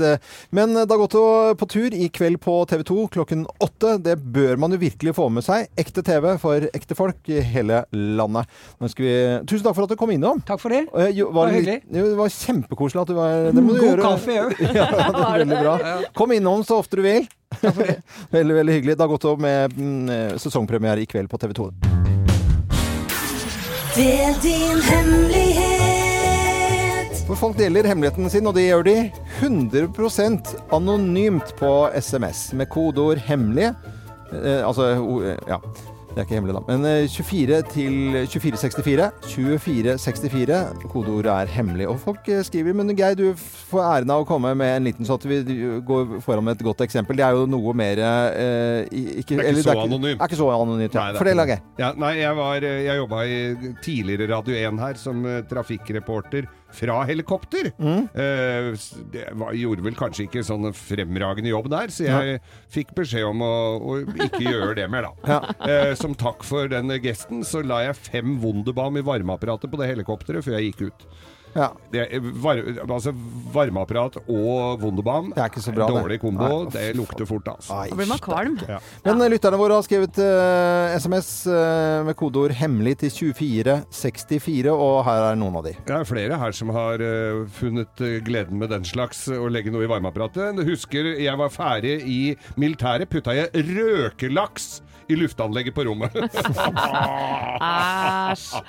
Men 0.57 0.75
det 0.75 0.89
har 0.91 1.01
gått 1.03 1.17
på 1.61 1.69
tur 1.71 1.95
i 1.97 2.09
kveld 2.13 2.41
på 2.43 2.55
TV 2.71 2.85
2 2.89 3.07
klokken 3.15 3.47
åtte. 3.63 3.97
Det 4.03 4.17
bør 4.21 4.59
man 4.61 4.75
jo 4.75 4.81
virkelig 4.83 5.15
få 5.19 5.29
med 5.33 5.45
seg. 5.47 5.69
Ekte 5.81 6.05
TV 6.07 6.33
for 6.43 6.67
ekte 6.75 6.97
folk 6.99 7.31
i 7.33 7.41
hele 7.45 7.83
landet. 7.95 8.51
Vi 9.01 9.13
Tusen 9.49 9.65
takk 9.67 9.77
for 9.77 9.87
at 9.87 9.93
du 9.93 9.99
kom 10.01 10.11
innom. 10.15 10.41
Takk 10.47 10.61
for 10.63 10.73
det. 10.75 10.85
Jo, 11.17 11.31
var 11.33 11.51
Det 11.51 11.53
var 11.53 11.57
hyggelig. 11.57 11.79
jo, 11.91 12.07
det 12.11 12.19
var 12.19 12.33
kjempekoselig 12.35 13.01
at 13.03 13.09
du 13.13 13.15
var 13.19 13.51
Det 13.55 13.63
må 13.65 13.75
du 13.77 13.81
God 13.81 13.89
gjøre. 13.89 14.03
kaffe 14.03 14.39
òg. 14.45 14.57
Ja, 14.81 14.87
det 14.91 15.25
er 15.25 15.39
veldig 15.45 15.61
bra. 15.65 15.75
Kom 16.17 16.33
innom 16.37 16.65
så 16.67 16.81
ofte 16.83 16.97
du 17.01 17.03
vil. 17.07 17.29
veldig, 18.31 18.55
veldig 18.61 18.75
hyggelig. 18.79 18.97
Det 18.97 19.05
har 19.07 19.11
gått 19.15 19.25
opp 19.31 19.41
med 19.43 19.75
mm, 19.77 20.39
sesongpremiere 20.39 21.03
i 21.03 21.09
kveld 21.11 21.31
på 21.33 21.41
TV 21.43 21.57
2. 21.59 21.71
Del 23.97 24.35
din 24.45 24.81
hemmelighet. 24.87 25.40
For 27.31 27.39
folk 27.39 27.59
deler 27.61 27.87
hemmeligheten 27.87 28.27
sin, 28.27 28.49
og 28.51 28.57
det 28.57 28.65
gjør 28.65 28.81
de 28.89 28.95
100% 29.39 30.49
anonymt 30.75 31.53
på 31.61 31.71
SMS 31.95 32.49
med 32.59 32.67
kodeord 32.67 33.23
'hemmelig'. 33.23 33.71
Eh, 34.35 34.67
altså 34.67 34.89
ja. 35.47 35.61
Det 36.11 36.19
er 36.19 36.25
ikke 36.27 36.35
hemmelig, 36.35 36.55
da. 36.57 36.63
Men 36.67 36.87
eh, 36.91 37.09
24 37.09 37.61
til 37.71 37.95
2464. 38.27 39.11
2464. 39.23 40.89
Kodeordet 40.91 41.31
er 41.31 41.47
'hemmelig'. 41.47 41.87
Og 41.87 42.01
folk 42.01 42.27
eh, 42.29 42.43
skriver 42.43 42.75
Men 42.75 42.97
Geir, 42.99 43.15
du 43.15 43.35
får 43.71 43.81
æren 43.81 44.11
av 44.11 44.25
å 44.25 44.27
komme 44.27 44.51
med 44.55 44.77
en 44.77 44.85
liten, 44.91 45.07
så 45.07 45.15
at 45.15 45.29
vi 45.29 45.39
går 45.87 46.19
foran 46.21 46.45
med 46.45 46.59
et 46.59 46.67
godt 46.67 46.83
eksempel. 46.83 47.17
Det 47.17 47.25
er 47.25 47.39
jo 47.39 47.47
noe 47.47 47.75
mer 47.75 48.03
eh, 48.03 48.91
ikke, 48.91 49.39
Det 49.39 49.47
er 49.47 49.55
ikke 49.55 49.63
så 49.71 49.79
anonymt. 49.79 50.19
Er 50.19 50.27
ikke 50.27 50.43
så 50.43 50.51
anonymt, 50.51 50.95
ja. 50.99 51.13
Fortell, 51.15 51.37
da, 51.37 51.47
Geir. 51.47 51.63
Ja, 51.79 51.93
nei, 51.95 52.17
jeg, 52.19 52.37
var, 52.37 52.57
eh, 52.57 52.85
jeg 52.89 52.97
jobba 53.05 53.23
i 53.23 53.39
tidligere 53.87 54.35
Radio 54.35 54.59
1 54.59 54.83
her 54.83 54.99
som 54.99 55.23
eh, 55.25 55.45
trafikkreporter 55.47 56.51
fra 56.77 57.01
helikopter. 57.09 57.71
Mm. 57.79 58.07
Eh, 58.15 58.71
det 59.13 59.27
var, 59.39 59.57
gjorde 59.59 59.85
vel 59.87 59.99
kanskje 59.99 60.27
ikke 60.29 60.45
sånn 60.47 60.71
fremragende 60.77 61.53
jobb 61.53 61.71
der, 61.73 61.93
så 61.95 62.07
jeg 62.07 62.39
fikk 62.73 62.95
beskjed 62.99 63.27
om 63.29 63.45
å, 63.47 63.55
å 63.81 63.99
ikke 64.27 64.45
gjøre 64.45 64.77
det 64.79 64.87
mer, 64.93 65.11
da. 65.11 65.41
Eh, 65.71 65.93
som 65.99 66.15
takk 66.19 66.45
for 66.47 66.71
den 66.71 66.93
gesten 67.03 67.45
så 67.47 67.63
la 67.67 67.83
jeg 67.87 67.99
fem 67.99 68.39
Wunderbaum 68.43 68.99
i 69.01 69.05
varmeapparatet 69.07 69.71
på 69.71 69.81
det 69.81 69.91
helikopteret 69.93 70.47
før 70.47 70.59
jeg 70.59 70.71
gikk 70.71 70.89
ut. 70.91 71.07
Ja. 71.57 71.71
Det, 71.91 72.05
er- 72.07 72.27
var, 72.43 72.61
altså 72.87 73.13
Varmeapparat 73.53 74.21
og 74.23 74.81
Wunderbaum 74.83 75.33
Det 75.35 75.43
er 75.43 75.51
ikke 75.51 75.63
så 75.65 75.73
bra. 75.75 75.89
Dårlig 75.91 76.21
kombo. 76.23 76.47
Nei, 76.47 76.71
det 76.75 76.85
lukter 76.99 77.27
fort, 77.27 77.49
altså. 77.51 77.81
Da 77.91 77.97
blir 77.99 78.11
man 78.11 78.23
kvalm. 78.23 78.59
Ja. 78.69 78.79
Men 79.07 79.25
eh, 79.25 79.33
lytterne 79.33 79.59
våre 79.59 79.79
har 79.81 79.87
skrevet 79.87 80.21
uh, 80.23 80.95
SMS 81.01 81.31
uh, 81.51 82.05
med 82.07 82.15
kodeord 82.19 82.55
'hemmelig' 82.55 82.99
til 83.03 83.11
2464, 83.35 84.71
og 84.71 85.05
her 85.07 85.31
er 85.31 85.39
noen 85.41 85.59
av 85.61 85.67
de. 85.67 85.75
Det 85.87 85.97
er 85.97 86.07
flere 86.09 86.39
her 86.41 86.55
som 86.57 86.71
har 86.75 87.03
uh, 87.03 87.47
funnet 87.59 88.05
eh, 88.05 88.19
gleden 88.27 88.59
med 88.61 88.71
den 88.73 88.85
slags 88.87 89.27
eh, 89.29 89.41
å 89.41 89.49
legge 89.51 89.73
noe 89.75 89.87
i 89.87 89.91
varmeapparatet. 89.91 90.61
Husker 90.71 91.13
jeg 91.21 91.37
var 91.41 91.51
ferdig 91.55 91.97
i 92.07 92.21
militæret, 92.61 93.11
putta 93.11 93.35
jeg 93.37 93.51
røkelaks 93.71 94.81
i 95.11 95.19
luftanlegget 95.19 95.75
på 95.77 95.85
rommet. 95.89 96.15
Æsj. 97.61 98.61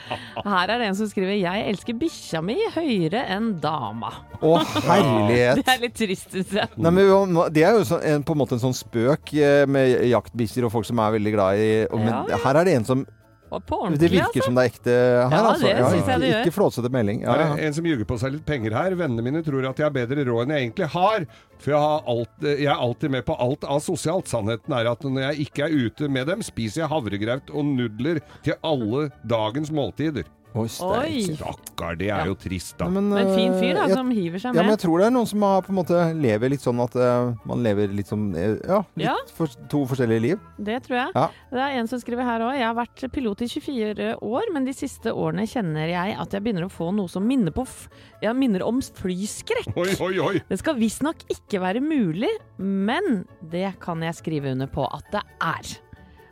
Her 0.46 0.74
er 0.74 0.78
det 0.82 0.88
en 0.90 0.98
som 0.98 1.08
skriver 1.10 1.38
'Jeg 1.40 1.68
elsker 1.72 1.98
bikkja 2.02 2.42
mi 2.44 2.58
høyere 2.76 3.24
enn 3.36 3.54
dama'. 3.64 4.12
Å, 4.42 4.54
herlighet! 4.88 5.62
Det 5.62 5.68
er 5.76 5.82
litt 5.86 5.96
trist, 5.98 6.32
syns 6.34 6.54
jeg. 6.58 6.68
Nei, 6.78 6.92
men 6.92 7.36
Det 7.54 7.64
er 7.64 7.78
jo 7.78 7.84
så, 7.88 8.02
en, 8.04 8.24
på 8.24 8.34
en 8.36 8.42
måte 8.42 8.58
en 8.58 8.64
sånn 8.66 8.76
spøk 8.78 9.34
eh, 9.38 9.66
med 9.70 10.02
jaktbikkjer 10.10 10.66
og 10.68 10.72
folk 10.74 10.86
som 10.90 11.00
er 11.04 11.18
veldig 11.18 11.34
glad 11.36 11.62
i 11.62 11.72
og, 11.92 12.00
Men 12.00 12.14
Ja. 12.32 12.38
her 12.44 12.56
er 12.62 12.64
det 12.66 12.76
en 12.80 12.86
som 12.86 13.06
Det 13.52 13.76
ordentlig, 13.76 14.10
virker 14.14 14.28
altså. 14.30 14.46
som 14.46 14.56
det 14.56 14.64
er 14.64 14.70
ekte 14.72 14.94
her, 14.96 15.34
Ja, 15.36 15.40
altså. 15.50 15.68
det 15.68 15.72
synes 15.76 15.92
jeg 15.92 16.02
ikke, 16.02 16.20
det 16.22 16.30
gjør. 16.32 16.46
ikke 16.46 16.56
flåsete 16.56 16.92
melding. 16.96 17.22
Ja, 17.26 17.36
ja. 17.42 17.48
en 17.68 17.74
som 17.76 17.86
ljuger 17.90 18.08
på 18.08 18.18
seg 18.22 18.36
litt 18.38 18.46
penger 18.48 18.76
her. 18.78 18.96
Vennene 18.96 19.26
mine 19.26 19.42
tror 19.44 19.68
at 19.68 19.82
jeg 19.82 19.88
har 19.90 19.96
bedre 19.96 20.24
råd 20.30 20.46
enn 20.46 20.54
jeg 20.56 20.68
egentlig 20.70 20.88
har. 20.96 21.26
For 21.62 21.74
jeg, 21.76 21.82
har 21.84 22.06
alt, 22.16 22.46
jeg 22.48 22.66
er 22.72 22.84
alltid 22.88 23.12
med 23.12 23.26
på 23.28 23.36
alt 23.44 23.68
av 23.68 23.82
sosialt. 23.84 24.32
Sannheten 24.32 24.74
er 24.78 24.88
at 24.94 25.04
når 25.04 25.26
jeg 25.28 25.48
ikke 25.50 25.68
er 25.68 25.76
ute 25.88 26.08
med 26.10 26.32
dem, 26.32 26.42
spiser 26.48 26.86
jeg 26.86 26.94
havregraut 26.94 27.52
og 27.52 27.66
nudler 27.76 28.22
til 28.46 28.56
alle 28.64 29.10
dagens 29.28 29.70
måltider. 29.76 30.24
Oi. 30.52 30.66
Oi. 30.84 31.22
Stakkar, 31.38 31.96
det 31.96 32.10
er 32.12 32.26
jo 32.28 32.36
trist, 32.36 32.74
da. 32.80 32.90
Men, 32.92 33.08
Men 33.14 33.30
fin 33.36 33.54
fyr, 33.56 33.74
da, 33.78 33.86
jeg- 33.88 33.96
som 33.96 34.10
hiver 34.12 34.42
seg 34.42 34.52
med. 34.52 34.60
Ja, 34.60 34.64
men 34.68 34.74
jeg 34.76 34.82
tror 34.84 35.00
det 35.00 35.06
er 35.08 35.14
noen 35.16 35.28
som 35.30 35.42
har 35.48 35.62
på 35.64 35.72
en 35.72 35.78
måte 35.78 36.00
lever 36.20 36.50
litt 36.52 36.60
sånn 36.66 36.82
at 36.84 36.96
uh, 37.00 37.32
man 37.48 37.64
lever 37.64 37.88
litt 37.96 38.08
som 38.12 38.26
eh, 38.36 38.58
Ja, 38.68 38.82
litt 39.00 39.06
Ja. 39.08 39.16
For, 39.38 39.48
to 39.72 39.86
forskjellige 39.88 40.22
liv. 40.26 40.40
Det 40.60 40.82
tror 40.84 40.98
jeg. 41.00 41.14
Ja. 41.16 41.28
Det 41.52 41.62
er 41.64 41.78
en 41.80 41.88
som 41.88 42.02
skriver 42.04 42.28
her 42.28 42.44
òg. 42.44 42.58
Jeg 42.60 42.68
har 42.68 42.76
vært 42.76 43.06
pilot 43.16 43.42
i 43.42 43.48
24 43.48 44.10
år, 44.22 44.52
men 44.54 44.66
de 44.68 44.74
siste 44.76 45.14
årene 45.16 45.48
kjenner 45.48 45.88
jeg 45.88 46.18
at 46.20 46.36
jeg 46.36 46.44
begynner 46.44 46.68
å 46.68 46.72
få 46.74 46.92
noe 46.96 47.08
som 47.08 47.24
minner, 47.28 47.52
på 47.56 47.64
f 47.66 47.88
ja, 48.22 48.34
minner 48.34 48.66
om 48.68 48.82
flyskrekk. 48.82 49.72
Oi, 49.78 49.96
oi, 50.04 50.14
oi! 50.20 50.42
Det 50.50 50.60
skal 50.60 50.76
visstnok 50.76 51.24
ikke 51.32 51.62
være 51.64 51.80
mulig, 51.84 52.30
men 52.60 53.24
det 53.52 53.80
kan 53.80 54.04
jeg 54.04 54.20
skrive 54.20 54.52
under 54.52 54.68
på 54.72 54.84
at 54.92 55.08
det 55.16 55.24
er. 55.40 55.72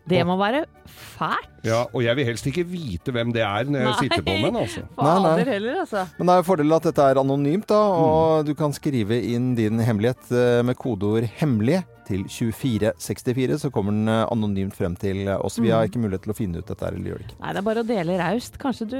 Det 0.07 0.25
må 0.25 0.37
være 0.39 0.65
fælt. 0.87 1.45
Ja, 1.63 1.83
og 1.93 2.01
jeg 2.03 2.15
vil 2.15 2.25
helst 2.25 2.45
ikke 2.47 2.63
vite 2.65 3.11
hvem 3.11 3.33
det 3.33 3.41
er 3.43 3.63
når 3.67 3.79
jeg 3.79 3.89
Nei. 3.89 3.97
sitter 3.99 4.21
på 4.23 4.31
med 4.39 4.47
den, 4.53 4.55
altså. 4.63 4.81
Nei, 4.97 5.19
nei. 5.25 5.43
Heller, 5.43 5.79
altså. 5.81 6.05
Men 6.17 6.27
det 6.27 6.33
er 6.33 6.37
jo 6.39 6.47
fordelen 6.47 6.73
at 6.79 6.83
dette 6.87 7.01
er 7.11 7.19
anonymt, 7.19 7.67
da, 7.67 7.79
Mm. 7.89 8.03
og 8.05 8.45
du 8.45 8.53
kan 8.55 8.71
skrive 8.73 9.21
inn 9.21 9.55
din 9.55 9.79
hemmelighet 9.79 10.31
eh, 10.31 10.63
med 10.63 10.75
kodeord 10.79 11.23
'hemmelig' 11.27 11.83
til 12.09 12.23
2464, 12.25 13.59
så 13.61 13.69
kommer 13.69 13.91
den 13.91 14.07
eh, 14.09 14.25
anonymt 14.31 14.73
frem 14.73 14.95
til 14.95 15.27
eh, 15.27 15.35
oss. 15.45 15.59
Vi 15.61 15.69
har 15.69 15.83
Mm. 15.83 15.89
ikke 15.91 15.99
mulighet 15.99 16.23
til 16.23 16.31
å 16.31 16.35
finne 16.37 16.57
ut 16.57 16.65
dette, 16.65 16.79
her, 16.85 16.93
eller 16.95 17.11
gjør 17.11 17.17
det 17.19 17.27
ikke. 17.27 17.39
Nei, 17.43 17.51
det 17.53 17.57
er 17.57 17.67
bare 17.67 17.83
å 17.83 17.87
dele 17.87 18.17
raust. 18.17 18.57
Kanskje 18.57 18.87
du 18.89 18.97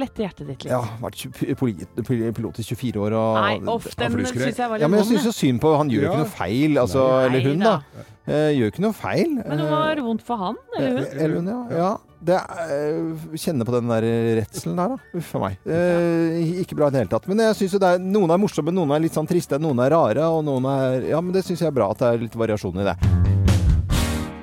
letter 0.00 0.24
hjertet 0.24 0.46
ditt 0.46 0.64
litt. 0.64 0.70
Ja, 0.72 0.80
vært 1.02 2.36
pilot 2.36 2.58
i 2.58 2.62
24 2.62 2.96
år 3.02 3.12
og 3.12 3.36
Nei, 3.42 3.58
uff, 3.74 3.90
den 3.96 4.12
syns 4.24 4.56
jeg 4.56 4.68
var 4.70 4.78
Ja, 4.78 4.86
litt 4.86 4.90
men 4.90 4.98
jeg 5.02 5.06
vond. 5.08 5.12
syns 5.18 5.24
jo 5.28 5.32
synd 5.32 5.60
på 5.60 5.76
Han 5.76 5.90
gjør 5.90 6.00
jo 6.00 6.02
Ja. 6.02 6.12
ikke 6.12 6.22
noe 6.24 6.36
feil, 6.38 6.78
altså, 6.78 7.02
Nei 7.10 7.26
eller 7.26 7.40
hun, 7.50 7.58
da. 7.58 7.76
da. 7.82 8.02
Eh, 8.22 8.52
gjør 8.54 8.70
ikke 8.70 8.82
noe 8.84 8.94
feil. 8.94 9.32
Men 9.40 9.58
det 9.58 9.66
var 9.66 9.98
vondt 10.06 10.22
for 10.26 10.38
han, 10.38 10.58
eller 10.78 10.92
hun? 10.94 11.04
Eh, 11.04 11.22
Eller 11.24 11.36
hun, 11.40 11.50
ja. 11.50 11.62
ja. 11.80 11.92
Det 12.22 12.36
er, 12.38 12.70
eh, 12.70 13.36
kjenner 13.42 13.66
på 13.66 13.74
den 13.74 13.90
der 13.90 14.06
redselen 14.38 14.78
der, 14.78 14.92
da. 14.94 15.18
Uff 15.18 15.32
a 15.34 15.42
meg. 15.42 15.56
Eh, 15.66 16.38
ikke 16.62 16.78
bra 16.78 16.86
i 16.86 16.94
det 16.94 17.02
hele 17.02 17.10
tatt. 17.16 17.26
Men 17.26 17.42
jeg 17.48 17.58
synes 17.58 17.74
jo 17.74 17.82
det 17.82 17.90
er, 17.96 18.04
noen 18.14 18.30
er 18.30 18.38
morsomme, 18.38 18.74
noen 18.74 18.94
er 18.94 19.02
litt 19.02 19.18
sånn 19.18 19.26
triste, 19.26 19.58
noen 19.58 19.82
er 19.82 19.90
rare, 19.96 20.30
og 20.30 20.44
noen 20.46 20.70
er 20.70 21.10
Ja, 21.10 21.20
men 21.20 21.34
det 21.34 21.42
syns 21.48 21.64
jeg 21.66 21.72
er 21.72 21.78
bra 21.82 21.90
at 21.90 21.98
det 21.98 22.12
er 22.12 22.22
litt 22.28 22.38
variasjon 22.38 22.78
i 22.78 22.86
det. 22.92 23.41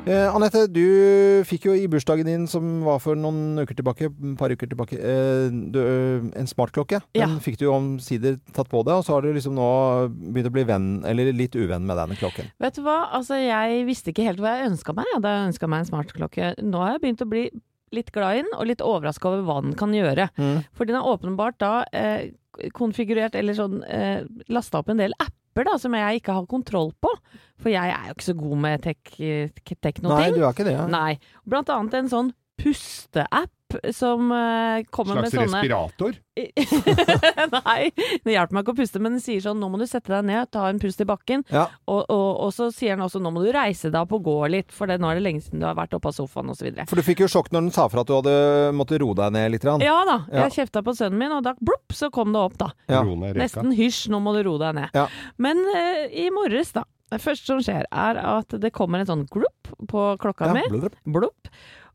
Eh, 0.10 0.26
Anette, 0.34 0.64
du 0.74 1.44
fikk 1.46 1.68
jo 1.68 1.74
i 1.78 1.86
bursdagen 1.92 2.26
din, 2.26 2.48
som 2.50 2.66
var 2.82 2.98
for 3.04 3.18
noen 3.20 3.60
uker 3.62 3.78
tilbake, 3.78 4.08
par 4.40 4.50
uker 4.50 4.70
tilbake, 4.72 4.98
eh, 4.98 5.52
du, 5.54 5.78
eh, 5.78 6.40
en 6.40 6.50
smartklokke. 6.50 7.02
Den 7.14 7.22
Ja. 7.22 7.28
fikk 7.38 7.58
du 7.62 7.68
omsider 7.70 8.40
tatt 8.52 8.70
på 8.70 8.84
deg, 8.84 8.96
og 8.96 9.06
så 9.06 9.14
har 9.14 9.22
du 9.22 9.34
liksom 9.34 9.54
nå 9.54 10.10
begynt 10.34 10.50
å 10.50 10.56
bli 10.56 10.64
venn, 10.66 11.06
eller 11.06 11.32
litt 11.32 11.54
uvenn 11.54 11.86
med 11.86 11.96
denne 11.96 12.18
klokken. 12.18 12.50
Vet 12.60 12.74
du 12.74 12.82
hva, 12.82 13.12
altså 13.14 13.38
jeg 13.38 13.86
visste 13.86 14.10
ikke 14.12 14.26
helt 14.26 14.40
hva 14.40 14.58
jeg 14.58 14.72
ønska 14.72 14.96
meg 14.96 15.06
da 15.22 15.30
jeg 15.30 15.54
ønska 15.54 15.70
meg 15.70 15.80
en 15.80 15.92
smartklokke. 15.92 16.56
Nå 16.64 16.78
har 16.80 16.98
jeg 16.98 17.02
begynt 17.02 17.22
å 17.22 17.30
bli 17.30 17.50
litt 17.92 18.12
glad 18.12 18.38
i 18.38 18.42
den, 18.42 18.52
og 18.58 18.66
litt 18.66 18.82
overraska 18.82 19.26
over 19.30 19.44
hva 19.44 19.62
den 19.62 19.74
kan 19.76 19.92
gjøre. 19.92 20.30
Mm. 20.38 20.66
For 20.74 20.86
den 20.86 20.96
har 20.96 21.06
åpenbart 21.06 21.60
da 21.60 21.86
eh, 21.94 22.32
konfigurert, 22.74 23.36
eller 23.36 23.54
sånn 23.54 23.84
eh, 23.88 24.24
lasta 24.50 24.80
opp 24.80 24.90
en 24.90 24.98
del 24.98 25.14
apper 25.20 25.66
da, 25.66 25.78
som 25.78 25.94
jeg 25.94 26.22
ikke 26.22 26.34
har 26.34 26.46
kontroll 26.50 26.94
på. 27.00 27.10
For 27.60 27.74
jeg 27.74 27.94
er 27.94 28.10
jo 28.10 28.18
ikke 28.18 28.30
så 28.30 28.38
god 28.40 28.58
med 28.66 28.84
tek 28.86 29.16
Nei, 29.20 30.28
du 30.36 30.42
er 30.44 30.52
ikke 30.52 30.68
det. 30.68 30.76
Ja. 30.78 30.86
Nei. 30.90 31.14
Blant 31.50 31.72
annet 31.74 31.98
en 32.00 32.12
sånn 32.12 32.34
pusteapp 32.60 33.52
som 33.94 34.32
uh, 34.32 34.82
kommer 34.90 35.20
Slags 35.20 35.22
med 35.22 35.34
sånne 35.34 35.48
Slags 35.48 35.54
respirator. 35.54 36.16
Nei, 37.68 37.92
det 38.26 38.34
hjelper 38.34 38.56
meg 38.56 38.64
ikke 38.64 38.74
å 38.74 38.78
puste, 38.80 39.02
men 39.04 39.14
den 39.16 39.22
sier 39.22 39.44
sånn 39.44 39.60
nå 39.62 39.70
må 39.70 39.78
du 39.78 39.86
sette 39.90 40.10
deg 40.10 40.26
ned, 40.26 40.50
ta 40.50 40.64
en 40.72 40.82
pust 40.82 41.04
i 41.04 41.08
bakken. 41.08 41.44
Ja. 41.54 41.68
Og, 41.86 42.02
og, 42.10 42.30
og 42.48 42.54
så 42.56 42.72
sier 42.74 42.98
den 42.98 43.06
også 43.06 43.22
nå 43.22 43.32
må 43.36 43.44
du 43.46 43.52
reise 43.54 43.92
deg 43.94 44.00
opp 44.02 44.16
og 44.18 44.26
gå 44.26 44.38
litt, 44.56 44.74
for 44.74 44.90
det, 44.90 44.98
nå 45.02 45.12
er 45.12 45.20
det 45.20 45.26
lenge 45.28 45.46
siden 45.46 45.62
du 45.62 45.68
har 45.70 45.78
vært 45.78 45.94
oppe 45.98 46.10
av 46.10 46.18
sofaen 46.18 46.50
osv. 46.50 46.72
For 46.90 46.98
du 46.98 47.06
fikk 47.06 47.22
jo 47.26 47.30
sjokk 47.30 47.54
når 47.54 47.68
den 47.68 47.76
sa 47.78 47.86
fra 47.92 48.02
at 48.02 48.10
du 48.10 48.16
hadde 48.18 48.36
måttet 48.80 49.04
roe 49.04 49.18
deg 49.22 49.38
ned 49.38 49.54
litt. 49.54 49.70
Rann. 49.70 49.86
Ja 49.86 50.00
da, 50.08 50.22
Ja. 50.32 50.48
jeg 50.48 50.64
kjefta 50.64 50.82
på 50.86 50.98
sønnen 50.98 51.22
min, 51.22 51.36
og 51.36 51.46
da 51.46 51.54
blopp, 51.62 51.94
så 51.94 52.10
kom 52.14 52.34
det 52.34 52.42
opp, 52.42 52.58
da. 52.58 52.72
Ja. 52.90 53.04
Nesten 53.38 53.76
hysj, 53.76 54.08
nå 54.10 54.24
må 54.24 54.34
du 54.34 54.42
roe 54.50 54.62
deg 54.66 54.80
ned. 54.82 54.98
Ja. 54.98 55.06
Men 55.38 55.62
uh, 55.70 56.08
i 56.10 56.32
morges, 56.34 56.74
da. 56.74 56.88
Det 57.10 57.22
første 57.24 57.50
som 57.50 57.62
skjer, 57.66 57.86
er 57.90 58.20
at 58.22 58.56
det 58.62 58.72
kommer 58.76 59.02
en 59.02 59.10
sånn 59.10 59.28
glupp 59.32 59.72
på 59.90 60.06
klokka 60.22 60.50
Ja, 60.52 60.54
mi. 60.58 60.64
blub. 61.06 61.34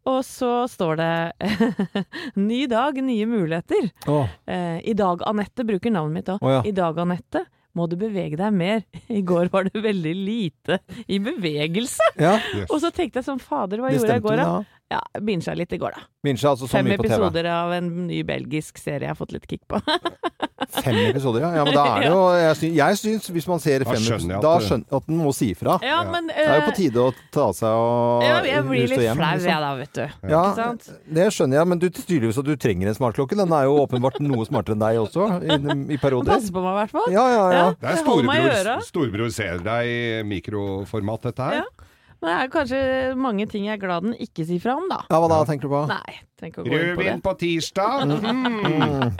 Og 0.05 0.21
så 0.27 0.67
står 0.69 0.99
det 1.01 1.13
'Ny 2.37 2.67
dag, 2.69 2.99
nye 3.03 3.27
muligheter'. 3.27 3.91
Oh. 4.11 4.29
Eh, 4.47 4.81
I 4.85 4.93
dag, 4.99 5.23
Anette, 5.27 5.65
bruker 5.65 5.91
navnet 5.95 6.13
mitt 6.19 6.29
òg. 6.35 6.43
Oh, 6.45 6.51
ja. 6.59 6.63
I 6.67 6.73
dag, 6.77 6.99
Anette, 7.01 7.47
må 7.75 7.89
du 7.91 7.97
bevege 7.99 8.37
deg 8.39 8.53
mer. 8.55 8.85
I 9.11 9.23
går 9.27 9.49
var 9.51 9.65
det 9.67 9.81
veldig 9.83 10.13
lite 10.15 10.79
i 11.09 11.19
bevegelse. 11.19 12.05
Ja, 12.21 12.37
Yes. 12.55 12.69
Og 12.73 12.81
så 12.85 12.91
tenkte 12.95 13.19
jeg 13.23 13.27
sånn, 13.31 13.41
fader, 13.43 13.81
hva 13.83 13.91
det 13.91 13.99
gjorde 13.99 14.13
jeg 14.19 14.23
i 14.23 14.29
går 14.29 14.37
da? 14.43 14.51
Ja. 14.93 15.01
binsja 15.21 15.55
litt 15.55 15.73
i 15.73 15.79
går, 15.81 15.97
da. 15.97 16.05
Binsja, 16.25 16.51
altså 16.55 16.69
så 16.69 16.77
Fem 16.79 16.87
mye 16.87 16.99
på 17.01 17.07
TV. 17.07 17.15
episoder 17.15 17.49
av 17.51 17.73
en 17.75 17.89
ny 18.07 18.21
belgisk 18.27 18.79
serie 18.79 19.07
jeg 19.07 19.13
har 19.13 19.19
fått 19.19 19.33
litt 19.35 19.47
kick 19.49 19.63
på. 19.71 19.81
Fem 20.75 20.97
episoder, 21.09 21.43
ja. 21.45 21.51
ja 21.59 21.65
men 21.67 21.75
da 21.77 21.85
er 21.91 22.05
det 22.05 22.09
jo 22.09 22.21
Jeg 22.35 22.57
syns, 22.59 22.75
jeg 22.79 22.99
syns 23.01 23.27
hvis 23.35 23.47
man 23.51 23.61
ser 23.63 23.85
fem 23.85 23.99
episoder, 23.99 24.41
da 24.43 24.53
skjønner 24.63 24.87
jeg 24.87 24.97
at 24.99 25.09
den 25.11 25.21
må 25.21 25.33
si 25.37 25.51
ifra. 25.53 25.77
ja, 25.85 25.99
men 26.09 26.31
Det 26.31 26.45
er 26.45 26.61
jo 26.61 26.65
på 26.65 26.73
eh, 26.73 26.79
tide 26.79 27.03
å 27.03 27.13
ta 27.35 27.47
av 27.51 27.55
seg 27.59 27.81
og 27.81 28.25
ja, 28.25 28.39
jeg 28.49 28.65
blir 28.69 28.89
litt 28.93 29.03
hjem, 29.05 29.21
flau, 29.21 29.31
liksom. 29.35 29.51
jeg 29.51 29.65
da, 29.65 29.73
vet 29.81 29.99
du. 29.99 30.03
Ja, 30.05 30.43
Ikke 30.43 30.55
sant? 30.59 30.89
det 31.19 31.29
skjønner 31.37 31.61
jeg, 31.61 31.71
men 31.73 31.83
du 31.83 31.89
tydeligvis 31.91 32.41
at 32.41 32.49
du 32.49 32.55
trenger 32.65 32.91
en 32.91 32.99
smartklokke. 32.99 33.39
Den 33.39 33.55
er 33.59 33.69
jo 33.69 33.79
åpenbart 33.83 34.21
noe 34.25 34.47
smartere 34.49 34.79
enn 34.79 34.85
deg 34.85 35.01
også, 35.03 35.29
i, 35.45 35.59
i 35.97 36.01
perioder. 36.01 36.33
Passe 36.33 36.55
på 36.55 36.65
meg, 36.65 36.73
i 36.73 36.79
hvert 36.81 36.95
fall. 36.95 37.09
Ja, 37.13 37.25
ja, 37.35 37.45
ja. 37.55 37.67
Det 37.81 37.91
er 37.93 38.03
storebror, 38.03 38.71
storebror 38.89 39.35
ser 39.35 39.65
deg 39.65 39.91
i 39.91 40.05
mikroformat, 40.29 41.29
dette 41.31 41.51
her. 41.51 41.84
Ja. 42.25 42.31
Men 42.31 42.33
det 42.33 42.45
er 42.45 42.53
kanskje 42.55 42.79
mange 43.21 43.45
ting 43.53 43.67
jeg 43.69 43.77
er 43.77 43.83
glad 43.85 44.03
den 44.09 44.15
ikke 44.25 44.47
sier 44.49 44.63
fra 44.65 44.75
om, 44.81 44.87
da. 44.89 45.03
Ja, 45.11 45.19
hva 45.21 45.29
da 45.29 45.43
tenker 45.45 45.69
du 45.69 45.75
på? 45.75 45.83
Nei, 45.91 46.15
trenger 46.41 46.55
ikke 46.55 46.63
å 46.63 46.65
gå 46.65 46.71
inn 46.73 46.81
på 46.81 46.81
det. 46.81 46.89
Rødvin 46.97 47.21
på 47.29 47.33
tirsdag. 47.45 47.99
Mm. 48.25 48.65
Mm. 48.65 49.11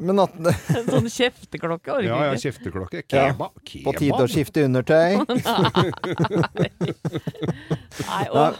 Men 0.00 0.18
at 0.22 0.32
sånn 0.90 1.06
kjefteklokke 1.12 1.92
orker 1.92 2.06
Ja, 2.08 2.18
ja, 2.24 2.32
ikke. 2.34 2.42
kjefteklokke. 2.48 3.02
Ja. 3.12 3.26
Kebab. 3.30 3.52
på 3.84 3.92
tide 3.98 4.20
å 4.24 4.28
skifte 4.32 4.64
undertøy. 4.66 5.20
Nei, 8.00 8.24
Nei, 8.34 8.52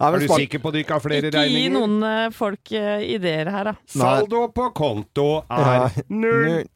Er 0.00 0.18
du 0.18 0.26
smart- 0.26 0.40
sikker 0.40 0.58
på 0.62 0.68
at 0.72 0.74
du 0.76 0.80
ikke 0.82 0.96
har 0.98 1.04
flere 1.04 1.30
ikke 1.30 1.44
gi 1.46 1.54
regninger? 1.56 1.74
noen 1.78 1.96
eh, 2.10 2.28
folk 2.36 2.72
eh, 2.76 3.06
ideer 3.16 3.50
her, 3.54 3.70
da. 3.72 3.76
Saldo 3.96 4.46
på 4.54 4.68
konto 4.76 5.28
er 5.48 6.00
null. 6.10 6.66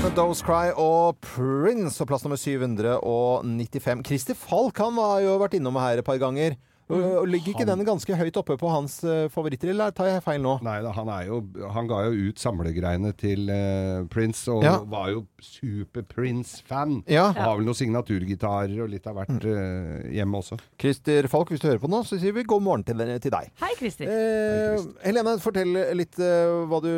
Those 0.00 0.40
Cry 0.40 0.72
og 0.80 1.18
Prince 1.20 2.00
og 2.00 2.08
plass 2.08 2.24
nummer 2.24 2.38
795. 2.40 4.00
Christer 4.08 4.36
Falk 4.38 4.80
han 4.80 4.96
har 4.96 5.20
jo 5.26 5.34
vært 5.42 5.58
innom 5.58 5.76
her 5.76 6.00
et 6.00 6.06
par 6.06 6.16
ganger. 6.16 6.56
Og, 6.90 7.26
Ligger 7.30 7.54
ikke 7.54 7.66
den 7.68 7.84
ganske 7.86 8.16
høyt 8.18 8.38
oppe 8.40 8.56
på 8.60 8.70
hans 8.72 9.00
eh, 9.06 9.26
favoritter, 9.32 9.72
eller 9.72 9.92
tar 9.94 10.08
jeg 10.10 10.22
feil 10.24 10.42
nå? 10.42 10.56
Nei 10.64 10.78
da, 10.84 10.92
han, 10.96 11.10
er 11.12 11.28
jo, 11.28 11.40
han 11.74 11.88
ga 11.90 12.02
jo 12.08 12.30
ut 12.30 12.40
samlegreiene 12.42 13.12
til 13.18 13.50
uh, 13.50 14.06
Prince, 14.10 14.46
og 14.52 14.64
Ja. 14.64 14.78
var 14.90 15.10
jo 15.12 15.24
super-Prince-fan. 15.44 17.00
Ja. 17.10 17.28
Og 17.30 17.40
Har 17.40 17.58
vel 17.58 17.68
noen 17.68 17.78
signaturgitarer 17.78 18.76
og 18.84 18.90
litt 18.92 19.06
av 19.10 19.18
hvert 19.18 19.46
uh, 19.46 20.08
hjemme 20.10 20.40
også. 20.40 20.58
Christer 20.80 21.28
Falk, 21.30 21.52
hvis 21.52 21.62
du 21.62 21.68
hører 21.70 21.82
på 21.82 21.90
nå, 21.90 22.02
så 22.08 22.18
sier 22.20 22.34
vi 22.36 22.46
god 22.48 22.64
morgen 22.66 22.86
til, 22.86 23.02
til 23.22 23.34
deg. 23.34 23.50
Hei, 23.62 23.72
Christer. 23.78 24.10
Eh, 24.10 24.86
Helene, 25.04 25.36
fortell 25.42 25.76
litt 25.98 26.18
uh, 26.20 26.64
hva 26.70 26.82
du 26.84 26.90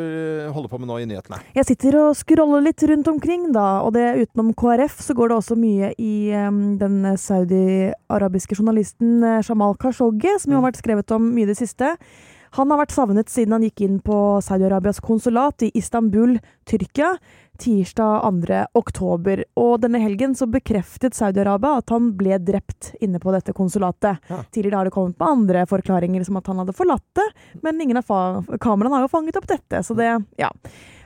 holder 0.55 0.71
på 0.71 0.81
med 0.81 0.91
nå 0.91 0.99
i 1.03 1.09
nyhetene. 1.09 1.41
Jeg 1.57 1.69
sitter 1.69 1.99
og 2.01 2.17
scroller 2.17 2.65
litt 2.65 2.83
rundt 2.89 3.11
omkring, 3.11 3.49
da, 3.55 3.67
og 3.85 3.93
det 3.97 4.07
utenom 4.23 4.53
KrF 4.57 4.99
så 5.03 5.15
går 5.17 5.31
det 5.33 5.39
også 5.41 5.59
mye 5.59 5.93
i 6.01 6.13
um, 6.47 6.63
den 6.81 7.01
saudi-arabiske 7.19 8.57
journalisten 8.57 9.21
Jamal 9.43 9.63
Jamal 9.63 9.77
Khashoggi, 9.83 10.37
som 10.39 10.53
jo 10.53 10.61
har 10.61 10.69
vært 10.69 10.79
skrevet 10.81 11.15
om 11.15 11.27
mye 11.35 11.45
i 11.45 11.51
det 11.51 11.59
siste. 11.59 11.93
Han 12.53 12.69
har 12.69 12.83
vært 12.83 12.93
savnet 12.93 13.31
siden 13.33 13.55
han 13.55 13.63
gikk 13.65 13.81
inn 13.81 13.95
på 14.05 14.15
Saudi-Arabias 14.45 15.01
konsulat 15.01 15.63
i 15.65 15.71
Istanbul, 15.79 16.35
Tyrkia, 16.69 17.15
tirsdag 17.57 18.21
2. 18.45 18.59
oktober. 18.77 19.41
Og 19.57 19.79
denne 19.81 20.01
helgen 20.03 20.35
så 20.37 20.45
bekreftet 20.49 21.17
Saudi-Arabia 21.17 21.79
at 21.81 21.93
han 21.93 22.11
ble 22.17 22.37
drept 22.37 22.91
inne 23.01 23.21
på 23.21 23.33
dette 23.33 23.55
konsulatet. 23.57 24.21
Ja. 24.29 24.43
Tidligere 24.53 24.83
har 24.83 24.89
det 24.89 24.93
kommet 24.93 25.17
med 25.17 25.29
andre 25.31 25.65
forklaringer, 25.69 26.25
som 26.27 26.37
at 26.37 26.49
han 26.51 26.61
hadde 26.61 26.77
forlatt 26.77 27.07
det, 27.17 27.25
men 27.65 27.81
ingen 27.81 28.01
av 28.03 28.11
kameraene 28.61 28.99
har 28.99 29.07
jo 29.07 29.13
fanget 29.15 29.39
opp 29.41 29.49
dette, 29.49 29.81
så 29.85 29.97
det, 29.97 30.11
ja. 30.37 30.51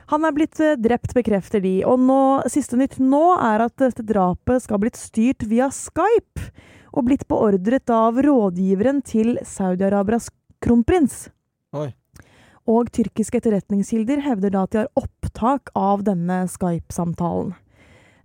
Han 0.08 0.24
er 0.24 0.32
blitt 0.32 0.60
eh, 0.64 0.76
drept, 0.80 1.12
bekrefter 1.16 1.60
de. 1.60 1.78
Og 1.88 2.00
nå, 2.00 2.20
siste 2.48 2.78
nytt 2.80 2.96
nå 3.00 3.24
er 3.36 3.64
at 3.66 3.74
dette 3.80 4.04
drapet 4.08 4.64
skal 4.64 4.78
ha 4.78 4.84
blitt 4.84 5.00
styrt 5.00 5.44
via 5.48 5.68
Skype, 5.72 6.48
og 6.92 7.06
blitt 7.08 7.26
beordret 7.30 7.90
av 7.92 8.18
rådgiveren 8.24 9.02
til 9.06 9.36
Saudi-Arabias 9.46 10.30
kronprins. 10.64 11.28
Oi. 11.76 11.90
Og 12.68 12.90
tyrkiske 12.92 13.40
etterretningskilder 13.40 14.20
hevder 14.26 14.52
da 14.52 14.66
at 14.66 14.74
de 14.74 14.82
har 14.82 14.92
opptak 15.00 15.72
av 15.78 16.04
denne 16.04 16.42
Skype-samtalen. 16.52 17.54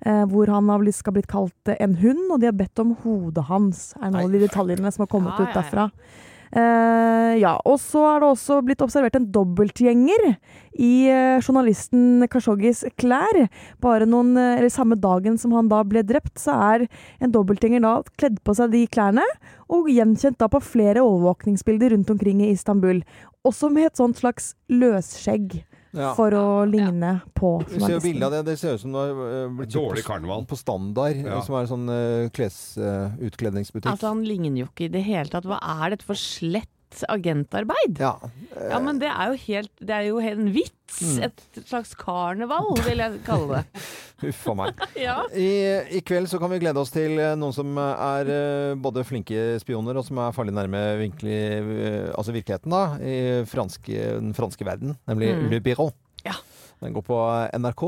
Eh, 0.03 0.25
hvor 0.27 0.49
han 0.51 0.67
har 0.67 0.81
blitt, 0.81 0.97
skal 0.97 1.15
blitt 1.15 1.31
kalt 1.31 1.71
en 1.71 1.95
hund, 2.01 2.25
og 2.27 2.41
de 2.41 2.49
har 2.49 2.57
bedt 2.59 2.79
om 2.83 2.91
hodet 3.05 3.45
hans. 3.47 3.93
Er 4.01 4.11
noen 4.11 4.27
av 4.27 4.35
de 4.35 4.41
detaljene 4.43 4.91
som 4.91 5.05
har 5.05 5.11
kommet 5.13 5.39
Ja, 5.39 5.45
ut 5.47 5.55
ja, 5.55 5.63
ja. 5.71 5.89
Eh, 6.53 7.33
ja, 7.41 7.55
og 7.65 7.79
så 7.81 8.03
er 8.11 8.21
det 8.21 8.27
også 8.29 8.59
blitt 8.65 8.81
observert 8.85 9.15
en 9.17 9.25
dobbeltgjenger 9.33 10.35
i 10.73 10.91
uh, 11.09 11.41
journalisten 11.41 12.27
Khashoggis 12.29 12.83
klær. 13.01 13.39
Bare 13.81 14.05
noen, 14.09 14.35
uh, 14.37 14.59
eller 14.59 14.69
Samme 14.73 14.97
dagen 15.01 15.39
som 15.41 15.53
han 15.57 15.69
da 15.71 15.81
ble 15.87 16.03
drept, 16.05 16.35
så 16.41 16.53
er 16.73 16.85
en 17.17 17.33
dobbeltgjenger 17.33 17.81
da 17.81 17.95
kledd 18.21 18.37
på 18.45 18.55
seg 18.57 18.73
de 18.73 18.83
klærne, 18.89 19.25
og 19.73 19.89
gjenkjent 19.89 20.37
da 20.41 20.49
på 20.51 20.61
flere 20.61 21.01
overvåkningsbilder 21.01 21.95
rundt 21.95 22.13
omkring 22.13 22.43
i 22.45 22.51
Istanbul. 22.53 23.01
Også 23.45 23.71
med 23.73 23.89
et 23.89 24.01
sånt 24.01 24.21
slags 24.21 24.53
løsskjegg, 24.69 25.63
Ja. 25.93 26.13
for 26.17 26.33
å 26.33 26.65
ligne 26.65 27.19
på 27.37 27.51
Du 27.69 27.75
ser 27.79 27.95
jo 27.95 27.99
bildet 28.01 28.25
av 28.25 28.31
det. 28.33 28.43
Det 28.47 28.55
ser 28.59 28.75
ut 28.75 28.81
som 28.81 28.91
det 28.95 28.99
har 29.03 29.09
eh, 29.27 29.49
blitt 29.59 29.73
Dårlig 29.75 30.03
karneval. 30.07 30.45
på 30.49 30.57
standard, 30.57 31.15
Ja. 31.21 31.41
som 31.45 31.55
er 31.55 31.67
en 31.67 31.71
sånn 31.71 31.89
uh, 31.89 32.29
klesutkledningsbutikk. 32.33 33.91
Altså, 33.91 34.07
han 34.09 34.23
ligner 34.25 34.63
jo 34.63 34.69
ikke 34.71 34.87
i 34.87 34.93
det 34.93 35.03
hele 35.05 35.29
tatt. 35.29 35.45
Hva 35.45 35.59
er 35.61 35.93
dette 35.93 36.07
for 36.07 36.17
slett 36.19 36.69
agentarbeid? 37.09 37.97
ja. 37.97 38.13
Ja, 38.53 38.77
men 38.79 38.99
det 39.01 39.07
er 39.09 39.31
jo 39.31 39.37
helt 39.47 39.71
Det 39.81 39.93
er 39.95 40.03
jo 40.11 40.19
en 40.21 40.51
vits. 40.53 40.99
Mm. 41.01 41.23
Et 41.25 41.39
slags 41.65 41.95
karneval, 41.97 42.67
vil 42.85 43.01
jeg 43.01 43.15
kalle 43.25 43.57
det. 43.63 43.81
Huff 44.23 44.43
a 44.51 44.53
meg. 44.59 44.83
Ja. 45.07 45.15
I, 45.33 45.47
I 45.97 46.03
kveld 46.05 46.29
så 46.29 46.37
kan 46.39 46.53
vi 46.53 46.59
glede 46.61 46.77
oss 46.79 46.93
til 46.93 47.17
eh, 47.17 47.33
noen 47.39 47.55
som 47.55 47.73
er 47.81 48.29
eh, 48.29 48.75
både 48.77 49.01
flinke 49.09 49.57
spioner 49.63 49.97
og 49.97 50.05
som 50.05 50.21
er 50.21 50.35
farlig 50.37 50.53
nærme 50.53 50.83
virkelig, 51.01 51.39
eh, 51.65 52.11
altså 52.13 52.35
virkeligheten, 52.35 52.71
da, 52.77 52.83
i 53.01 53.17
franske, 53.49 53.97
den 54.21 54.37
franske 54.37 54.69
verden, 54.69 54.93
nemlig 55.09 55.33
Mm. 55.33 55.47
Le 55.49 55.59
Biro. 55.65 55.89
Den 56.83 56.95
går 56.95 57.05
på 57.07 57.19
NRK. 57.57 57.83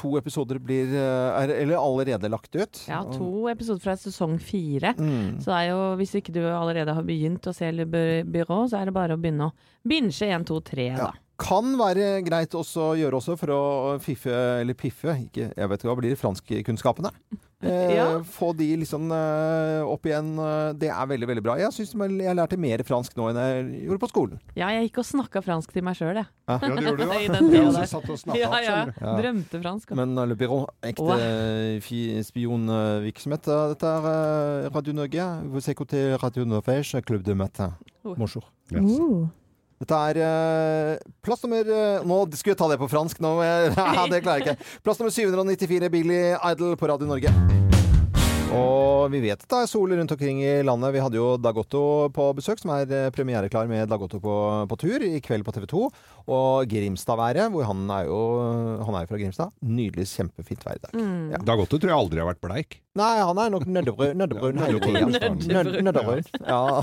To 0.00 0.12
episoder 0.18 0.60
blir 0.62 0.92
eh, 0.92 1.40
er, 1.42 1.54
eller 1.62 1.80
allerede 1.80 2.30
lagt 2.32 2.54
ut. 2.56 2.82
ja, 2.90 3.00
to 3.14 3.48
episoder 3.52 3.82
fra 3.84 3.96
sesong 3.98 4.38
fire. 4.42 4.94
Mm. 4.98 5.40
Så 5.40 5.52
det 5.52 5.58
er 5.58 5.72
jo, 5.72 5.80
hvis 6.00 6.14
ikke 6.18 6.34
du 6.34 6.42
allerede 6.48 6.94
har 6.96 7.06
begynt 7.06 7.46
å 7.46 7.54
se 7.56 7.70
Le 7.72 7.86
Byrå, 7.86 8.64
så 8.70 8.80
er 8.80 8.90
det 8.90 8.96
bare 8.96 9.16
å 9.16 9.20
begynne 9.20 9.50
å 9.50 9.54
binge 9.86 10.12
1, 10.26 10.46
2, 10.50 10.60
3, 10.72 10.88
da. 10.98 11.10
Ja. 11.10 11.29
Kan 11.40 11.72
være 11.80 12.20
greit 12.26 12.52
også 12.54 12.90
å 12.92 12.96
gjøre 13.00 13.16
også 13.22 13.38
for 13.40 13.54
å 13.56 13.60
fiffe, 14.04 14.30
eller 14.60 14.76
piffe, 14.76 15.16
ikke, 15.26 15.50
jeg 15.56 15.68
vet 15.72 15.80
ikke 15.80 15.88
hva 15.94 16.00
blir 16.02 16.12
det, 16.14 16.20
franskkunnskapene. 16.20 17.12
Eh, 17.60 17.90
Ja. 17.92 18.04
Få 18.24 18.54
de 18.56 18.70
liksom 18.80 19.10
eh, 19.12 19.82
opp 19.84 20.06
igjen. 20.08 20.30
eh, 20.40 20.70
Det 20.80 20.88
er 20.88 21.08
veldig, 21.10 21.26
veldig 21.28 21.42
bra. 21.44 21.56
Jeg 21.60 21.74
syns 21.76 21.90
jeg 21.92 22.32
lærte 22.38 22.56
mer 22.56 22.80
fransk 22.88 23.12
nå 23.18 23.26
enn 23.28 23.36
jeg 23.36 23.82
gjorde 23.84 24.00
på 24.00 24.08
skolen. 24.08 24.38
Ja, 24.56 24.70
jeg 24.72 24.86
gikk 24.86 25.02
og 25.02 25.04
snakka 25.04 25.42
fransk 25.44 25.74
til 25.76 25.84
meg 25.84 25.98
sjøl, 25.98 26.22
jeg. 26.22 26.24
Ja, 26.48 26.56
det 26.56 26.70
gjorde 26.86 27.04
du, 27.04 27.12
I 27.20 27.26
ja. 27.26 27.34
den 27.34 27.50
Jeg 27.52 27.60
tida 27.66 27.74
der. 27.76 27.90
satt 27.92 28.08
og 28.08 28.16
snakket, 28.22 28.40
ja, 28.40 28.62
ja. 28.64 28.78
Ja. 28.96 29.12
Drømte 29.20 29.60
fransk. 29.60 29.92
Men 30.00 30.16
uh, 30.16 30.24
Le 30.30 30.38
Biron, 30.40 30.64
ekte 30.88 31.04
Wow. 31.04 31.84
spionvirksomhet. 32.30 33.50
Uh, 33.52 33.66
dette 33.74 33.92
er 33.92 34.70
Radio 34.72 34.96
Norge. 34.96 35.28
Vous 35.52 35.68
écoutez 35.68 36.14
Radio 36.16 36.48
Norvège, 36.48 36.96
Club 37.04 37.20
de 37.28 37.34
Matin. 37.34 37.74
Bonjour. 38.04 38.48
Bonjour. 38.72 39.20
Uh. 39.20 39.39
Dette 39.80 39.96
er 40.10 40.18
uh, 40.20 41.12
plass 41.24 41.40
nummer 41.46 41.64
uh, 41.64 42.04
Nå 42.04 42.18
skulle 42.36 42.52
jeg 42.52 42.60
ta 42.60 42.68
det 42.68 42.76
på 42.82 42.90
fransk, 42.92 43.22
nå. 43.24 43.38
uh, 43.40 44.04
det 44.12 44.20
klarer 44.20 44.44
jeg 44.44 44.58
ikke. 44.58 44.68
Plass 44.84 45.00
nummer 45.00 45.14
794, 45.14 45.88
Billy 45.92 46.20
Idol 46.36 46.76
på 46.76 46.90
Radio 46.92 47.08
Norge. 47.08 47.32
Og 48.50 49.12
vi 49.12 49.20
vet 49.22 49.38
at 49.38 49.46
det 49.46 49.58
er 49.62 49.68
sol 49.70 49.92
rundt 49.94 50.10
omkring 50.10 50.40
i 50.42 50.54
landet. 50.66 50.90
Vi 50.96 51.02
hadde 51.02 51.18
jo 51.18 51.36
Dagotto 51.38 51.82
på 52.14 52.24
besøk, 52.34 52.58
som 52.58 52.72
er 52.74 52.90
eh, 52.90 53.10
premiereklar 53.14 53.68
med 53.70 53.86
Dagotto 53.90 54.18
på, 54.22 54.34
på 54.66 54.78
tur 54.80 55.04
i 55.06 55.20
kveld 55.22 55.46
på 55.46 55.54
TV 55.54 55.68
2. 55.70 55.82
Og 56.34 56.66
Grimstadværet, 56.72 57.46
hvor 57.54 57.68
han 57.68 57.84
er 57.94 58.08
jo 58.10 58.18
Han 58.88 58.98
er 58.98 59.06
fra 59.06 59.20
Grimstad. 59.20 59.54
Nydelig, 59.62 60.08
kjempefint 60.16 60.66
vær 60.66 60.82
dag 60.82 60.98
Mm. 60.98 61.30
Ja. 61.30 61.38
Dagotto 61.46 61.78
tror 61.78 61.92
jeg 61.92 62.00
aldri 62.00 62.18
har 62.18 62.26
vært 62.32 62.42
bleik. 62.42 62.80
Nei, 62.98 63.12
han 63.22 63.38
er 63.38 63.52
nok 63.54 63.68
nøddebrød 63.70 64.58
hele 64.58 64.80
tida. 64.82 64.98
Ja. 66.50 66.82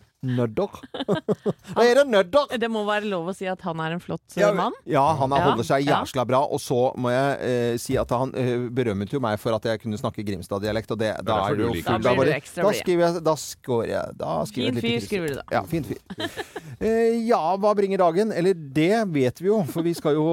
Nødder. 0.24 0.78
Hva 1.74 1.84
er 1.84 1.98
det 2.00 2.04
nødder? 2.08 2.54
Det 2.60 2.70
må 2.72 2.82
være 2.88 3.08
lov 3.10 3.28
å 3.30 3.34
si 3.36 3.46
at 3.50 3.60
han 3.66 3.80
er 3.84 3.94
en 3.96 4.00
flott 4.02 4.22
eh, 4.36 4.40
Ja, 4.42 4.50
mann. 4.56 4.72
ja, 4.88 5.02
han 5.20 5.32
er, 5.36 5.44
holder 5.50 5.66
seg 5.68 5.84
jæsla 5.88 6.24
bra. 6.28 6.40
Og 6.48 6.60
så 6.64 6.78
må 7.00 7.12
jeg 7.12 7.36
eh, 7.44 7.76
si 7.82 7.96
at 8.00 8.10
han 8.16 8.32
eh, 8.40 8.66
berømmet 8.74 9.12
jo 9.12 9.20
meg 9.24 9.36
for 9.42 9.56
at 9.58 9.68
jeg 9.68 9.82
kunne 9.84 10.00
snakke 10.00 10.24
Grimstad-dialekt. 10.26 10.94
Og 10.96 11.00
det, 11.02 11.12
da 11.20 11.26
derfor 11.34 11.52
er 11.52 11.60
det 11.60 11.66
jo 11.66 11.68
du 11.68 11.78
liker 11.78 11.90
full- 11.92 12.06
Da 12.08 12.14
blir 12.14 12.22
bare- 12.24 12.64
Da 12.64 12.72
skriver 12.80 13.06
jeg 13.08 13.24
Da 13.28 13.36
skår 13.44 13.84
jeg. 13.92 14.16
Da 14.24 14.32
skriver 14.50 14.80
Fin 14.80 14.88
fyr, 14.88 15.06
skriver 15.08 15.28
du 15.28 15.34
da. 15.40 15.46
Ja, 15.58 15.62
fin 15.68 15.84
fyr. 15.84 16.00
Eh, 16.80 17.20
ja, 17.28 17.42
hva 17.60 17.74
bringer 17.76 18.00
dagen? 18.02 18.32
Eller 18.32 18.54
det 18.54 18.90
vet 19.14 19.40
vi 19.44 19.50
jo, 19.52 19.60
for 19.68 19.84
vi 19.86 19.92
skal 19.94 20.16
jo 20.18 20.24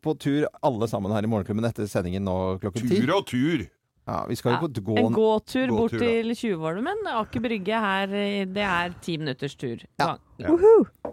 på 0.00 0.14
tur 0.16 0.46
alle 0.64 0.86
sammen 0.88 1.12
her 1.12 1.26
i 1.26 1.28
Morgenklubben 1.28 1.66
etter 1.68 1.84
sendingen 1.90 2.24
nå 2.24 2.36
klokken 2.62 2.86
ti. 2.88 3.02
Tur 3.02 3.18
og 3.18 3.26
tur! 3.28 3.66
Ja, 4.10 4.24
vi 4.26 4.34
skal 4.38 4.56
jo 4.56 4.66
på 4.66 4.82
gå 4.88 4.96
En 4.98 5.12
gåtur 5.14 5.68
bort 5.70 5.92
Gåtur, 5.92 5.98
da. 6.00 6.06
til 6.06 6.32
Tjuvholmen. 6.34 7.04
Aker 7.14 7.42
Brygge 7.44 7.80
her, 7.84 8.10
eh, 8.18 8.44
det 8.50 8.64
er 8.66 8.94
ti 9.04 9.14
minutters 9.20 9.54
tur. 9.54 9.84
Ja. 10.02 10.16
Ja. 10.40 10.54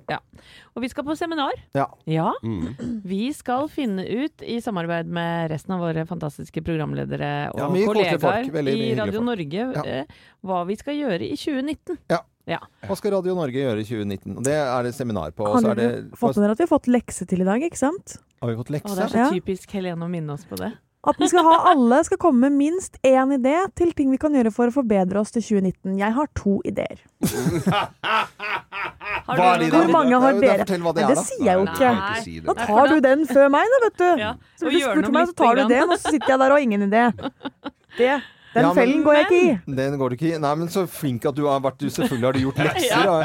ja. 0.10 0.18
Og 0.74 0.82
vi 0.82 0.90
skal 0.90 1.06
på 1.06 1.14
seminar. 1.20 1.54
Ja. 1.78 1.86
Ja. 2.10 2.32
Mm. 2.42 2.74
Vi 3.12 3.28
skal 3.38 3.68
finne 3.70 4.06
ut, 4.08 4.42
i 4.42 4.58
samarbeid 4.64 5.06
med 5.14 5.52
resten 5.52 5.76
av 5.76 5.84
våre 5.84 6.06
fantastiske 6.10 6.64
programledere 6.66 7.52
og 7.54 7.62
Ja, 7.62 7.68
kollegaer 7.92 8.22
folk. 8.24 8.50
Veldig 8.56 8.74
i 8.78 8.96
Radio 8.98 9.20
folk. 9.22 9.30
Norge, 9.30 9.68
Ja. 9.78 9.84
eh, 9.86 10.18
hva 10.44 10.64
vi 10.66 10.80
skal 10.80 10.98
gjøre 10.98 11.28
i 11.28 11.36
2019. 11.38 12.00
Hva 12.48 12.96
skal 12.96 13.12
Radio 13.18 13.36
Norge 13.36 13.60
gjøre 13.60 13.84
i 13.84 13.88
2019? 13.88 14.42
Det 14.48 14.56
er 14.56 14.84
det 14.88 14.96
seminar 14.96 15.36
på. 15.36 15.46
Har 15.52 15.62
så 15.62 15.74
er 15.74 15.76
dere 15.76 16.04
fått 16.16 16.38
med 16.40 16.46
dere 16.48 16.56
at 16.56 16.62
vi 16.62 16.66
har 16.66 16.74
fått 16.80 16.88
lekse 16.88 17.28
til 17.28 17.44
i 17.44 17.48
dag, 17.48 17.62
ikke 17.68 17.78
sant? 17.78 18.18
Har 18.42 18.50
vi 18.54 18.56
fått 18.56 18.72
Og 18.72 18.96
det 18.96 19.04
er 19.04 19.12
så 19.12 19.18
Ja. 19.26 19.30
typisk 19.34 19.72
Helene 19.72 20.06
å 20.06 20.10
minne 20.10 20.32
oss 20.34 20.46
på 20.46 20.56
det. 20.56 20.72
At 21.08 21.20
vi 21.22 21.28
skal 21.32 21.46
ha 21.48 21.56
alle 21.72 22.02
skal 22.04 22.20
komme 22.20 22.50
med 22.50 22.58
minst 22.60 22.98
én 23.06 23.32
idé 23.38 23.56
til 23.80 23.94
ting 23.96 24.10
vi 24.12 24.20
kan 24.20 24.34
gjøre 24.36 24.52
for 24.54 24.72
å 24.72 24.74
forbedre 24.76 25.22
oss 25.22 25.32
til 25.36 25.44
2019. 25.46 25.96
Jeg 26.02 26.16
har 26.18 26.28
to 26.36 26.58
ideer. 26.68 27.00
Har 29.28 29.40
Hva 29.40 29.48
er 29.54 29.60
du 29.60 29.66
de 29.66 29.72
da? 29.72 29.80
Hvor 29.80 29.92
mange 29.94 30.20
har 30.24 30.40
dere? 30.42 30.66
Fortell 30.66 30.84
hva 30.86 30.94
det 30.96 31.04
Nei, 31.04 31.12
er, 31.12 31.16
det 31.16 31.26
sier 31.30 31.46
jeg 31.48 31.56
jo 31.60 31.66
ikke. 31.68 31.92
ikke. 32.22 32.44
Da 32.48 32.56
tar 32.60 32.92
du 32.92 32.98
den 33.08 33.26
før 33.30 33.52
meg, 33.56 33.74
da, 33.74 33.80
vet 33.86 33.98
du. 34.02 34.10
Ja. 34.24 34.32
Så 34.60 34.68
hvis 34.68 34.78
du 34.78 34.80
gjør 34.84 34.98
spurte 34.98 35.14
meg, 35.18 35.30
så 35.32 35.38
tar 35.44 35.60
du 35.60 35.64
den, 35.74 35.86
og 35.88 35.98
så 35.98 36.14
sitter 36.16 36.34
jeg 36.34 36.42
der 36.44 36.48
og 36.48 36.58
har 36.58 36.66
ingen 36.68 36.88
idé. 36.90 37.06
Det, 37.98 38.12
den 38.58 38.66
Ja, 38.66 38.74
men- 38.74 38.80
fellen 38.82 39.04
går 39.06 39.16
jeg 39.18 39.26
ikke 39.28 39.42
i. 39.46 39.76
Den 39.78 39.98
går 40.02 40.10
du 40.10 40.16
ikke 40.18 40.30
i. 40.34 40.38
Nei, 40.42 40.54
men 40.60 40.68
så 40.74 40.84
flink 40.90 41.26
at 41.30 41.36
du 41.38 41.44
har 41.46 41.60
vært. 41.64 41.78
Du 41.78 41.88
selvfølgelig 41.94 42.28
har 42.28 42.34
du 42.34 42.40
gjort 42.42 42.62
lekser. 42.68 43.04
da. 43.06 43.18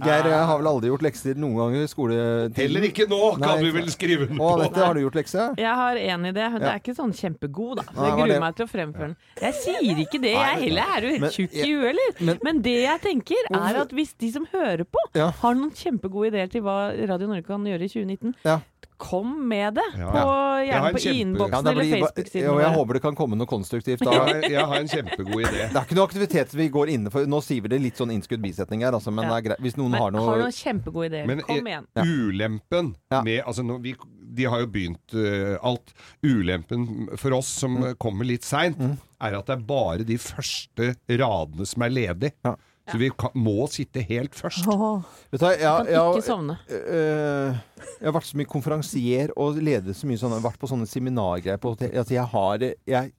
Geir, 0.00 0.28
jeg 0.32 0.46
har 0.50 0.58
vel 0.62 0.68
aldri 0.70 0.88
gjort 0.90 1.04
lekser 1.04 1.36
noen 1.40 1.56
ganger 1.60 1.84
i 1.84 1.90
skoletiden. 1.92 2.56
Heller 2.56 2.86
ikke 2.88 3.06
nå, 3.10 3.20
kan 3.36 3.44
Nei, 3.44 3.56
du 3.66 3.72
vel 3.76 3.90
skrive 3.92 4.26
den 4.30 4.38
på. 4.40 4.48
på. 4.48 4.62
dette 4.64 4.84
har 4.86 4.94
du 4.96 5.00
gjort 5.04 5.18
lekse? 5.20 5.46
Jeg 5.60 5.74
har 5.82 5.96
én 6.00 6.26
idé. 6.30 6.46
Det 6.58 6.68
er 6.72 6.80
ikke 6.80 6.96
sånn 6.96 7.12
kjempegod, 7.12 7.76
da. 7.82 7.82
Så 7.90 7.94
jeg 7.94 8.10
er 8.10 8.16
det? 8.16 8.24
gruer 8.30 8.40
meg 8.46 8.56
til 8.56 8.66
å 8.66 8.70
fremføre 8.74 9.08
den. 9.10 9.16
Jeg 9.42 9.54
sier 9.60 10.02
ikke 10.06 10.20
det, 10.24 10.34
jeg 10.34 10.62
heller. 10.64 10.96
Er 10.96 11.00
du 11.00 11.08
helt 11.14 11.36
tjukk 11.36 11.54
i 11.54 11.68
huet, 11.68 11.90
eller? 11.92 12.10
men- 12.30 12.38
Men 12.42 12.62
det 12.62 12.76
jeg 12.82 13.00
tenker, 13.02 13.46
er 13.52 13.80
at 13.84 13.90
hvis 13.92 14.14
de 14.18 14.32
som 14.32 14.46
hører 14.52 14.84
på, 14.84 14.98
Ja. 15.14 15.30
har 15.30 15.54
noen 15.54 15.70
kjempegode 15.70 16.28
ideer 16.32 16.48
til 16.50 16.62
hva 16.62 16.90
Radio 17.08 17.26
Norge 17.28 17.44
kan 17.46 17.62
gjøre 17.64 17.82
i 17.82 17.88
2019, 17.88 18.34
Ja. 18.44 18.60
Kom 19.00 19.32
med 19.48 19.74
det. 19.80 19.86
Ja, 19.98 20.10
På, 20.12 20.20
ja. 20.20 20.66
Gjerne 20.70 20.92
på 20.94 21.00
kjempe- 21.02 21.20
innboksen 21.24 21.64
Ja, 21.66 21.72
eller 21.72 21.88
Facebook-siden 21.90 22.46
ja, 22.50 22.54
jeg 22.60 22.72
håper 22.76 22.98
det 22.98 23.02
kan 23.06 23.16
komme 23.18 23.38
noe 23.40 23.48
konstruktivt. 23.50 24.04
Da. 24.04 24.12
Jeg, 24.28 24.50
jeg 24.52 24.66
har 24.72 24.76
en 24.84 24.90
kjempegod 24.92 25.40
idé. 25.40 25.62
Det 25.72 25.80
er 25.80 25.86
ikke 25.88 25.96
noe 25.98 26.06
aktivitet 26.10 26.54
vi 26.60 26.68
går 26.68 26.92
inne 26.94 27.10
for. 27.14 27.24
Nå 27.26 27.40
sier 27.42 27.64
vi 27.64 27.72
det 27.72 27.80
litt 27.80 27.96
sånn 28.00 28.12
innskudd 28.14 28.42
bisetning 28.44 28.84
her, 28.84 28.92
altså, 28.98 29.10
men 29.10 29.24
Ja. 29.24 29.30
det 29.32 29.38
er 29.40 29.48
greit. 29.48 29.64
Hvis 29.64 29.76
noen 29.80 29.90
Men 29.96 30.00
har 30.04 30.12
har 30.20 30.38
noen 30.44 30.52
kjempegode 30.52 31.10
ideer. 31.10 31.26
Men 31.26 31.40
Kom 31.48 31.66
igjen. 31.66 31.86
Men 31.96 32.14
Ulempen 32.28 32.94
Ja. 33.10 33.22
med 33.22 33.42
altså 33.44 33.64
nå, 33.66 33.80
vi, 33.82 33.96
De 34.32 34.44
har 34.46 34.60
jo 34.60 34.66
begynt 34.70 35.14
uh, 35.18 35.56
alt. 35.66 35.90
Ulempen 36.22 37.08
for 37.18 37.32
oss 37.34 37.48
som 37.48 37.78
Mm. 37.80 37.84
eh, 37.88 37.94
kommer 37.98 38.24
litt 38.24 38.44
seint, 38.44 38.78
er 39.20 39.34
at 39.34 39.46
det 39.46 39.56
er 39.58 39.64
bare 39.66 40.04
de 40.06 40.16
første 40.18 40.94
radene 41.08 41.66
som 41.66 41.82
er 41.82 41.90
ledige. 41.90 42.56
Så 42.90 42.98
vi 43.00 43.10
kan, 43.14 43.30
må 43.34 43.66
sitte 43.70 44.02
helt 44.08 44.34
først. 44.38 44.66
Oh, 44.70 45.02
Vet 45.30 45.40
du, 45.40 45.46
jeg, 45.46 45.60
jeg, 45.62 45.70
Kan 45.76 45.86
jeg, 45.92 46.00
ikke 46.00 46.20
jeg, 46.20 46.26
sovne. 46.26 46.56
øh, 46.70 47.60
jeg 48.00 48.08
har 48.08 48.16
vært 48.16 48.28
så 48.30 48.40
mye 48.40 48.50
konferansier 48.50 49.32
og 49.36 49.60
ledet 49.62 49.96
så 49.96 50.08
mye 50.10 50.20
sånn, 50.20 50.36
vært 50.42 50.58
på 50.60 50.70
sånne 50.70 50.88
seminargreier 50.90 51.60
på 51.62 51.74
hotell. 51.74 51.92
Altså, 51.94 52.14
jeg 52.16 52.26
har 52.34 52.64
jeg, 52.66 53.12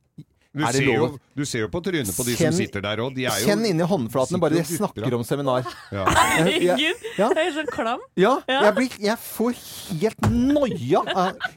Du 0.53 0.65
Er 0.67 0.73
det 0.75 0.81
ser, 0.81 0.83
jo, 0.83 0.95
lov? 0.99 1.13
du 1.39 1.45
ser 1.47 1.61
jo 1.63 1.67
på 1.71 1.79
trynet 1.79 2.11
på 2.11 2.23
de 2.27 2.33
Kjenn- 2.35 2.51
som 2.51 2.57
sitter 2.59 2.81
der 2.83 2.99
òg. 2.99 3.13
De 3.15 3.23
er 3.23 3.37
jo 3.39 3.47
Kjenn 3.47 3.61
inni 3.69 3.85
håndflatene 3.87 4.39
bare 4.41 4.57
de 4.59 4.63
snakker 4.67 5.13
om 5.15 5.21
seminar. 5.23 5.63
ja. 5.95 6.03
Jeg, 6.41 6.61
jeg, 6.61 6.75
Herregud, 6.75 7.05
ja. 7.17 7.27
det 7.31 7.37
er 7.45 7.51
så 7.55 7.63
klam. 7.71 7.99
Ja, 8.19 8.33
jeg, 8.49 8.73
blir, 8.75 8.97
jeg 8.99 9.15
får 9.19 9.53
helt 10.01 10.27
noia. 10.31 11.01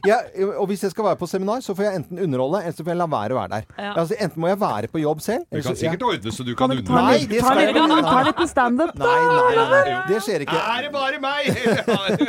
Jeg, 0.07 0.47
og 0.59 0.67
hvis 0.71 0.83
jeg 0.87 0.93
skal 0.95 1.05
være 1.09 1.19
på 1.19 1.27
seminar, 1.31 1.59
så 1.67 1.75
får 1.75 1.89
jeg 1.89 1.99
enten 2.03 2.23
underholde, 2.23 2.61
eller 2.63 2.77
så 2.79 2.87
får 2.87 2.93
jeg 2.95 3.01
la 3.03 3.07
være 3.11 3.35
å 3.35 3.39
være 3.41 3.51
der. 3.57 3.67
Ja. 3.83 3.93
Altså, 4.03 4.15
enten 4.29 4.43
må 4.45 4.51
jeg 4.53 4.61
være 4.63 4.91
på 4.95 5.03
jobb 5.03 5.21
selv 5.27 5.43
Du 5.51 5.61
kan 5.67 5.77
sikkert 5.79 6.07
ordne 6.07 6.35
så 6.39 6.47
du 6.47 6.53
Kan 6.55 6.71
kan 6.71 6.79
underholde. 6.79 7.03
ta 7.03 7.11
Nei, 7.11 7.27
det 7.35 7.41
ta 7.41 7.51
skal 7.51 7.63
jeg 7.65 7.75
ikke. 7.75 8.03
ta 8.07 8.23
litt 8.29 8.39
på 8.39 8.49
standup, 8.51 8.95
da? 8.95 9.11
nei, 9.11 9.55
nei, 9.59 9.67
nei, 9.75 9.99
det 10.13 10.23
skjer 10.27 10.47
ikke. 10.47 10.61
Er 10.75 10.87
det 10.87 10.93
bare 10.95 11.19
meg?! 11.19 11.43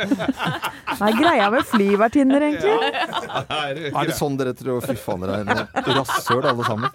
Hva 0.96 1.10
er 1.10 1.16
greia 1.18 1.48
med 1.52 1.66
flyvertinner, 1.68 2.46
egentlig? 2.46 2.76
Er 3.46 3.74
det- 3.74 3.92
Er 3.94 4.04
det 4.10 4.14
sånn 4.16 4.36
dere 4.38 4.54
tror? 4.56 4.80
Fy 4.86 4.94
faen, 4.96 5.20
dere 5.20 5.42
er 5.42 5.94
rasshøl 5.98 6.44
alle 6.46 6.55
sammen. 6.64 6.90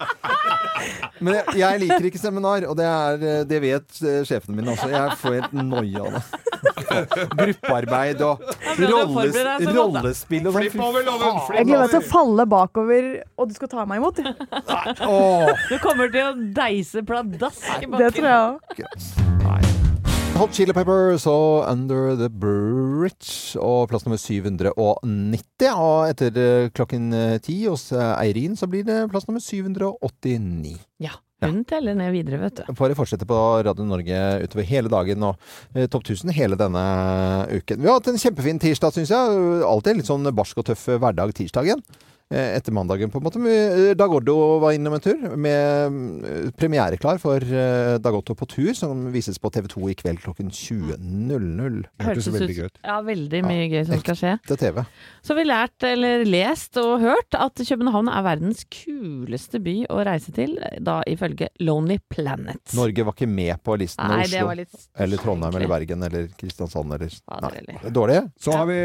Men 1.22 1.36
jeg, 1.36 1.54
jeg 1.60 1.80
liker 1.84 2.06
ikke 2.08 2.18
seminar, 2.18 2.64
og 2.66 2.74
det, 2.78 2.86
er, 2.88 3.44
det 3.46 3.58
vet 3.62 4.00
eh, 4.02 4.22
sjefene 4.26 4.56
mine 4.58 4.72
også. 4.74 4.88
Jeg 4.90 5.18
får 5.20 5.36
helt 5.38 5.52
noia 5.54 6.02
av 6.02 6.16
det. 6.16 6.22
Gruppearbeid 7.38 8.22
og 8.26 8.42
rolles, 8.80 9.38
rollespill 9.70 10.48
og 10.50 10.56
sånn. 10.56 10.66
Jeg 11.54 11.68
gleder 11.68 11.84
meg 11.84 11.94
til 11.94 12.00
å 12.00 12.06
falle 12.10 12.48
bakover, 12.50 13.10
og 13.38 13.50
du 13.50 13.54
skal 13.58 13.70
ta 13.72 13.86
meg 13.88 14.02
imot. 14.02 14.22
Du 14.22 15.76
kommer 15.84 16.10
til 16.12 16.24
å 16.26 16.34
deise 16.58 17.04
pladask 17.06 17.86
i 17.86 17.92
Det 18.02 18.10
tror 18.18 18.32
jeg 18.32 18.40
òg. 18.42 19.71
Hot 20.32 20.54
Chili 20.56 20.72
Peppers 20.74 21.26
og 21.30 21.66
Under 21.70 22.14
the 22.18 22.28
Bridge 22.32 23.58
og 23.60 23.90
plass 23.90 24.06
nummer 24.06 24.18
790. 24.18 25.66
Og 25.70 25.98
etter 26.08 26.38
eh, 26.40 26.70
klokken 26.74 27.10
eh, 27.14 27.34
ti 27.44 27.58
hos 27.68 27.90
eh, 27.94 28.14
Eirin 28.24 28.56
så 28.58 28.66
blir 28.70 28.86
det 28.88 28.96
plass 29.12 29.28
nummer 29.28 29.42
789. 29.44 30.72
Ja, 31.04 31.12
hun 31.44 31.62
teller 31.68 31.94
ned 31.98 32.14
videre, 32.16 32.40
vet 32.42 32.62
du. 32.62 32.72
Bare 32.78 32.96
fortsette 32.98 33.28
på 33.28 33.38
Radio 33.66 33.86
Norge 33.86 34.22
utover 34.46 34.66
hele 34.66 34.90
dagen 34.92 35.28
og 35.28 35.36
eh, 35.76 35.86
Topp 35.92 36.08
1000 36.08 36.34
hele 36.34 36.58
denne 36.58 36.86
uken. 37.52 37.82
Vi 37.84 37.90
har 37.90 38.00
hatt 38.00 38.10
en 38.10 38.22
kjempefin 38.24 38.62
tirsdag, 38.62 38.96
syns 38.96 39.12
jeg. 39.14 39.44
Alltid 39.68 40.00
litt 40.00 40.10
sånn 40.10 40.32
barsk 40.34 40.64
og 40.64 40.70
tøff 40.72 40.88
hverdag 40.96 41.36
tirsdagen. 41.38 41.84
Eh, 42.32 42.56
Etter 42.56 42.72
mandagen, 42.74 43.10
på 43.12 43.20
en 43.20 43.26
måte. 43.26 43.40
Eh, 43.52 43.92
Dag 43.98 44.12
Oddo 44.16 44.36
var 44.62 44.72
innom 44.76 44.96
en 44.96 45.02
tur 45.04 45.36
med 45.36 45.98
eh, 46.26 46.50
premiereklar 46.58 47.20
for 47.22 47.44
Dag 48.02 48.14
Otto 48.16 48.34
på 48.38 48.48
tur, 48.50 48.72
som 48.76 49.04
vises 49.12 49.38
på 49.38 49.50
TV 49.52 49.68
2 49.72 49.90
i 49.92 49.96
kveld 49.98 50.22
klokken 50.24 50.50
20.00. 50.52 51.78
Det 51.98 52.06
hørtes 52.08 52.28
veldig 52.32 52.56
gøy 52.56 52.68
ut. 52.70 52.80
Ja, 52.86 52.98
veldig 53.06 53.42
mye 53.46 53.68
gøy 53.70 53.84
som 53.88 54.00
skal 54.02 54.18
skje. 54.18 54.32
Er 54.52 54.60
TV. 54.62 54.82
Så 55.22 55.34
har 55.34 55.40
vi 55.40 55.46
lært, 55.48 55.86
eller 55.86 56.24
lest 56.28 56.78
og 56.82 56.92
hørt, 57.02 57.36
at 57.38 57.62
København 57.68 58.10
er 58.12 58.24
verdens 58.26 58.64
kuleste 58.72 59.60
by 59.62 59.76
å 59.92 60.02
reise 60.06 60.34
til, 60.36 60.56
da 60.82 61.00
ifølge 61.08 61.50
Lonely 61.62 61.98
Planet. 62.12 62.62
Norge 62.76 63.06
var 63.06 63.16
ikke 63.16 63.30
med 63.30 63.62
på 63.64 63.76
listen 63.80 64.08
Nei, 64.08 64.24
med 64.24 64.38
Oslo. 64.42 64.56
litt 64.62 64.88
Eller 65.04 65.22
Trondheim 65.22 65.56
eller. 65.58 65.70
Bergen 65.72 66.02
eller 66.08 66.26
Kristiansand 66.38 66.92
eller 66.96 67.12
Nei. 67.42 67.78
Dårlig? 67.94 68.18
Så 68.40 68.52
har 68.56 68.66
vi 68.68 68.80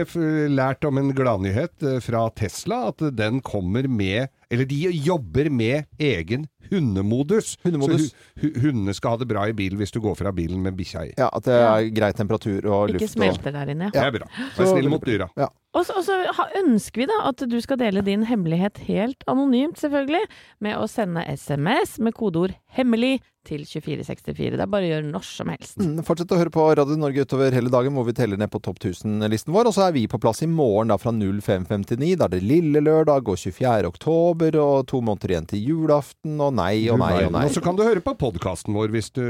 lært 0.54 0.86
om 0.88 1.00
en 1.02 1.12
gladnyhet 1.16 1.84
fra 2.06 2.28
Tesla, 2.38 2.84
at 2.92 3.02
den 3.18 3.37
kommer 3.42 3.88
med 3.88 4.28
Eller 4.52 4.66
de 4.66 4.78
jobber 4.92 5.50
med 5.52 5.86
egen 6.00 6.46
hundemodus. 6.70 7.58
Hundemodus. 7.64 8.10
Så 8.12 8.42
hu 8.42 8.48
hu 8.48 8.62
hundene 8.68 8.94
skal 8.96 9.16
ha 9.16 9.20
det 9.22 9.28
bra 9.28 9.46
i 9.50 9.56
bilen 9.56 9.80
hvis 9.82 9.92
du 9.92 10.00
går 10.04 10.16
fra 10.20 10.32
bilen 10.36 10.62
med 10.64 10.78
bikkja 10.78 11.06
i. 11.10 11.14
Ja, 11.18 11.30
At 11.34 11.48
det 11.48 11.58
er 11.58 11.90
grei 11.96 12.12
temperatur 12.16 12.66
og 12.66 12.94
luft. 12.94 13.02
Ikke 13.02 13.12
smelter 13.12 13.56
der 13.56 13.74
inne. 13.74 13.90
Det 13.92 14.04
er 14.04 14.14
bra. 14.16 14.30
Vær 14.58 14.72
snill 14.72 14.90
mot 14.92 15.04
dyra. 15.04 15.28
Ja. 15.40 15.50
Og 15.78 15.86
så, 15.86 16.00
og 16.00 16.06
så 16.08 16.48
ønsker 16.58 17.04
vi 17.04 17.10
da 17.10 17.22
at 17.30 17.44
du 17.46 17.58
skal 17.62 17.78
dele 17.82 18.02
din 18.06 18.26
hemmelighet 18.26 18.82
helt 18.88 19.26
anonymt, 19.30 19.78
selvfølgelig, 19.78 20.24
med 20.66 20.78
å 20.80 20.88
sende 20.90 21.26
SMS 21.30 22.00
med 22.02 22.18
kodeord 22.18 22.56
'hemmelig' 22.74 23.20
til 23.48 23.64
2464. 23.64 24.58
Det 24.58 24.64
er 24.64 24.70
bare 24.70 24.88
å 24.88 24.92
gjøre 24.92 25.08
når 25.08 25.26
som 25.28 25.52
helst. 25.52 25.78
Mm, 25.80 26.02
Fortsett 26.08 26.34
å 26.36 26.40
høre 26.40 26.54
på 26.54 26.66
Radio 26.78 26.98
Norge 27.00 27.24
utover 27.24 27.56
hele 27.56 27.72
dagen, 27.72 27.96
hvor 27.96 28.08
vi 28.08 28.16
teller 28.18 28.40
ned 28.40 28.52
på 28.52 28.60
topp 28.64 28.82
1000-listen 28.82 29.54
vår. 29.56 29.70
Og 29.70 29.78
så 29.78 29.88
er 29.88 29.96
vi 29.96 30.04
på 30.12 30.20
plass 30.20 30.44
i 30.44 30.50
morgen 30.52 30.92
da 30.92 31.00
fra 31.00 31.14
05.59. 31.16 32.18
Da 32.20 32.28
er 32.28 32.36
det 32.36 32.44
lille 32.44 32.84
lørdag 32.84 33.32
og 33.32 33.40
24. 33.40 33.88
oktober 33.88 34.60
og 34.60 34.88
to 34.92 35.00
måneder 35.00 35.36
igjen 35.36 35.52
til 35.54 35.64
julaften. 35.64 36.36
Og 36.44 36.56
nei 36.60 36.90
og 36.92 37.00
nei 37.04 37.14
og 37.24 37.36
nei. 37.38 37.46
Og 37.48 37.56
så 37.56 37.64
kan 37.64 37.80
du 37.80 37.86
høre 37.88 38.04
på 38.04 38.18
podkasten 38.20 38.76
vår 38.76 38.92
hvis 38.96 39.14
du 39.16 39.24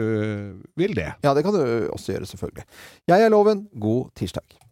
vil 0.80 0.98
det. 0.98 1.12
Ja, 1.26 1.36
det 1.38 1.46
kan 1.46 1.56
du 1.56 1.62
også 1.94 2.16
gjøre, 2.16 2.32
selvfølgelig. 2.34 2.66
Jeg 3.14 3.28
er 3.28 3.34
Loven. 3.34 3.68
God 3.78 4.10
tirsdag. 4.18 4.67